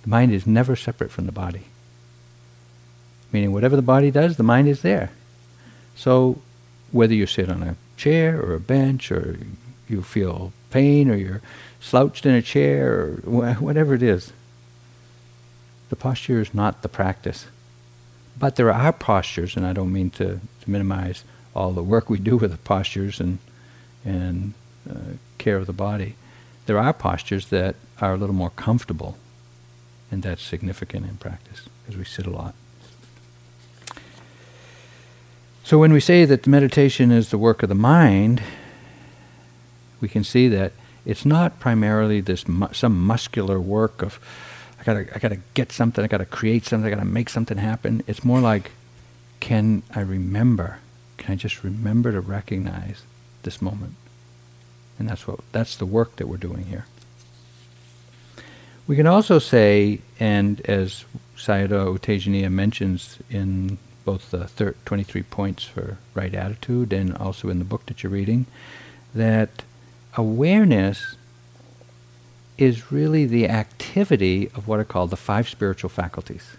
The 0.03 0.09
mind 0.09 0.31
is 0.31 0.47
never 0.47 0.75
separate 0.75 1.11
from 1.11 1.25
the 1.25 1.31
body. 1.31 1.63
Meaning, 3.31 3.51
whatever 3.51 3.75
the 3.75 3.81
body 3.81 4.11
does, 4.11 4.37
the 4.37 4.43
mind 4.43 4.67
is 4.67 4.81
there. 4.81 5.11
So, 5.95 6.39
whether 6.91 7.13
you 7.13 7.25
sit 7.25 7.49
on 7.49 7.63
a 7.63 7.75
chair 8.03 8.41
or 8.41 8.53
a 8.53 8.59
bench 8.59 9.11
or 9.11 9.37
you 9.87 10.01
feel 10.01 10.51
pain 10.71 11.09
or 11.09 11.15
you're 11.15 11.41
slouched 11.79 12.25
in 12.25 12.33
a 12.33 12.41
chair 12.41 12.99
or 12.99 13.07
wh- 13.23 13.61
whatever 13.61 13.93
it 13.93 14.03
is, 14.03 14.33
the 15.89 15.95
posture 15.95 16.41
is 16.41 16.53
not 16.53 16.81
the 16.81 16.89
practice. 16.89 17.45
But 18.37 18.55
there 18.55 18.71
are 18.73 18.91
postures, 18.91 19.55
and 19.55 19.65
I 19.65 19.73
don't 19.73 19.93
mean 19.93 20.09
to, 20.11 20.39
to 20.61 20.69
minimize 20.69 21.23
all 21.55 21.71
the 21.71 21.83
work 21.83 22.09
we 22.09 22.19
do 22.19 22.35
with 22.37 22.51
the 22.51 22.57
postures 22.57 23.19
and, 23.19 23.37
and 24.03 24.53
uh, 24.89 25.17
care 25.37 25.57
of 25.57 25.67
the 25.67 25.73
body. 25.73 26.15
There 26.65 26.79
are 26.79 26.93
postures 26.93 27.47
that 27.49 27.75
are 28.01 28.13
a 28.13 28.17
little 28.17 28.35
more 28.35 28.49
comfortable, 28.49 29.17
and 30.11 30.23
that's 30.23 30.41
significant 30.41 31.05
in 31.05 31.17
practice 31.17 31.61
because 31.81 31.97
we 31.97 32.05
sit 32.05 32.25
a 32.25 32.31
lot. 32.31 32.55
So 35.65 35.79
when 35.79 35.93
we 35.93 36.01
say 36.01 36.25
that 36.25 36.45
meditation 36.45 37.09
is 37.09 37.29
the 37.29 37.37
work 37.37 37.63
of 37.63 37.69
the 37.69 37.75
mind, 37.75 38.43
we 40.01 40.09
can 40.09 40.25
see 40.25 40.49
that 40.49 40.73
it's 41.05 41.25
not 41.25 41.57
primarily 41.59 42.19
this 42.19 42.49
mu- 42.49 42.73
some 42.73 43.05
muscular 43.05 43.61
work 43.61 44.01
of 44.01 44.19
I 44.77 44.83
gotta 44.83 45.15
I 45.15 45.19
gotta 45.19 45.39
get 45.53 45.71
something, 45.71 46.03
I 46.03 46.07
gotta 46.07 46.25
create 46.25 46.65
something, 46.65 46.85
I 46.85 46.93
gotta 46.93 47.07
make 47.07 47.29
something 47.29 47.57
happen. 47.57 48.03
It's 48.07 48.25
more 48.25 48.41
like, 48.41 48.71
can 49.39 49.83
I 49.95 50.01
remember? 50.01 50.79
Can 51.17 51.31
I 51.31 51.35
just 51.37 51.63
remember 51.63 52.11
to 52.11 52.19
recognize 52.19 53.03
this 53.43 53.61
moment? 53.61 53.95
And 54.99 55.07
that's 55.07 55.25
what 55.25 55.39
that's 55.53 55.77
the 55.77 55.85
work 55.85 56.17
that 56.17 56.27
we're 56.27 56.35
doing 56.35 56.65
here. 56.65 56.87
We 58.85 58.97
can 58.97 59.07
also 59.07 59.39
say, 59.39 60.01
and 60.19 60.59
as 60.69 61.05
Sayadaw 61.37 61.93
U 61.93 61.99
Tejaniya 61.99 62.51
mentions 62.51 63.19
in 63.29 63.77
both 64.05 64.31
the 64.31 64.47
thir- 64.47 64.75
23 64.85 65.23
points 65.23 65.63
for 65.63 65.97
right 66.13 66.33
attitude 66.33 66.93
and 66.93 67.15
also 67.17 67.49
in 67.49 67.59
the 67.59 67.65
book 67.65 67.85
that 67.87 68.03
you're 68.03 68.11
reading, 68.11 68.45
that 69.13 69.63
awareness 70.15 71.15
is 72.57 72.91
really 72.91 73.25
the 73.25 73.49
activity 73.49 74.49
of 74.55 74.67
what 74.67 74.79
are 74.79 74.85
called 74.85 75.09
the 75.09 75.17
five 75.17 75.49
spiritual 75.49 75.89
faculties 75.89 76.57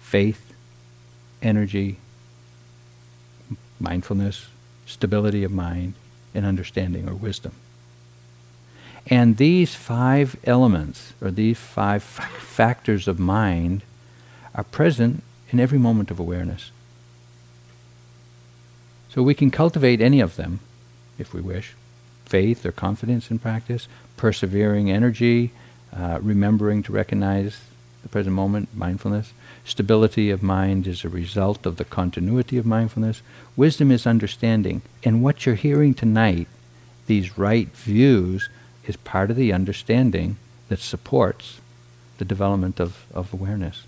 faith, 0.00 0.52
energy, 1.40 1.98
mindfulness, 3.78 4.48
stability 4.84 5.44
of 5.44 5.52
mind, 5.52 5.94
and 6.34 6.44
understanding 6.44 7.08
or 7.08 7.14
wisdom. 7.14 7.52
And 9.06 9.36
these 9.36 9.74
five 9.76 10.36
elements, 10.44 11.12
or 11.20 11.30
these 11.30 11.58
five 11.58 12.02
f- 12.02 12.30
factors 12.40 13.06
of 13.06 13.20
mind, 13.20 13.82
are 14.54 14.64
present 14.64 15.22
in 15.50 15.60
every 15.60 15.78
moment 15.78 16.10
of 16.10 16.20
awareness. 16.20 16.70
So 19.08 19.22
we 19.22 19.34
can 19.34 19.50
cultivate 19.50 20.00
any 20.00 20.20
of 20.20 20.36
them 20.36 20.60
if 21.18 21.34
we 21.34 21.40
wish 21.40 21.74
faith 22.26 22.64
or 22.64 22.70
confidence 22.70 23.30
in 23.30 23.40
practice, 23.40 23.88
persevering 24.16 24.88
energy, 24.88 25.50
uh, 25.94 26.18
remembering 26.22 26.80
to 26.84 26.92
recognize 26.92 27.60
the 28.02 28.08
present 28.08 28.34
moment, 28.34 28.68
mindfulness. 28.74 29.32
Stability 29.64 30.30
of 30.30 30.42
mind 30.42 30.86
is 30.86 31.04
a 31.04 31.08
result 31.08 31.66
of 31.66 31.76
the 31.76 31.84
continuity 31.84 32.56
of 32.56 32.64
mindfulness. 32.64 33.20
Wisdom 33.56 33.90
is 33.90 34.06
understanding. 34.06 34.80
And 35.02 35.22
what 35.22 35.44
you're 35.44 35.56
hearing 35.56 35.92
tonight, 35.92 36.46
these 37.06 37.36
right 37.36 37.68
views, 37.68 38.48
is 38.86 38.96
part 38.96 39.30
of 39.30 39.36
the 39.36 39.52
understanding 39.52 40.36
that 40.68 40.78
supports 40.78 41.60
the 42.18 42.24
development 42.24 42.80
of, 42.80 43.04
of 43.12 43.34
awareness. 43.34 43.82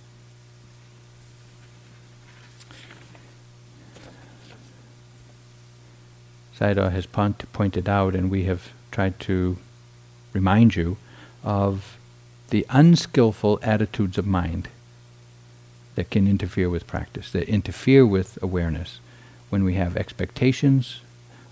Sayadaw 6.63 6.93
has 6.93 7.07
pointed 7.07 7.89
out, 7.89 8.15
and 8.15 8.31
we 8.31 8.45
have 8.45 8.71
tried 8.93 9.19
to 9.21 9.57
remind 10.33 10.77
you 10.77 10.97
of 11.43 11.99
the 12.51 12.65
unskillful 12.71 13.59
attitudes 13.63 14.17
of 14.17 14.27
mind 14.29 14.69
that 15.97 16.11
can 16.11 16.29
interfere 16.29 16.71
with 16.71 16.87
practice, 16.87 17.33
that 17.33 17.49
interfere 17.49 18.07
with 18.07 18.39
awareness. 18.41 19.01
When 19.51 19.65
we 19.65 19.75
have 19.75 19.97
expectations, 19.97 21.01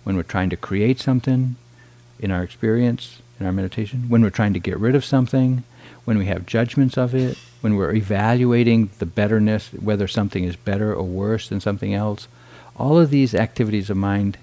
when 0.04 0.14
we're 0.14 0.22
trying 0.22 0.48
to 0.50 0.56
create 0.56 1.00
something 1.00 1.56
in 2.20 2.30
our 2.30 2.44
experience, 2.44 3.20
in 3.40 3.46
our 3.46 3.52
meditation, 3.52 4.04
when 4.08 4.22
we're 4.22 4.30
trying 4.30 4.52
to 4.52 4.60
get 4.60 4.78
rid 4.78 4.94
of 4.94 5.04
something, 5.04 5.64
when 6.04 6.18
we 6.18 6.26
have 6.26 6.46
judgments 6.46 6.96
of 6.96 7.16
it, 7.16 7.36
when 7.62 7.74
we're 7.74 7.94
evaluating 7.94 8.90
the 9.00 9.06
betterness, 9.06 9.70
whether 9.72 10.06
something 10.06 10.44
is 10.44 10.54
better 10.54 10.94
or 10.94 11.02
worse 11.02 11.48
than 11.48 11.60
something 11.60 11.92
else, 11.92 12.28
all 12.76 12.96
of 12.96 13.10
these 13.10 13.34
activities 13.34 13.90
of 13.90 13.96
mind 13.96 14.38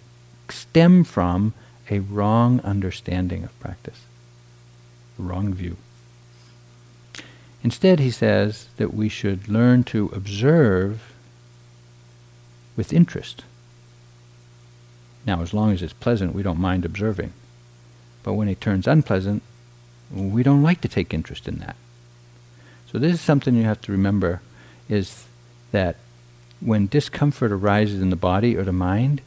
stem 0.51 1.03
from 1.03 1.53
a 1.89 1.99
wrong 1.99 2.59
understanding 2.61 3.43
of 3.43 3.59
practice, 3.59 4.01
wrong 5.17 5.53
view. 5.53 5.77
Instead, 7.63 7.99
he 7.99 8.11
says 8.11 8.67
that 8.77 8.93
we 8.93 9.09
should 9.09 9.47
learn 9.47 9.83
to 9.83 10.09
observe 10.13 11.13
with 12.75 12.93
interest. 12.93 13.43
Now, 15.25 15.41
as 15.41 15.53
long 15.53 15.71
as 15.71 15.81
it's 15.81 15.93
pleasant, 15.93 16.33
we 16.33 16.43
don't 16.43 16.59
mind 16.59 16.85
observing. 16.85 17.33
But 18.23 18.33
when 18.33 18.47
it 18.47 18.61
turns 18.61 18.87
unpleasant, 18.87 19.43
we 20.13 20.43
don't 20.43 20.63
like 20.63 20.81
to 20.81 20.87
take 20.87 21.13
interest 21.13 21.47
in 21.47 21.57
that. 21.59 21.75
So 22.91 22.97
this 22.97 23.13
is 23.13 23.21
something 23.21 23.55
you 23.55 23.63
have 23.63 23.81
to 23.81 23.91
remember 23.91 24.41
is 24.87 25.25
that 25.71 25.97
when 26.61 26.87
discomfort 26.87 27.51
arises 27.51 28.01
in 28.01 28.09
the 28.09 28.15
body 28.15 28.55
or 28.55 28.63
the 28.63 28.71
mind, 28.71 29.21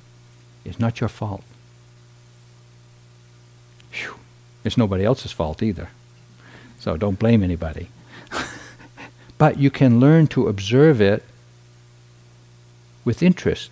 it's 0.65 0.79
not 0.79 1.01
your 1.01 1.09
fault. 1.09 1.43
Whew. 3.93 4.17
It's 4.65 4.77
nobody 4.77 5.05
else's 5.05 5.33
fault 5.33 5.63
either. 5.63 5.89
So 6.79 6.97
don't 6.97 7.19
blame 7.19 7.43
anybody. 7.43 7.89
but 9.39 9.59
you 9.59 9.71
can 9.71 10.01
learn 10.01 10.27
to 10.29 10.49
observe 10.49 11.01
it 11.01 11.23
with 13.05 13.23
interest 13.23 13.71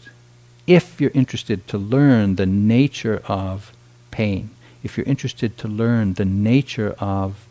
if 0.66 1.00
you're 1.00 1.10
interested 1.14 1.66
to 1.68 1.78
learn 1.78 2.36
the 2.36 2.46
nature 2.46 3.22
of 3.24 3.72
pain, 4.10 4.50
if 4.82 4.96
you're 4.96 5.06
interested 5.06 5.56
to 5.58 5.66
learn 5.66 6.14
the 6.14 6.26
nature 6.26 6.94
of 6.98 7.46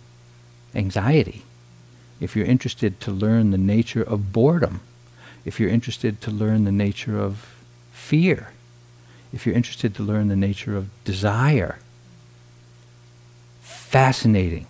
anxiety, 0.76 1.42
if 2.20 2.36
you're 2.36 2.46
interested 2.46 3.00
to 3.02 3.12
learn 3.12 3.50
the 3.50 3.58
nature 3.58 4.04
of 4.04 4.32
boredom, 4.32 4.82
if 5.46 5.60
you're 5.60 5.70
interested 5.70 6.22
to 6.22 6.30
learn 6.30 6.64
the 6.64 6.72
nature 6.72 7.20
of 7.20 7.56
fear, 7.92 8.52
if 9.34 9.46
you're 9.46 9.56
interested 9.56 9.96
to 9.96 10.04
learn 10.04 10.28
the 10.28 10.36
nature 10.36 10.76
of 10.76 10.90
desire. 11.04 11.80
Fascinating. 13.62 14.68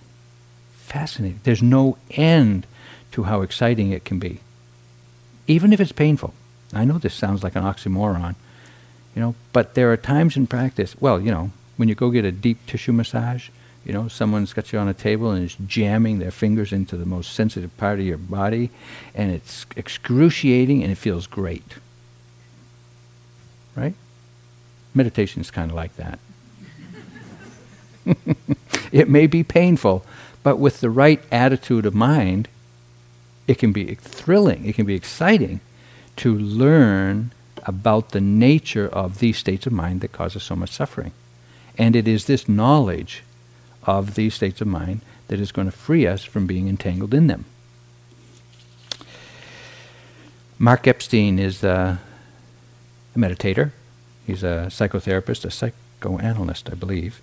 Fascinating. 0.72 1.40
There's 1.44 1.64
no 1.64 1.98
end 2.12 2.66
to 3.12 3.24
how 3.24 3.42
exciting 3.42 3.92
it 3.92 4.06
can 4.06 4.20
be, 4.20 4.40
even 5.48 5.74
if 5.74 5.80
it's 5.80 5.92
painful. 5.92 6.34
I 6.74 6.86
know 6.86 6.98
this 6.98 7.14
sounds 7.14 7.44
like 7.44 7.56
an 7.56 7.64
oxymoron, 7.64 8.36
you 9.16 9.22
know, 9.22 9.36
but 9.54 9.74
there 9.74 9.92
are 9.92 9.98
times 9.98 10.38
in 10.38 10.48
practice, 10.48 10.96
well, 11.00 11.20
you 11.20 11.32
know, 11.32 11.52
when 11.78 11.90
you 11.90 11.96
go 11.96 12.12
get 12.12 12.26
a 12.26 12.32
deep 12.32 12.66
tissue 12.68 12.94
massage, 12.94 13.50
you 13.86 13.94
know, 13.94 14.08
someone's 14.10 14.52
got 14.52 14.74
you 14.74 14.80
on 14.80 14.90
a 14.90 14.94
table 14.94 15.32
and 15.32 15.46
is 15.46 15.56
jamming 15.66 16.20
their 16.20 16.32
fingers 16.32 16.74
into 16.74 16.98
the 16.98 17.06
most 17.06 17.34
sensitive 17.34 17.76
part 17.78 18.00
of 18.00 18.06
your 18.06 18.18
body, 18.18 18.70
and 19.16 19.32
it's 19.32 19.66
excruciating 19.78 20.84
and 20.84 20.92
it 20.92 20.96
feels 20.96 21.26
great. 21.26 21.76
Right? 23.76 23.94
Meditation 24.98 25.42
is 25.42 25.52
kind 25.52 25.70
of 25.70 25.76
like 25.76 25.96
that. 25.96 26.20
it 28.92 29.08
may 29.08 29.28
be 29.28 29.44
painful, 29.44 30.04
but 30.42 30.58
with 30.58 30.82
the 30.82 30.90
right 30.90 31.22
attitude 31.32 31.86
of 31.86 31.94
mind, 31.94 32.48
it 33.48 33.60
can 33.60 33.72
be 33.72 33.96
thrilling, 33.96 34.66
it 34.66 34.76
can 34.76 34.86
be 34.86 34.96
exciting 34.96 35.62
to 36.18 36.36
learn 36.36 37.32
about 37.64 38.10
the 38.10 38.22
nature 38.22 38.88
of 38.88 39.20
these 39.20 39.38
states 39.38 39.68
of 39.68 39.74
mind 39.74 40.02
that 40.02 40.12
causes 40.12 40.42
so 40.42 40.56
much 40.56 40.72
suffering. 40.72 41.12
And 41.78 41.96
it 41.96 42.08
is 42.08 42.26
this 42.26 42.50
knowledge 42.50 43.24
of 43.84 44.16
these 44.16 44.34
states 44.34 44.62
of 44.62 44.68
mind 44.68 45.02
that 45.28 45.40
is 45.40 45.52
going 45.52 45.70
to 45.70 45.78
free 45.78 46.08
us 46.08 46.24
from 46.24 46.48
being 46.48 46.68
entangled 46.68 47.14
in 47.14 47.28
them. 47.28 47.46
Mark 50.58 50.88
Epstein 50.88 51.38
is 51.38 51.64
uh, 51.64 51.98
a 53.16 53.20
meditator. 53.20 53.72
He's 54.28 54.44
a 54.44 54.68
psychotherapist, 54.68 55.46
a 55.46 55.50
psychoanalyst, 55.52 56.70
I 56.70 56.76
believe. 56.76 57.22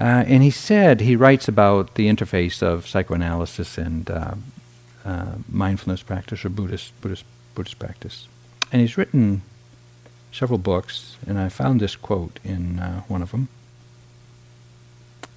Uh, 0.00 0.22
and 0.28 0.44
he 0.44 0.50
said, 0.50 1.00
he 1.00 1.16
writes 1.16 1.48
about 1.48 1.96
the 1.96 2.08
interface 2.08 2.62
of 2.62 2.86
psychoanalysis 2.86 3.76
and 3.76 4.08
uh, 4.08 4.34
uh, 5.04 5.32
mindfulness 5.50 6.04
practice 6.04 6.44
or 6.44 6.50
Buddhist, 6.50 6.98
Buddhist, 7.00 7.24
Buddhist 7.56 7.80
practice. 7.80 8.28
And 8.70 8.80
he's 8.80 8.96
written 8.96 9.42
several 10.30 10.60
books, 10.60 11.16
and 11.26 11.36
I 11.36 11.48
found 11.48 11.80
this 11.80 11.96
quote 11.96 12.38
in 12.44 12.78
uh, 12.78 13.00
one 13.08 13.20
of 13.20 13.32
them. 13.32 13.48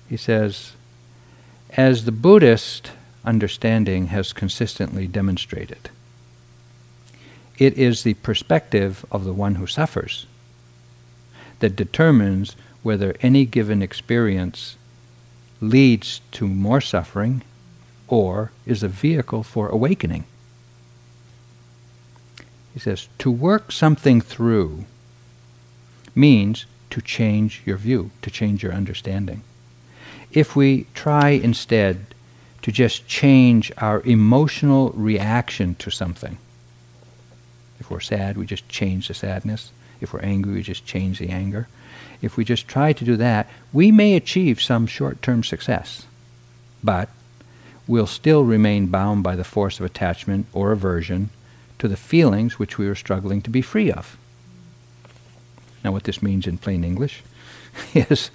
He 0.08 0.18
says, 0.18 0.74
As 1.72 2.06
the 2.06 2.12
Buddhist, 2.12 2.92
understanding 3.26 4.08
has 4.08 4.32
consistently 4.32 5.08
demonstrated. 5.08 5.90
It 7.58 7.80
is 7.80 8.04
the 8.04 8.14
perspective 8.16 9.04
of 9.12 9.24
the 9.24 9.34
one 9.34 9.56
who 9.56 9.66
suffers 9.66 10.28
that 11.62 11.76
determines 11.76 12.56
whether 12.84 13.16
any 13.22 13.46
given 13.46 13.82
experience 13.82 14.76
leads 15.62 16.22
to 16.32 16.48
more 16.48 16.82
suffering 16.82 17.44
or 18.08 18.52
is 18.66 18.84
a 18.84 18.88
vehicle 18.88 19.44
for 19.44 19.70
awakening. 19.70 20.26
He 22.74 22.80
says, 22.80 23.08
to 23.20 23.32
work 23.32 23.72
something 23.72 24.22
through 24.22 24.86
means 26.16 26.66
to 26.90 27.02
change 27.02 27.62
your 27.66 27.78
view, 27.78 28.12
to 28.22 28.32
change 28.32 28.64
your 28.64 28.74
understanding. 28.74 29.44
If 30.32 30.56
we 30.56 30.88
try 30.94 31.30
instead 31.30 32.06
to 32.62 32.72
just 32.72 33.08
change 33.08 33.72
our 33.78 34.02
emotional 34.02 34.92
reaction 34.92 35.76
to 35.76 35.90
something, 35.90 36.38
if 37.80 37.90
we're 37.90 38.00
sad, 38.00 38.38
we 38.38 38.46
just 38.46 38.68
change 38.70 39.08
the 39.08 39.14
sadness. 39.14 39.72
If 40.02 40.14
we're 40.14 40.22
angry, 40.22 40.56
we 40.56 40.64
just 40.64 40.86
change 40.86 41.20
the 41.20 41.30
anger. 41.30 41.68
If 42.22 42.38
we 42.38 42.44
just 42.44 42.68
try 42.68 42.94
to 42.94 43.06
do 43.06 43.16
that, 43.18 43.50
we 43.72 43.92
may 43.92 44.16
achieve 44.16 44.62
some 44.62 44.88
short 44.88 45.22
term 45.22 45.44
success, 45.44 46.06
but 46.84 47.10
we'll 47.88 48.08
still 48.08 48.44
remain 48.44 48.88
bound 48.88 49.24
by 49.24 49.36
the 49.36 49.44
force 49.44 49.80
of 49.80 49.86
attachment 49.86 50.48
or 50.54 50.72
aversion 50.72 51.30
to 51.80 51.88
the 51.88 51.98
feelings 51.98 52.60
which 52.60 52.78
we 52.78 52.88
are 52.88 52.96
struggling 52.96 53.42
to 53.42 53.50
be 53.50 53.62
free 53.62 53.92
of. 53.92 54.18
Now, 55.84 55.92
what 55.92 56.04
this 56.04 56.22
means 56.22 56.46
in 56.46 56.58
plain 56.58 56.84
English 56.84 57.24
is 57.94 58.30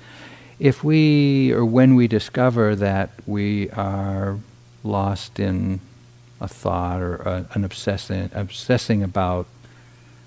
if 0.58 0.82
we 0.82 1.52
or 1.52 1.64
when 1.64 1.94
we 1.94 2.08
discover 2.08 2.74
that 2.74 3.10
we 3.26 3.70
are 3.70 4.38
lost 4.82 5.38
in 5.38 5.80
a 6.40 6.48
thought 6.48 7.00
or 7.00 7.16
a, 7.16 7.46
an 7.52 7.64
obsessing, 7.64 8.30
obsessing 8.34 9.02
about 9.02 9.46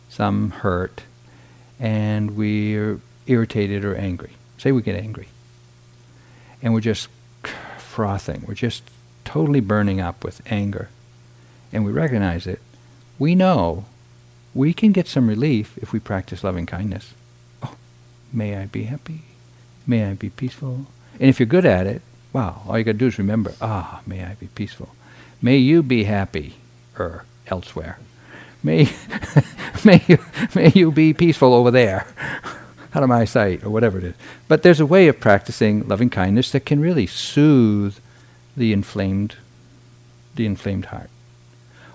some 0.10 0.52
hurt 0.52 1.04
and 1.80 2.36
we're 2.36 3.00
irritated 3.28 3.86
or 3.86 3.96
angry, 3.96 4.32
say 4.58 4.72
we 4.72 4.82
get 4.82 4.96
angry, 4.96 5.28
and 6.62 6.74
we're 6.74 6.82
just 6.82 7.08
frothing, 7.78 8.44
we're 8.48 8.54
just 8.54 8.84
totally 9.26 9.60
burning 9.60 10.02
up 10.02 10.24
with 10.24 10.42
anger, 10.52 10.90
and 11.72 11.86
we 11.86 11.92
recognize 11.92 12.48
it, 12.48 12.60
we 13.18 13.36
know 13.36 13.86
we 14.54 14.74
can 14.74 14.92
get 14.92 15.08
some 15.08 15.28
relief 15.28 15.78
if 15.78 15.94
we 15.94 16.00
practice 16.00 16.44
loving 16.44 16.66
kindness. 16.66 17.14
Oh, 17.62 17.76
may 18.34 18.56
I 18.56 18.66
be 18.66 18.84
happy? 18.84 19.22
May 19.86 20.06
I 20.06 20.14
be 20.14 20.30
peaceful? 20.30 20.88
And 21.20 21.30
if 21.30 21.40
you're 21.40 21.48
good 21.48 21.66
at 21.66 21.88
it, 21.88 22.02
wow, 22.34 22.64
all 22.68 22.78
you 22.78 22.84
got 22.84 22.94
to 22.94 22.98
do 22.98 23.08
is 23.08 23.18
remember, 23.18 23.54
ah, 23.62 24.02
may 24.06 24.24
I 24.24 24.36
be 24.36 24.48
peaceful. 24.48 24.90
May 25.42 25.58
you 25.58 25.84
be 25.84 26.06
happy 26.06 26.56
er, 27.00 27.26
elsewhere. 27.48 28.00
May, 28.62 28.90
may, 29.86 30.04
you, 30.08 30.20
may 30.54 30.72
you 30.76 30.92
be 30.92 31.14
peaceful 31.14 31.54
over 31.54 31.72
there, 31.72 32.06
out 32.94 33.04
of 33.04 33.10
my 33.10 33.26
sight, 33.26 33.64
or 33.64 33.70
whatever 33.70 33.98
it 33.98 34.04
is. 34.04 34.16
But 34.48 34.64
there's 34.64 34.80
a 34.80 34.86
way 34.86 35.08
of 35.08 35.20
practicing 35.20 35.88
loving 35.88 36.10
kindness 36.10 36.52
that 36.52 36.66
can 36.66 36.80
really 36.80 37.08
soothe 37.08 37.98
the 38.58 38.74
inflamed, 38.74 39.36
the 40.36 40.46
inflamed 40.46 40.86
heart. 40.86 41.10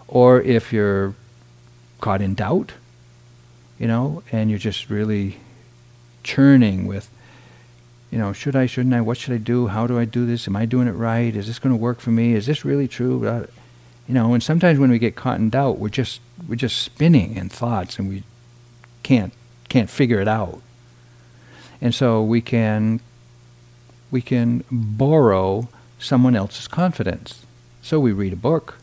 Or 0.08 0.40
if 0.40 0.72
you're 0.72 1.14
caught 2.00 2.22
in 2.22 2.34
doubt, 2.34 2.72
you 3.78 3.86
know, 3.86 4.22
and 4.32 4.50
you're 4.50 4.58
just 4.58 4.88
really 4.88 5.38
churning 6.22 6.86
with, 6.86 7.10
you 8.10 8.18
know, 8.18 8.32
should 8.32 8.56
I, 8.56 8.66
shouldn't 8.66 8.94
I, 8.94 9.00
what 9.00 9.18
should 9.18 9.34
I 9.34 9.38
do, 9.38 9.66
how 9.66 9.86
do 9.86 9.98
I 9.98 10.04
do 10.04 10.24
this, 10.24 10.46
am 10.46 10.56
I 10.56 10.64
doing 10.66 10.88
it 10.88 10.92
right, 10.92 11.34
is 11.34 11.46
this 11.46 11.58
going 11.58 11.74
to 11.74 11.80
work 11.80 12.00
for 12.00 12.10
me, 12.10 12.32
is 12.32 12.46
this 12.46 12.64
really 12.64 12.88
true? 12.88 13.46
You 14.06 14.14
know, 14.14 14.34
and 14.34 14.42
sometimes 14.42 14.78
when 14.78 14.90
we 14.90 14.98
get 14.98 15.16
caught 15.16 15.38
in 15.38 15.50
doubt, 15.50 15.78
we're 15.78 15.88
just 15.88 16.20
we're 16.46 16.56
just 16.56 16.82
spinning 16.82 17.36
in 17.36 17.48
thoughts, 17.48 17.98
and 17.98 18.08
we 18.08 18.22
can't 19.02 19.32
can't 19.68 19.88
figure 19.88 20.20
it 20.20 20.28
out. 20.28 20.60
And 21.80 21.94
so 21.94 22.22
we 22.22 22.40
can 22.40 23.00
we 24.10 24.20
can 24.20 24.64
borrow 24.70 25.68
someone 25.98 26.36
else's 26.36 26.68
confidence. 26.68 27.46
So 27.82 27.98
we 27.98 28.12
read 28.12 28.32
a 28.32 28.36
book, 28.36 28.78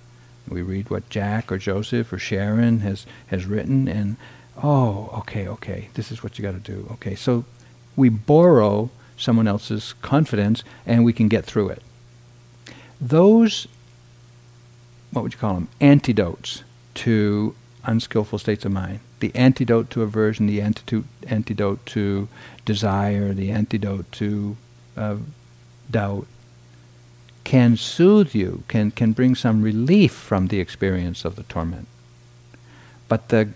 we 0.48 0.62
read 0.62 0.90
what 0.90 1.10
Jack 1.10 1.52
or 1.52 1.58
Joseph 1.58 2.12
or 2.12 2.18
Sharon 2.18 2.80
has 2.80 3.06
has 3.28 3.46
written, 3.46 3.88
and 3.88 4.18
oh, 4.64 5.10
okay, 5.20 5.48
okay, 5.48 5.90
this 5.94 6.12
is 6.12 6.24
what 6.24 6.38
you 6.38 6.44
got 6.44 6.52
to 6.52 6.60
do. 6.60 6.88
Okay, 6.94 7.16
so 7.16 7.46
we 7.96 8.10
borrow 8.10 8.90
someone 9.18 9.48
else's 9.48 9.94
confidence, 10.02 10.64
and 10.86 11.06
we 11.06 11.14
can 11.14 11.28
get 11.28 11.46
through 11.46 11.70
it. 11.70 11.84
Those 13.00 13.68
what 15.12 15.24
would 15.24 15.34
you 15.34 15.40
call 15.40 15.56
them, 15.56 15.68
antidotes 15.80 16.64
to 16.94 17.56
unskillful 17.84 18.40
states 18.40 18.66
of 18.66 18.72
mind. 18.72 19.00
The 19.20 19.32
antidote 19.36 19.90
to 19.92 20.02
aversion, 20.02 20.48
the 20.48 20.62
antidote, 20.62 21.06
antidote 21.28 21.86
to 21.88 22.28
desire, 22.66 23.34
the 23.34 23.52
antidote 23.52 24.12
to 24.14 24.58
uh, 24.98 25.18
doubt 25.90 26.28
can 27.44 27.76
soothe 27.76 28.36
you, 28.36 28.64
can, 28.68 28.92
can 28.92 29.14
bring 29.14 29.36
some 29.36 29.62
relief 29.62 30.12
from 30.12 30.48
the 30.48 30.60
experience 30.60 31.26
of 31.26 31.36
the 31.36 31.44
torment. 31.44 31.88
But 33.08 33.30
the 33.30 33.50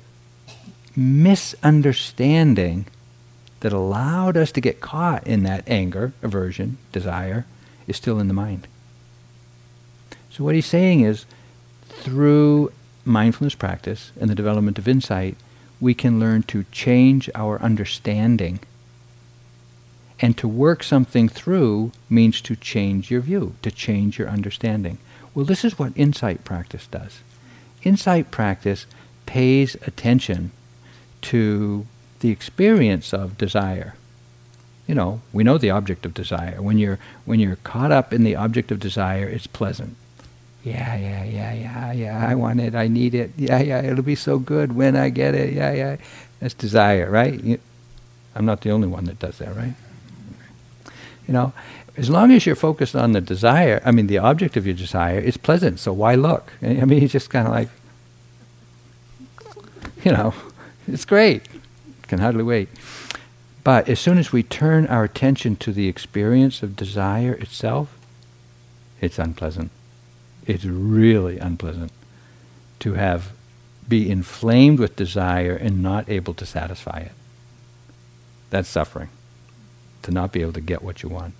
misunderstanding 0.95 2.87
that 3.59 3.73
allowed 3.73 4.37
us 4.37 4.51
to 4.53 4.61
get 4.61 4.81
caught 4.81 5.25
in 5.25 5.43
that 5.43 5.63
anger, 5.67 6.13
aversion, 6.21 6.77
desire, 6.91 7.45
is 7.87 7.95
still 7.95 8.19
in 8.19 8.27
the 8.27 8.33
mind. 8.33 8.67
So 10.29 10.43
what 10.43 10.55
he's 10.55 10.65
saying 10.65 11.01
is 11.01 11.25
through 11.95 12.71
mindfulness 13.03 13.55
practice 13.55 14.11
and 14.19 14.29
the 14.29 14.35
development 14.35 14.77
of 14.77 14.87
insight, 14.87 15.37
we 15.79 15.93
can 15.93 16.19
learn 16.19 16.43
to 16.43 16.65
change 16.71 17.29
our 17.35 17.61
understanding. 17.61 18.59
And 20.19 20.37
to 20.37 20.47
work 20.47 20.81
something 20.83 21.27
through 21.27 21.91
means 22.09 22.41
to 22.41 22.55
change 22.55 23.11
your 23.11 23.21
view, 23.21 23.55
to 23.61 23.71
change 23.71 24.17
your 24.17 24.29
understanding. 24.29 24.97
Well, 25.33 25.45
this 25.45 25.65
is 25.65 25.77
what 25.77 25.91
insight 25.95 26.45
practice 26.45 26.87
does. 26.87 27.19
Insight 27.83 28.31
practice 28.31 28.85
pays 29.25 29.75
attention 29.85 30.51
to 31.23 31.85
the 32.21 32.29
experience 32.29 33.13
of 33.13 33.37
desire. 33.37 33.95
You 34.87 34.95
know, 34.95 35.21
we 35.33 35.43
know 35.43 35.57
the 35.57 35.71
object 35.71 36.05
of 36.05 36.13
desire. 36.13 36.61
When 36.61 36.77
you're 36.77 36.99
when 37.25 37.39
you're 37.39 37.57
caught 37.57 37.91
up 37.91 38.13
in 38.13 38.23
the 38.23 38.35
object 38.35 38.71
of 38.71 38.79
desire, 38.79 39.27
it's 39.27 39.47
pleasant 39.47 39.97
yeah, 40.65 40.95
yeah, 40.95 41.23
yeah, 41.23 41.53
yeah, 41.53 41.91
yeah, 41.91 42.27
I 42.27 42.33
want 42.33 42.59
it, 42.59 42.73
I 42.73 42.87
need 42.87 43.13
it, 43.13 43.31
yeah, 43.37 43.61
yeah, 43.61 43.83
it'll 43.83 44.03
be 44.03 44.15
so 44.15 44.39
good 44.39 44.75
when 44.75 44.95
I 44.95 45.09
get 45.09 45.35
it, 45.35 45.53
yeah, 45.53 45.71
yeah. 45.71 45.97
That's 46.39 46.55
desire, 46.55 47.09
right? 47.09 47.41
You, 47.43 47.59
I'm 48.33 48.45
not 48.45 48.61
the 48.61 48.71
only 48.71 48.87
one 48.87 49.05
that 49.05 49.19
does 49.19 49.37
that, 49.37 49.55
right? 49.55 49.75
You 51.27 51.33
know, 51.35 51.53
as 51.97 52.09
long 52.09 52.31
as 52.31 52.47
you're 52.47 52.55
focused 52.55 52.95
on 52.95 53.11
the 53.11 53.21
desire, 53.21 53.79
I 53.85 53.91
mean, 53.91 54.07
the 54.07 54.17
object 54.17 54.57
of 54.57 54.65
your 54.65 54.73
desire, 54.73 55.19
it's 55.19 55.37
pleasant, 55.37 55.79
so 55.79 55.93
why 55.93 56.15
look? 56.15 56.51
I 56.63 56.85
mean, 56.85 57.03
it's 57.03 57.13
just 57.13 57.29
kind 57.29 57.47
of 57.47 57.53
like, 57.53 57.69
you 60.03 60.13
know, 60.13 60.33
it's 60.87 61.05
great. 61.05 61.43
Can 62.07 62.17
hardly 62.19 62.43
wait. 62.43 62.69
But 63.63 63.87
as 63.87 63.99
soon 63.99 64.17
as 64.17 64.31
we 64.31 64.41
turn 64.41 64.87
our 64.87 65.03
attention 65.03 65.57
to 65.57 65.71
the 65.71 65.87
experience 65.87 66.63
of 66.63 66.75
desire 66.75 67.33
itself, 67.33 67.95
it's 68.99 69.19
unpleasant 69.19 69.69
it's 70.45 70.65
really 70.65 71.39
unpleasant 71.39 71.91
to 72.79 72.93
have 72.93 73.31
be 73.87 74.09
inflamed 74.09 74.79
with 74.79 74.95
desire 74.95 75.55
and 75.55 75.83
not 75.83 76.09
able 76.09 76.33
to 76.33 76.45
satisfy 76.45 76.99
it. 76.99 77.11
That's 78.49 78.69
suffering. 78.69 79.09
To 80.03 80.11
not 80.11 80.31
be 80.31 80.41
able 80.41 80.53
to 80.53 80.61
get 80.61 80.81
what 80.81 81.03
you 81.03 81.09
want. 81.09 81.33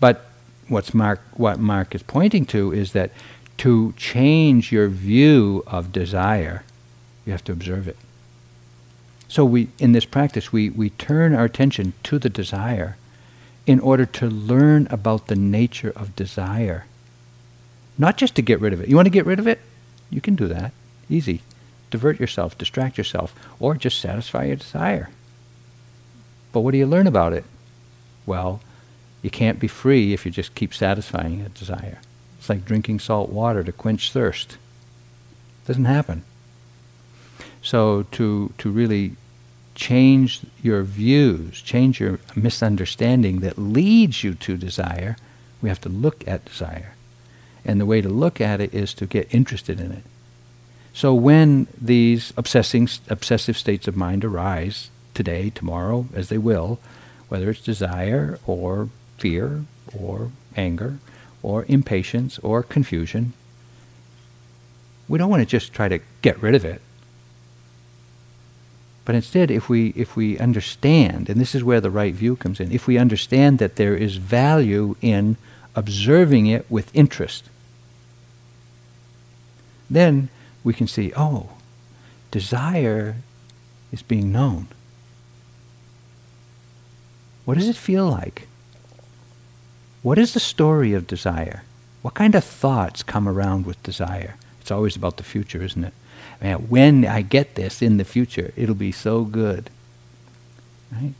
But 0.00 0.26
what's 0.68 0.92
Mark 0.94 1.20
what 1.34 1.58
Mark 1.58 1.94
is 1.94 2.02
pointing 2.02 2.46
to 2.46 2.72
is 2.72 2.92
that 2.92 3.10
to 3.58 3.92
change 3.96 4.72
your 4.72 4.88
view 4.88 5.62
of 5.66 5.92
desire, 5.92 6.64
you 7.24 7.32
have 7.32 7.44
to 7.44 7.52
observe 7.52 7.86
it. 7.86 7.96
So 9.28 9.44
we 9.44 9.68
in 9.78 9.92
this 9.92 10.04
practice 10.04 10.52
we, 10.52 10.70
we 10.70 10.90
turn 10.90 11.34
our 11.34 11.44
attention 11.44 11.92
to 12.04 12.18
the 12.18 12.30
desire 12.30 12.96
in 13.66 13.78
order 13.80 14.04
to 14.04 14.26
learn 14.26 14.88
about 14.90 15.28
the 15.28 15.36
nature 15.36 15.92
of 15.94 16.16
desire 16.16 16.86
not 17.98 18.16
just 18.16 18.34
to 18.36 18.42
get 18.42 18.60
rid 18.60 18.72
of 18.72 18.80
it. 18.80 18.88
You 18.88 18.96
want 18.96 19.06
to 19.06 19.10
get 19.10 19.26
rid 19.26 19.38
of 19.38 19.46
it? 19.46 19.60
You 20.10 20.20
can 20.20 20.34
do 20.34 20.48
that. 20.48 20.72
Easy. 21.08 21.42
Divert 21.90 22.18
yourself, 22.18 22.56
distract 22.56 22.96
yourself, 22.96 23.34
or 23.60 23.74
just 23.74 24.00
satisfy 24.00 24.44
your 24.44 24.56
desire. 24.56 25.10
But 26.52 26.60
what 26.60 26.72
do 26.72 26.78
you 26.78 26.86
learn 26.86 27.06
about 27.06 27.32
it? 27.32 27.44
Well, 28.24 28.60
you 29.20 29.30
can't 29.30 29.58
be 29.58 29.68
free 29.68 30.12
if 30.12 30.24
you 30.24 30.32
just 30.32 30.54
keep 30.54 30.74
satisfying 30.74 31.40
a 31.40 31.48
desire. 31.48 31.98
It's 32.38 32.48
like 32.48 32.64
drinking 32.64 33.00
salt 33.00 33.30
water 33.30 33.62
to 33.62 33.72
quench 33.72 34.12
thirst. 34.12 34.52
It 34.52 35.68
doesn't 35.68 35.84
happen. 35.84 36.24
So 37.62 38.04
to 38.12 38.52
to 38.58 38.70
really 38.70 39.16
change 39.74 40.40
your 40.62 40.82
views, 40.82 41.62
change 41.62 42.00
your 42.00 42.18
misunderstanding 42.34 43.40
that 43.40 43.58
leads 43.58 44.24
you 44.24 44.34
to 44.34 44.56
desire, 44.56 45.16
we 45.60 45.68
have 45.68 45.80
to 45.82 45.88
look 45.88 46.26
at 46.26 46.44
desire 46.44 46.94
And 47.64 47.80
the 47.80 47.86
way 47.86 48.00
to 48.00 48.08
look 48.08 48.40
at 48.40 48.60
it 48.60 48.74
is 48.74 48.92
to 48.94 49.06
get 49.06 49.32
interested 49.32 49.80
in 49.80 49.92
it. 49.92 50.02
So 50.92 51.14
when 51.14 51.68
these 51.80 52.32
obsessing, 52.36 52.88
obsessive 53.08 53.56
states 53.56 53.88
of 53.88 53.96
mind 53.96 54.24
arise 54.24 54.90
today, 55.14 55.50
tomorrow, 55.50 56.06
as 56.14 56.28
they 56.28 56.38
will, 56.38 56.78
whether 57.28 57.50
it's 57.50 57.62
desire 57.62 58.38
or 58.46 58.90
fear 59.18 59.64
or 59.98 60.32
anger 60.56 60.98
or 61.42 61.64
impatience 61.68 62.38
or 62.40 62.62
confusion, 62.62 63.32
we 65.08 65.18
don't 65.18 65.30
want 65.30 65.40
to 65.40 65.46
just 65.46 65.72
try 65.72 65.88
to 65.88 66.00
get 66.20 66.40
rid 66.42 66.54
of 66.54 66.64
it. 66.64 66.80
But 69.04 69.14
instead, 69.14 69.50
if 69.50 69.68
we, 69.68 69.88
if 69.96 70.14
we 70.14 70.38
understand, 70.38 71.28
and 71.28 71.40
this 71.40 71.54
is 71.54 71.64
where 71.64 71.80
the 71.80 71.90
right 71.90 72.14
view 72.14 72.36
comes 72.36 72.60
in, 72.60 72.70
if 72.70 72.86
we 72.86 72.98
understand 72.98 73.58
that 73.58 73.76
there 73.76 73.96
is 73.96 74.16
value 74.16 74.94
in 75.02 75.36
observing 75.74 76.46
it 76.46 76.70
with 76.70 76.94
interest, 76.94 77.44
then 79.90 80.28
we 80.64 80.72
can 80.72 80.86
see, 80.86 81.12
oh, 81.16 81.50
desire 82.30 83.16
is 83.90 84.02
being 84.02 84.32
known. 84.32 84.68
What 87.44 87.58
does 87.58 87.68
it 87.68 87.76
feel 87.76 88.08
like? 88.08 88.46
What 90.02 90.18
is 90.18 90.34
the 90.34 90.40
story 90.40 90.94
of 90.94 91.06
desire? 91.06 91.62
What 92.02 92.14
kind 92.14 92.34
of 92.34 92.44
thoughts 92.44 93.02
come 93.02 93.28
around 93.28 93.66
with 93.66 93.82
desire? 93.82 94.36
It's 94.60 94.70
always 94.70 94.96
about 94.96 95.16
the 95.16 95.22
future, 95.22 95.62
isn't 95.62 95.84
it? 95.84 95.94
Man, 96.40 96.68
when 96.68 97.06
I 97.06 97.22
get 97.22 97.54
this 97.54 97.82
in 97.82 97.98
the 97.98 98.04
future, 98.04 98.52
it'll 98.56 98.74
be 98.74 98.92
so 98.92 99.24
good. 99.24 99.70
Right? 100.90 101.14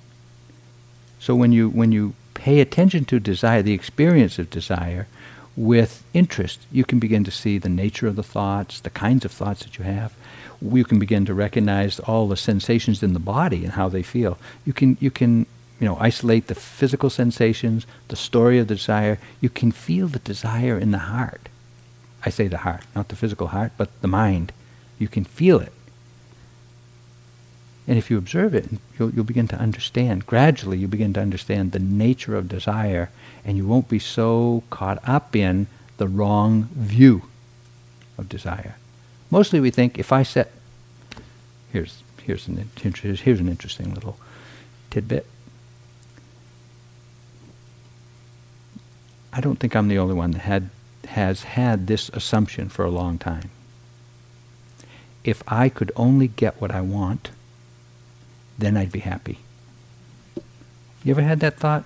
So 1.21 1.37
when 1.37 1.53
you 1.53 1.69
when 1.69 1.93
you 1.93 2.15
pay 2.43 2.59
attention 2.59 3.05
to 3.05 3.20
desire, 3.20 3.62
the 3.62 3.72
experience 3.72 4.36
of 4.36 4.51
desire, 4.51 5.07
with 5.55 6.03
interest, 6.12 6.59
you 6.72 6.84
can 6.84 6.99
begin 6.99 7.22
to 7.22 7.30
see 7.30 7.57
the 7.57 7.68
nature 7.68 8.09
of 8.09 8.16
the 8.16 8.22
thoughts, 8.24 8.80
the 8.80 8.90
kinds 8.90 9.24
of 9.24 9.30
thoughts 9.30 9.62
that 9.62 9.78
you 9.78 9.84
have. 9.84 10.12
You 10.61 10.84
can 10.84 10.99
begin 10.99 11.24
to 11.26 11.34
recognize 11.34 12.01
all 12.01 12.26
the 12.26 12.36
sensations 12.36 13.01
in 13.01 13.12
the 13.12 13.20
body 13.20 13.62
and 13.62 13.74
how 13.74 13.88
they 13.88 14.03
feel. 14.03 14.38
You 14.64 14.72
can 14.72 14.97
you 15.01 15.11
can 15.11 15.47
you 15.78 15.86
know 15.86 15.97
isolate 16.01 16.49
the 16.49 16.57
physical 16.57 17.11
sensations, 17.11 17.86
the 18.09 18.16
story 18.16 18.59
of 18.59 18.66
the 18.66 18.74
desire. 18.74 19.18
You 19.40 19.49
can 19.49 19.70
feel 19.70 20.09
the 20.09 20.18
desire 20.18 20.76
in 20.76 20.90
the 20.90 21.07
heart. 21.14 21.49
I 22.26 22.30
say 22.30 22.49
the 22.49 22.64
heart, 22.66 22.82
not 22.97 23.09
the 23.09 23.16
physical 23.22 23.49
heart, 23.49 23.70
but 23.76 23.88
the 24.01 24.09
mind. 24.09 24.53
You 24.99 25.07
can 25.07 25.24
feel 25.24 25.61
it. 25.61 25.72
And 27.93 27.99
if 27.99 28.11
you 28.11 28.16
observe 28.16 28.55
it, 28.55 28.70
you'll, 28.99 29.11
you'll 29.11 29.22
begin 29.22 29.49
to 29.49 29.57
understand. 29.57 30.24
Gradually, 30.24 30.78
you 30.78 30.88
begin 30.88 31.12
to 31.12 31.20
understand 31.20 31.72
the 31.72 31.78
nature 31.78 32.36
of 32.36 32.49
desire, 32.49 33.11
and 33.45 33.59
you 33.59 33.66
won't 33.66 33.90
be 33.90 33.99
so 33.99 34.62
caught 34.70 34.99
up 35.07 35.36
in 35.36 35.66
the 35.99 36.09
wrong 36.09 36.70
view 36.72 37.24
of 38.16 38.30
desire. 38.30 38.76
Mostly, 39.30 39.61
we 39.61 39.70
think 39.70 39.99
if 39.99 40.11
I 40.11 40.22
set 40.22 40.53
here's 41.70 42.03
here's 42.22 42.49
an 42.49 42.70
here's 42.80 43.40
an 43.40 43.49
interesting 43.51 43.93
little 43.93 44.16
tidbit. 44.88 45.26
I 49.34 49.43
don't 49.43 49.57
think 49.57 49.76
I'm 49.76 49.88
the 49.88 49.99
only 49.99 50.14
one 50.14 50.30
that 50.30 50.40
had 50.40 50.70
has 51.09 51.43
had 51.43 51.88
this 51.88 52.09
assumption 52.14 52.70
for 52.70 52.86
a 52.86 52.90
long 52.90 53.18
time. 53.18 53.51
If 55.24 55.43
I 55.47 55.68
could 55.68 55.93
only 55.95 56.28
get 56.28 56.59
what 56.59 56.70
I 56.70 56.80
want, 56.80 57.28
then 58.59 58.77
I'd 58.77 58.93
be 58.93 59.01
happy. 59.01 59.39
You 61.05 61.13
ever 61.13 61.23
had 61.23 61.41
that 61.41 61.59
thought? 61.59 61.85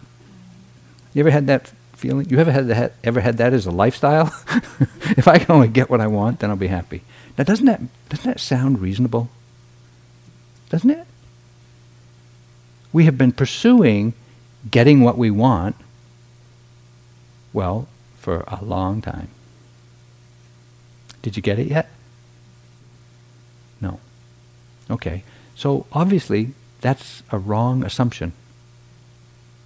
You 1.15 1.21
ever 1.21 1.31
had 1.31 1.47
that 1.47 1.73
feeling? 1.95 2.29
You 2.29 2.39
ever 2.39 2.53
had 2.53 2.69
that, 2.69 2.93
ever 3.03 3.21
had 3.21 3.39
that 3.39 3.53
as 3.53 3.67
a 3.67 3.71
lifestyle? 3.71 4.35
if 5.17 5.27
I 5.27 5.39
can 5.39 5.53
only 5.55 5.69
get 5.69 5.89
what 5.89 6.01
I 6.01 6.07
want, 6.07 6.41
then 6.41 6.51
I'll 6.51 6.57
be 6.57 6.67
happy. 6.67 7.03
Now, 7.39 7.45
doesn't 7.45 7.67
that, 7.67 7.81
doesn't 8.09 8.31
that 8.31 8.41
sound 8.41 8.81
reasonable? 8.81 9.31
Doesn't 10.69 10.91
it? 10.91 11.07
We 12.93 13.05
have 13.05 13.17
been 13.17 13.33
pursuing 13.33 14.15
getting 14.71 15.03
what 15.03 15.17
we 15.17 15.31
want, 15.31 15.77
well, 17.53 17.89
for 18.19 18.45
a 18.49 18.65
long 18.65 19.01
time. 19.01 19.29
Did 21.23 21.37
you 21.37 21.43
get 21.43 21.59
it 21.59 21.69
yet? 21.69 21.89
No. 23.81 24.01
Okay. 24.91 25.25
So 25.57 25.87
obviously, 25.93 26.53
that's 26.81 27.23
a 27.33 27.39
wrong 27.39 27.83
assumption. 27.83 28.33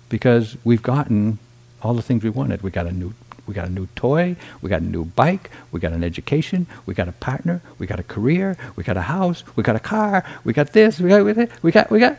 Because 0.08 0.56
we've 0.64 0.82
gotten 0.82 1.38
all 1.82 1.94
the 1.94 2.02
things 2.02 2.22
we 2.22 2.30
wanted. 2.30 2.62
We 2.62 2.70
got 2.70 2.86
a 2.86 2.92
new 2.92 3.12
we 3.46 3.54
got 3.54 3.66
a 3.66 3.72
new 3.72 3.88
toy, 3.96 4.36
we 4.62 4.70
got 4.70 4.80
a 4.80 4.84
new 4.84 5.04
bike, 5.04 5.50
we 5.72 5.80
got 5.80 5.92
an 5.92 6.04
education, 6.04 6.68
we 6.86 6.94
got 6.94 7.08
a 7.08 7.12
partner, 7.12 7.60
we 7.78 7.86
got 7.86 7.98
a 7.98 8.04
career, 8.04 8.56
we 8.76 8.84
got 8.84 8.96
a 8.96 9.02
house, 9.02 9.42
we 9.56 9.64
got 9.64 9.74
a 9.74 9.80
car, 9.80 10.24
we 10.44 10.52
got 10.52 10.72
this, 10.72 11.00
we 11.00 11.08
got 11.08 11.24
we 11.24 11.32
got 11.32 11.62
we 11.62 11.72
got, 11.72 11.90
we 11.90 11.98
got 11.98 12.16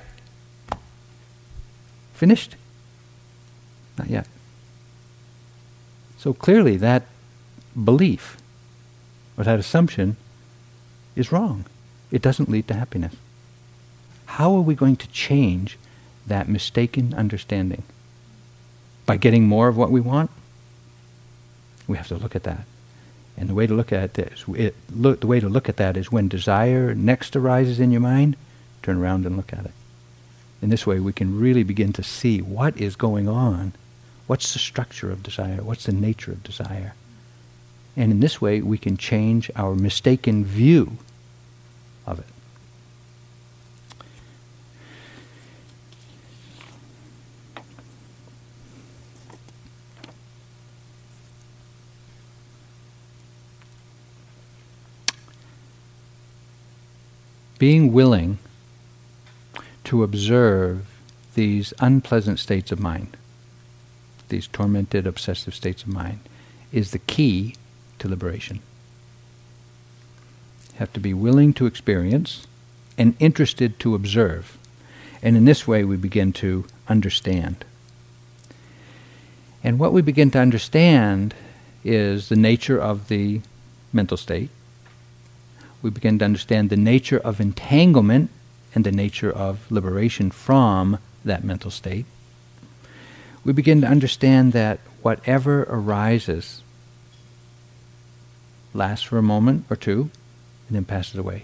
finished. 2.14 2.56
Not 3.98 4.10
yet. 4.10 4.28
So 6.18 6.34
clearly 6.34 6.76
that 6.78 7.04
belief 7.82 8.38
or 9.38 9.46
that 9.46 9.58
assumption 9.58 10.18
is 11.16 11.32
wrong. 11.32 11.66
It 12.12 12.22
doesn't 12.22 12.50
lead 12.50 12.68
to 12.68 12.74
happiness. 12.74 13.16
How 14.38 14.56
are 14.56 14.62
we 14.62 14.76
going 14.76 14.96
to 14.98 15.08
change 15.10 15.78
that 16.28 16.48
mistaken 16.48 17.14
understanding? 17.14 17.84
By 19.06 19.18
getting 19.18 19.48
more 19.48 19.68
of 19.68 19.78
what 19.78 19.92
we 19.92 20.02
want? 20.02 20.32
We 21.88 21.98
have 21.98 22.08
to 22.08 22.16
look 22.16 22.36
at 22.36 22.44
that. 22.44 22.66
And 23.38 23.50
the 23.50 23.54
way 23.54 23.66
to 23.66 23.74
look 23.74 23.92
at 23.92 24.14
this, 24.14 24.46
it, 24.56 24.76
look, 24.94 25.22
the 25.22 25.28
way 25.28 25.40
to 25.40 25.50
look 25.50 25.70
at 25.70 25.78
that 25.78 25.98
is 25.98 26.12
when 26.12 26.28
desire 26.28 26.94
next 26.94 27.36
arises 27.36 27.80
in 27.80 27.92
your 27.92 28.02
mind, 28.02 28.36
turn 28.84 28.98
around 28.98 29.26
and 29.26 29.38
look 29.38 29.54
at 29.54 29.66
it. 29.66 29.72
In 30.62 30.70
this 30.70 30.86
way, 30.86 31.00
we 31.00 31.14
can 31.14 31.40
really 31.40 31.64
begin 31.64 31.92
to 31.94 32.04
see 32.04 32.42
what 32.42 32.78
is 32.78 32.96
going 32.96 33.28
on 33.28 33.74
What's 34.32 34.54
the 34.54 34.60
structure 34.60 35.12
of 35.12 35.24
desire? 35.24 35.62
What's 35.62 35.88
the 35.88 35.92
nature 35.92 36.32
of 36.32 36.42
desire? 36.42 36.94
And 37.98 38.14
in 38.14 38.22
this 38.22 38.40
way, 38.40 38.62
we 38.62 38.78
can 38.78 38.96
change 38.96 39.52
our 39.58 39.76
mistaken 39.76 40.46
view 40.46 41.00
of 42.08 42.20
it. 42.20 42.26
Being 57.62 57.94
willing 57.94 58.40
to 59.84 60.02
observe 60.02 60.88
these 61.36 61.76
unpleasant 61.78 62.40
states 62.40 62.72
of 62.72 62.80
mind 62.80 63.16
these 64.30 64.48
tormented, 64.48 65.06
obsessive 65.06 65.54
states 65.54 65.84
of 65.84 65.90
mind, 65.90 66.22
is 66.72 66.90
the 66.90 66.98
key 66.98 67.54
to 68.00 68.08
liberation. 68.08 68.62
You 70.72 70.80
have 70.80 70.92
to 70.94 71.00
be 71.00 71.14
willing 71.14 71.54
to 71.54 71.68
experience 71.68 72.48
and 72.98 73.14
interested 73.20 73.78
to 73.82 73.94
observe. 73.94 74.58
And 75.22 75.38
in 75.38 75.46
this 75.46 75.68
way, 75.68 75.84
we 75.84 75.98
begin 75.98 76.34
to 76.34 76.66
understand. 76.88 77.64
And 79.64 79.78
what 79.78 79.94
we 79.94 80.02
begin 80.02 80.32
to 80.32 80.40
understand 80.40 81.36
is 81.84 82.30
the 82.30 82.36
nature 82.36 82.80
of 82.82 83.08
the 83.08 83.42
mental 83.94 84.18
state. 84.18 84.50
We 85.82 85.90
begin 85.90 86.20
to 86.20 86.26
understand 86.26 86.70
the 86.70 86.78
nature 86.78 87.20
of 87.20 87.42
entanglement 87.42 88.30
and 88.76 88.84
the 88.84 88.92
nature 88.92 89.32
of 89.32 89.70
liberation 89.72 90.32
from 90.32 91.00
that 91.26 91.44
mental 91.44 91.72
state 91.72 92.06
we 93.44 93.54
begin 93.54 93.82
to 93.82 93.88
understand 93.88 94.54
that 94.54 94.80
whatever 95.02 95.64
arises 95.64 96.62
lasts 98.74 99.06
for 99.06 99.18
a 99.18 99.24
moment 99.24 99.66
or 99.70 99.76
two 99.76 100.10
and 100.68 100.76
then 100.76 100.86
passes 100.86 101.16
away. 101.16 101.44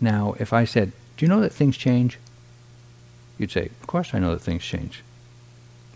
Now, 0.00 0.34
if 0.38 0.52
I 0.52 0.64
said, 0.64 0.92
Do 1.16 1.24
you 1.24 1.28
know 1.28 1.40
that 1.40 1.52
things 1.52 1.76
change? 1.76 2.18
You'd 3.38 3.50
say, 3.50 3.70
Of 3.80 3.86
course 3.86 4.10
I 4.12 4.18
know 4.18 4.32
that 4.32 4.42
things 4.42 4.62
change. 4.62 5.02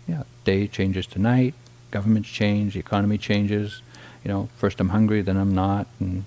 Yeah, 0.07 0.23
day 0.43 0.67
changes 0.67 1.05
to 1.07 1.19
night, 1.19 1.53
governments 1.91 2.29
change, 2.29 2.73
the 2.73 2.79
economy 2.79 3.17
changes. 3.17 3.81
You 4.23 4.29
know, 4.29 4.49
first 4.57 4.79
I'm 4.79 4.89
hungry, 4.89 5.21
then 5.21 5.37
I'm 5.37 5.53
not, 5.53 5.87
and 5.99 6.25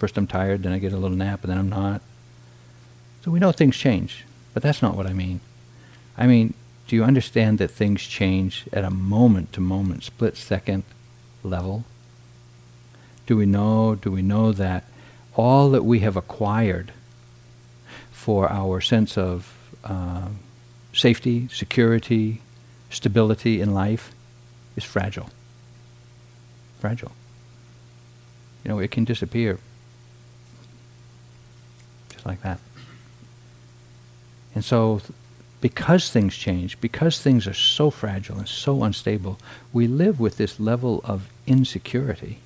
first 0.00 0.16
I'm 0.16 0.26
tired, 0.26 0.62
then 0.62 0.72
I 0.72 0.78
get 0.78 0.92
a 0.92 0.96
little 0.96 1.16
nap, 1.16 1.44
and 1.44 1.52
then 1.52 1.58
I'm 1.58 1.68
not. 1.68 2.00
So 3.22 3.30
we 3.30 3.38
know 3.38 3.52
things 3.52 3.76
change, 3.76 4.24
but 4.54 4.62
that's 4.62 4.80
not 4.80 4.96
what 4.96 5.06
I 5.06 5.12
mean. 5.12 5.40
I 6.16 6.26
mean, 6.26 6.54
do 6.88 6.96
you 6.96 7.04
understand 7.04 7.58
that 7.58 7.70
things 7.70 8.02
change 8.02 8.64
at 8.72 8.82
a 8.82 8.90
moment 8.90 9.52
to 9.52 9.60
moment, 9.60 10.02
split 10.02 10.36
second 10.36 10.84
level? 11.44 11.84
Do 13.26 13.36
we 13.36 13.44
know, 13.46 13.94
do 13.94 14.10
we 14.10 14.22
know 14.22 14.52
that 14.52 14.84
all 15.36 15.70
that 15.70 15.84
we 15.84 16.00
have 16.00 16.16
acquired 16.16 16.92
for 18.10 18.50
our 18.50 18.80
sense 18.80 19.18
of 19.18 19.54
uh, 19.84 20.28
safety, 20.94 21.46
security, 21.48 22.40
stability 22.88 23.60
in 23.60 23.74
life 23.74 24.12
is 24.76 24.82
fragile? 24.82 25.28
fragile. 26.80 27.12
You 28.64 28.70
know, 28.70 28.78
it 28.78 28.90
can 28.90 29.04
disappear 29.04 29.58
like 32.26 32.42
that. 32.42 32.58
And 34.54 34.64
so, 34.64 35.00
because 35.60 36.10
things 36.10 36.36
change, 36.36 36.80
because 36.80 37.20
things 37.20 37.46
are 37.46 37.54
so 37.54 37.90
fragile 37.90 38.38
and 38.38 38.48
so 38.48 38.82
unstable, 38.82 39.38
we 39.72 39.86
live 39.86 40.18
with 40.18 40.36
this 40.36 40.58
level 40.58 41.00
of 41.04 41.28
insecurity 41.46 42.38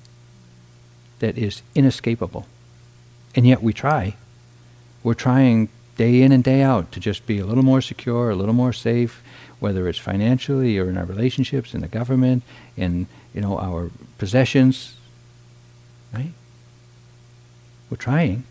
that 1.19 1.37
is 1.37 1.61
inescapable. 1.73 2.45
And 3.35 3.47
yet 3.47 3.63
we 3.63 3.73
try. 3.73 4.15
We're 5.03 5.13
trying 5.13 5.69
day 5.97 6.21
in 6.21 6.31
and 6.31 6.43
day 6.43 6.61
out 6.61 6.91
to 6.91 6.99
just 6.99 7.25
be 7.25 7.39
a 7.39 7.45
little 7.45 7.63
more 7.63 7.81
secure, 7.81 8.29
a 8.29 8.35
little 8.35 8.53
more 8.53 8.73
safe, 8.73 9.23
whether 9.59 9.87
it's 9.87 9.99
financially 9.99 10.77
or 10.77 10.89
in 10.89 10.97
our 10.97 11.05
relationships, 11.05 11.73
in 11.73 11.81
the 11.81 11.87
government, 11.87 12.43
in 12.75 13.07
you 13.33 13.41
know 13.41 13.57
our 13.57 13.89
possessions. 14.17 14.95
Right? 16.13 16.31
We're 17.89 17.97
trying. 17.97 18.43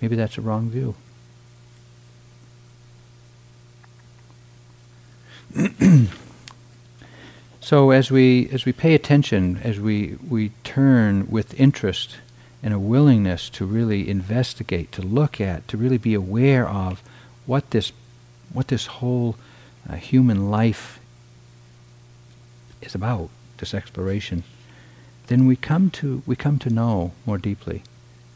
Maybe 0.00 0.16
that's 0.16 0.38
a 0.38 0.40
wrong 0.40 0.70
view. 0.70 0.94
so 7.60 7.90
as 7.90 8.10
we 8.10 8.48
as 8.50 8.64
we 8.64 8.72
pay 8.72 8.94
attention, 8.94 9.58
as 9.62 9.80
we, 9.80 10.16
we 10.28 10.50
turn 10.64 11.26
with 11.28 11.58
interest 11.58 12.16
and 12.62 12.72
a 12.72 12.78
willingness 12.78 13.50
to 13.50 13.64
really 13.64 14.08
investigate, 14.08 14.92
to 14.92 15.02
look 15.02 15.40
at, 15.40 15.66
to 15.68 15.76
really 15.76 15.98
be 15.98 16.14
aware 16.14 16.68
of 16.68 17.02
what 17.46 17.70
this 17.70 17.92
what 18.52 18.68
this 18.68 18.86
whole 18.86 19.36
uh, 19.88 19.94
human 19.94 20.50
life 20.50 21.00
is 22.82 22.94
about, 22.94 23.28
this 23.58 23.74
exploration, 23.74 24.44
then 25.26 25.46
we 25.46 25.56
come 25.56 25.90
to 25.90 26.22
we 26.26 26.36
come 26.36 26.58
to 26.58 26.70
know 26.70 27.12
more 27.26 27.38
deeply, 27.38 27.82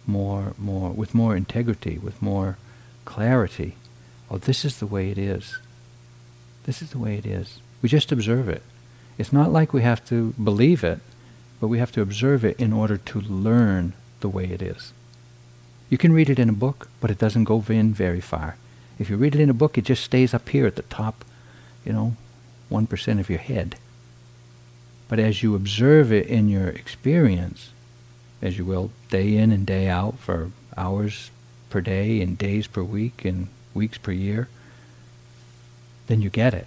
more 0.07 0.55
more 0.59 0.91
with 0.91 1.15
more 1.15 1.37
integrity, 1.37 1.99
with 1.99 2.21
more 2.21 2.57
clarity. 3.05 3.77
Oh, 4.31 4.39
this 4.39 4.65
is 4.65 4.79
the 4.79 4.87
way 4.87 5.11
it 5.11 5.19
is. 5.19 5.59
This 6.65 6.81
is 6.83 6.91
the 6.91 6.99
way 6.99 7.17
it 7.17 7.27
is. 7.27 7.61
We 7.83 7.89
just 7.89 8.13
observe 8.13 8.49
it. 8.49 8.63
It's 9.19 9.33
not 9.33 9.53
like 9.53 9.73
we 9.73 9.83
have 9.83 10.05
to 10.07 10.33
believe 10.43 10.83
it, 10.83 11.01
but 11.61 11.69
we 11.69 11.79
have 11.79 11.93
to 11.93 12.03
observe 12.03 12.45
it 12.45 12.59
in 12.59 12.73
order 12.73 12.97
to 12.97 13.21
learn 13.21 13.93
the 14.21 14.29
way 14.29 14.45
it 14.45 14.63
is. 14.63 14.93
You 15.91 15.99
can 15.99 16.13
read 16.13 16.31
it 16.31 16.39
in 16.39 16.49
a 16.49 16.55
book, 16.55 16.89
but 17.01 17.11
it 17.11 17.19
doesn't 17.19 17.45
go 17.45 17.63
in 17.69 17.93
very 17.93 18.21
far. 18.21 18.57
If 18.99 19.11
you 19.11 19.17
read 19.17 19.35
it 19.35 19.41
in 19.41 19.51
a 19.51 19.55
book, 19.55 19.77
it 19.77 19.85
just 19.85 20.03
stays 20.03 20.33
up 20.33 20.49
here 20.49 20.67
at 20.67 20.77
the 20.77 20.83
top, 20.83 21.25
you 21.85 21.93
know, 21.93 22.17
1% 22.71 23.21
of 23.21 23.29
your 23.29 23.39
head. 23.39 23.77
But 25.09 25.19
as 25.19 25.43
you 25.43 25.55
observe 25.55 26.13
it 26.13 26.27
in 26.27 26.49
your 26.49 26.69
experience, 26.69 27.71
as 28.45 28.59
you 28.59 28.65
will 28.65 28.91
day 29.11 29.37
in 29.37 29.51
and 29.51 29.67
day 29.67 29.89
out 29.89 30.19
for 30.19 30.51
hours 30.77 31.31
per 31.71 31.81
day 31.81 32.21
and 32.21 32.37
days 32.37 32.67
per 32.67 32.83
week 32.83 33.25
and 33.25 33.49
weeks 33.73 33.99
per 33.99 34.13
year, 34.13 34.49
then 36.07 36.21
you 36.21 36.29
get 36.31 36.53
it. 36.53 36.67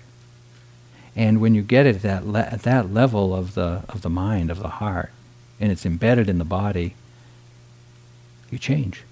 And 1.16 1.40
when 1.40 1.56
you 1.56 1.62
get 1.62 1.86
it 1.86 1.98
at 1.98 2.02
that, 2.02 2.28
le- 2.28 2.42
at 2.42 2.64
that 2.64 2.92
level 2.92 3.34
of 3.34 3.54
the, 3.54 3.84
of 3.88 4.02
the 4.02 4.10
mind, 4.10 4.50
of 4.50 4.60
the 4.60 4.68
heart, 4.68 5.12
and 5.60 5.72
it's 5.72 5.86
embedded 5.86 6.28
in 6.28 6.40
the 6.40 6.46
body, 6.46 6.96
you 8.50 8.58
change. 8.58 9.04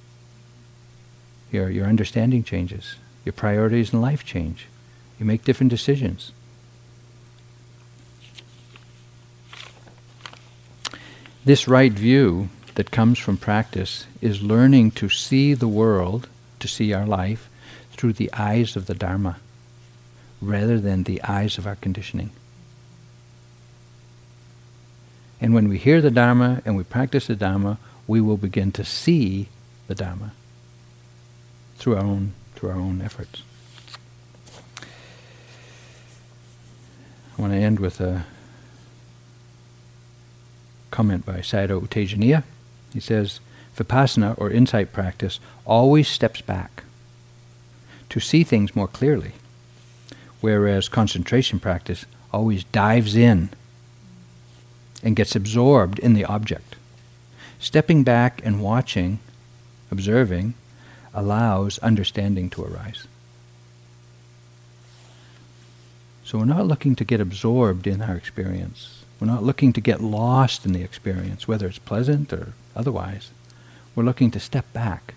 Your, 1.51 1.69
your 1.69 1.85
understanding 1.85 2.43
changes. 2.43 2.95
Your 3.23 3.33
priorities 3.33 3.93
in 3.93 4.01
life 4.01 4.25
change. 4.25 4.67
You 5.19 5.25
make 5.25 5.43
different 5.43 5.69
decisions. 5.69 6.31
This 11.45 11.67
right 11.67 11.93
view 11.93 12.49
that 12.73 12.89
comes 12.89 13.19
from 13.19 13.37
practice 13.37 14.07
is 14.19 14.41
learning 14.41 14.91
to 14.91 15.09
see 15.09 15.53
the 15.53 15.67
world, 15.67 16.27
to 16.59 16.67
see 16.67 16.91
our 16.91 17.05
life, 17.05 17.49
through 17.91 18.13
the 18.13 18.33
eyes 18.33 18.75
of 18.75 18.87
the 18.87 18.95
Dharma 18.95 19.37
rather 20.41 20.79
than 20.79 21.03
the 21.03 21.21
eyes 21.23 21.57
of 21.57 21.67
our 21.67 21.75
conditioning. 21.75 22.31
And 25.39 25.53
when 25.53 25.69
we 25.69 25.77
hear 25.77 26.01
the 26.01 26.11
Dharma 26.11 26.61
and 26.65 26.75
we 26.75 26.83
practice 26.83 27.27
the 27.27 27.35
Dharma, 27.35 27.77
we 28.07 28.21
will 28.21 28.37
begin 28.37 28.71
to 28.73 28.83
see 28.83 29.49
the 29.87 29.95
Dharma 29.95 30.33
through 31.77 31.95
our 31.95 32.03
own, 32.03 32.33
through 32.55 32.69
our 32.69 32.79
own 32.79 33.01
efforts. 33.01 33.43
I 37.37 37.41
want 37.41 37.53
to 37.53 37.59
end 37.59 37.79
with 37.79 38.01
a 38.01 38.25
comment 40.95 41.25
by 41.25 41.39
Sayadaw 41.39 41.81
U 41.81 41.87
Tejaniya. 41.87 42.43
He 42.93 42.99
says, 42.99 43.39
Vipassana, 43.75 44.35
or 44.37 44.49
insight 44.49 44.93
practice, 44.93 45.39
always 45.65 46.07
steps 46.07 46.41
back 46.41 46.83
to 48.09 48.19
see 48.19 48.43
things 48.43 48.75
more 48.75 48.87
clearly 48.87 49.33
whereas 50.45 50.87
concentration 50.87 51.59
practice 51.59 52.05
always 52.31 52.63
dives 52.65 53.15
in 53.15 53.49
and 55.01 55.15
gets 55.15 55.35
absorbed 55.35 55.97
in 55.99 56.13
the 56.13 56.25
object. 56.25 56.75
Stepping 57.59 58.03
back 58.03 58.41
and 58.45 58.61
watching, 58.61 59.17
observing, 59.89 60.53
allows 61.15 61.79
understanding 61.79 62.49
to 62.51 62.63
arise. 62.63 63.07
So 66.23 66.37
we're 66.37 66.45
not 66.45 66.67
looking 66.67 66.95
to 66.97 67.03
get 67.03 67.21
absorbed 67.21 67.87
in 67.87 68.01
our 68.01 68.15
experience. 68.15 69.04
We're 69.19 69.27
not 69.27 69.43
looking 69.43 69.73
to 69.73 69.81
get 69.81 70.01
lost 70.01 70.65
in 70.65 70.73
the 70.73 70.83
experience, 70.83 71.47
whether 71.47 71.67
it's 71.67 71.79
pleasant 71.79 72.33
or 72.33 72.53
otherwise. 72.75 73.31
We're 73.95 74.03
looking 74.03 74.31
to 74.31 74.39
step 74.39 74.71
back, 74.73 75.13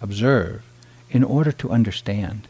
observe, 0.00 0.62
in 1.10 1.22
order 1.22 1.52
to 1.52 1.70
understand. 1.70 2.48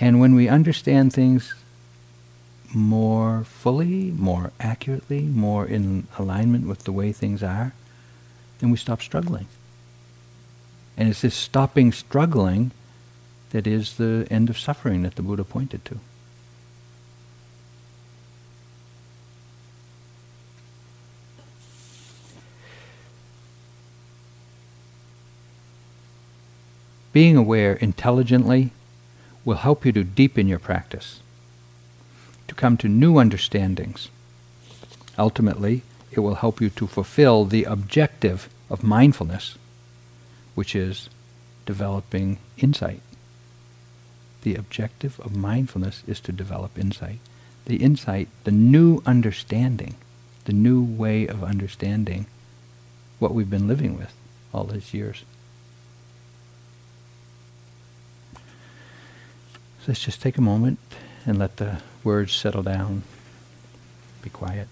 And 0.00 0.20
when 0.20 0.34
we 0.34 0.48
understand 0.48 1.12
things 1.12 1.54
more 2.74 3.44
fully, 3.44 4.10
more 4.10 4.52
accurately, 4.58 5.22
more 5.22 5.66
in 5.66 6.08
alignment 6.18 6.66
with 6.66 6.84
the 6.84 6.92
way 6.92 7.12
things 7.12 7.42
are, 7.42 7.72
then 8.58 8.70
we 8.70 8.76
stop 8.76 9.00
struggling. 9.00 9.46
And 10.96 11.08
it's 11.08 11.22
this 11.22 11.34
stopping 11.34 11.92
struggling 11.92 12.72
that 13.50 13.66
is 13.66 13.96
the 13.96 14.26
end 14.30 14.50
of 14.50 14.58
suffering 14.58 15.02
that 15.02 15.14
the 15.14 15.22
Buddha 15.22 15.44
pointed 15.44 15.84
to. 15.86 16.00
Being 27.12 27.36
aware 27.36 27.74
intelligently 27.74 28.70
will 29.44 29.56
help 29.56 29.84
you 29.84 29.92
to 29.92 30.04
deepen 30.04 30.48
your 30.48 30.58
practice, 30.58 31.20
to 32.48 32.54
come 32.54 32.76
to 32.78 32.88
new 32.88 33.18
understandings. 33.18 34.08
Ultimately, 35.18 35.82
it 36.10 36.20
will 36.20 36.36
help 36.36 36.60
you 36.60 36.70
to 36.70 36.86
fulfill 36.86 37.44
the 37.44 37.64
objective 37.64 38.48
of 38.70 38.82
mindfulness, 38.82 39.56
which 40.54 40.74
is 40.74 41.10
developing 41.66 42.38
insight. 42.56 43.00
The 44.42 44.54
objective 44.54 45.20
of 45.20 45.36
mindfulness 45.36 46.02
is 46.06 46.20
to 46.20 46.32
develop 46.32 46.78
insight. 46.78 47.18
The 47.66 47.76
insight, 47.76 48.28
the 48.44 48.50
new 48.50 49.02
understanding, 49.06 49.96
the 50.44 50.52
new 50.52 50.82
way 50.82 51.26
of 51.26 51.44
understanding 51.44 52.26
what 53.18 53.34
we've 53.34 53.50
been 53.50 53.68
living 53.68 53.96
with 53.96 54.12
all 54.52 54.64
these 54.64 54.92
years. 54.92 55.24
Let's 59.86 60.00
just 60.00 60.22
take 60.22 60.38
a 60.38 60.42
moment 60.42 60.78
and 61.26 61.38
let 61.38 61.56
the 61.56 61.80
words 62.04 62.32
settle 62.32 62.62
down. 62.62 63.02
Be 64.22 64.30
quiet. 64.30 64.68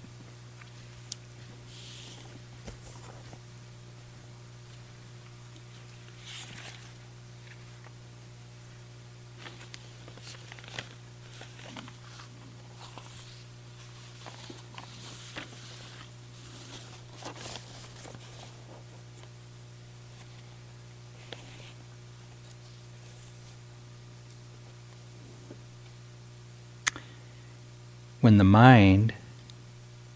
When 28.31 28.39
the 28.39 28.45
mind 28.45 29.13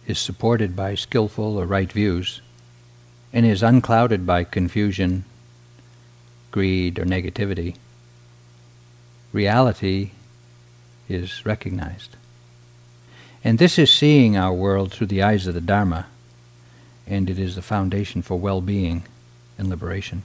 is 0.06 0.20
supported 0.20 0.76
by 0.76 0.94
skillful 0.94 1.58
or 1.58 1.66
right 1.66 1.90
views 1.90 2.40
and 3.32 3.44
is 3.44 3.60
unclouded 3.60 4.24
by 4.24 4.44
confusion, 4.44 5.24
greed, 6.52 6.96
or 6.96 7.04
negativity, 7.04 7.74
reality 9.32 10.12
is 11.08 11.44
recognized. 11.44 12.14
And 13.42 13.58
this 13.58 13.80
is 13.80 13.92
seeing 13.92 14.36
our 14.36 14.52
world 14.52 14.92
through 14.92 15.08
the 15.08 15.24
eyes 15.24 15.48
of 15.48 15.54
the 15.54 15.60
Dharma, 15.60 16.06
and 17.08 17.28
it 17.28 17.36
is 17.36 17.56
the 17.56 17.62
foundation 17.62 18.22
for 18.22 18.38
well 18.38 18.60
being 18.60 19.02
and 19.58 19.68
liberation. 19.68 20.22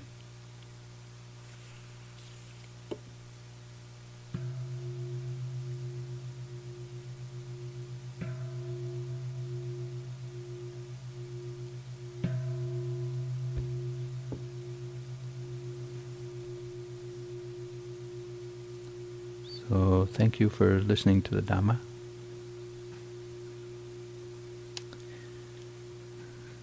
Thank 20.39 20.53
you 20.53 20.57
for 20.57 20.79
listening 20.79 21.21
to 21.21 21.35
the 21.35 21.41
Dhamma. 21.41 21.79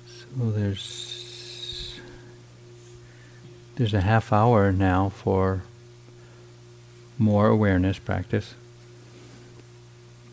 So 0.08 0.50
there's 0.50 2.00
there's 3.74 3.92
a 3.92 4.00
half 4.00 4.32
hour 4.32 4.72
now 4.72 5.10
for 5.10 5.62
more 7.18 7.48
awareness 7.48 7.98
practice. 7.98 8.54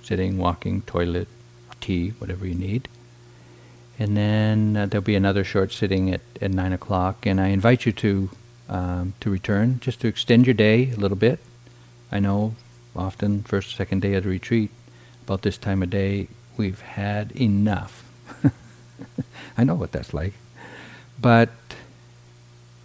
Sitting, 0.01 0.37
walking, 0.37 0.81
toilet, 0.83 1.27
tea, 1.81 2.13
whatever 2.19 2.47
you 2.47 2.55
need. 2.55 2.87
And 3.99 4.15
then 4.15 4.77
uh, 4.77 4.85
there'll 4.85 5.03
be 5.03 5.15
another 5.15 5.43
short 5.43 5.73
sitting 5.73 6.13
at, 6.13 6.21
at 6.41 6.51
9 6.51 6.71
o'clock. 6.71 7.25
And 7.25 7.41
I 7.41 7.47
invite 7.47 7.85
you 7.85 7.91
to, 7.91 8.29
um, 8.69 9.13
to 9.19 9.29
return, 9.29 9.79
just 9.81 9.99
to 10.01 10.07
extend 10.07 10.47
your 10.47 10.53
day 10.53 10.91
a 10.91 10.95
little 10.95 11.17
bit. 11.17 11.39
I 12.11 12.19
know 12.19 12.55
often, 12.95 13.43
first, 13.43 13.75
second 13.75 14.01
day 14.01 14.13
of 14.15 14.23
the 14.23 14.29
retreat, 14.29 14.71
about 15.25 15.41
this 15.41 15.57
time 15.57 15.81
of 15.81 15.89
day, 15.89 16.27
we've 16.57 16.81
had 16.81 17.31
enough. 17.31 18.03
I 19.57 19.63
know 19.63 19.75
what 19.75 19.91
that's 19.91 20.13
like. 20.13 20.33
But 21.19 21.49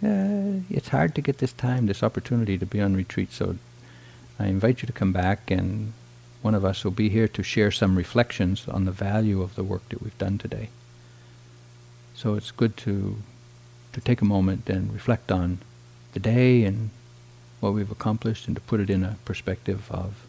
uh, 0.03 0.61
it's 0.69 0.89
hard 0.89 1.15
to 1.15 1.21
get 1.21 1.39
this 1.39 1.53
time, 1.53 1.87
this 1.87 2.03
opportunity 2.03 2.57
to 2.57 2.65
be 2.65 2.79
on 2.81 2.95
retreat. 2.95 3.31
So 3.33 3.57
I 4.39 4.47
invite 4.47 4.81
you 4.81 4.87
to 4.87 4.93
come 4.93 5.11
back, 5.11 5.51
and 5.51 5.93
one 6.41 6.55
of 6.55 6.63
us 6.63 6.83
will 6.83 6.91
be 6.91 7.09
here 7.09 7.27
to 7.27 7.43
share 7.43 7.71
some 7.71 7.97
reflections 7.97 8.67
on 8.67 8.85
the 8.85 8.91
value 8.91 9.41
of 9.41 9.55
the 9.55 9.63
work 9.63 9.87
that 9.89 10.01
we've 10.01 10.17
done 10.17 10.37
today. 10.37 10.69
So 12.15 12.35
it's 12.35 12.51
good 12.51 12.77
to 12.77 13.17
to 13.91 14.01
take 14.01 14.21
a 14.21 14.25
moment 14.25 14.69
and 14.69 14.93
reflect 14.93 15.31
on 15.31 15.57
the 16.13 16.19
day 16.19 16.63
and 16.63 16.91
what 17.59 17.73
we've 17.73 17.91
accomplished, 17.91 18.47
and 18.47 18.55
to 18.55 18.61
put 18.61 18.79
it 18.79 18.89
in 18.89 19.03
a 19.03 19.17
perspective 19.25 19.89
of 19.91 20.25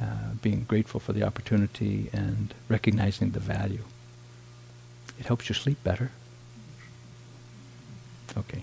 uh, 0.00 0.04
being 0.40 0.64
grateful 0.64 1.00
for 1.00 1.12
the 1.12 1.22
opportunity 1.22 2.08
and 2.12 2.54
recognizing 2.68 3.30
the 3.30 3.40
value. 3.40 3.84
It 5.18 5.26
helps 5.26 5.48
you 5.48 5.54
sleep 5.54 5.82
better. 5.84 6.10
Okay. 8.36 8.62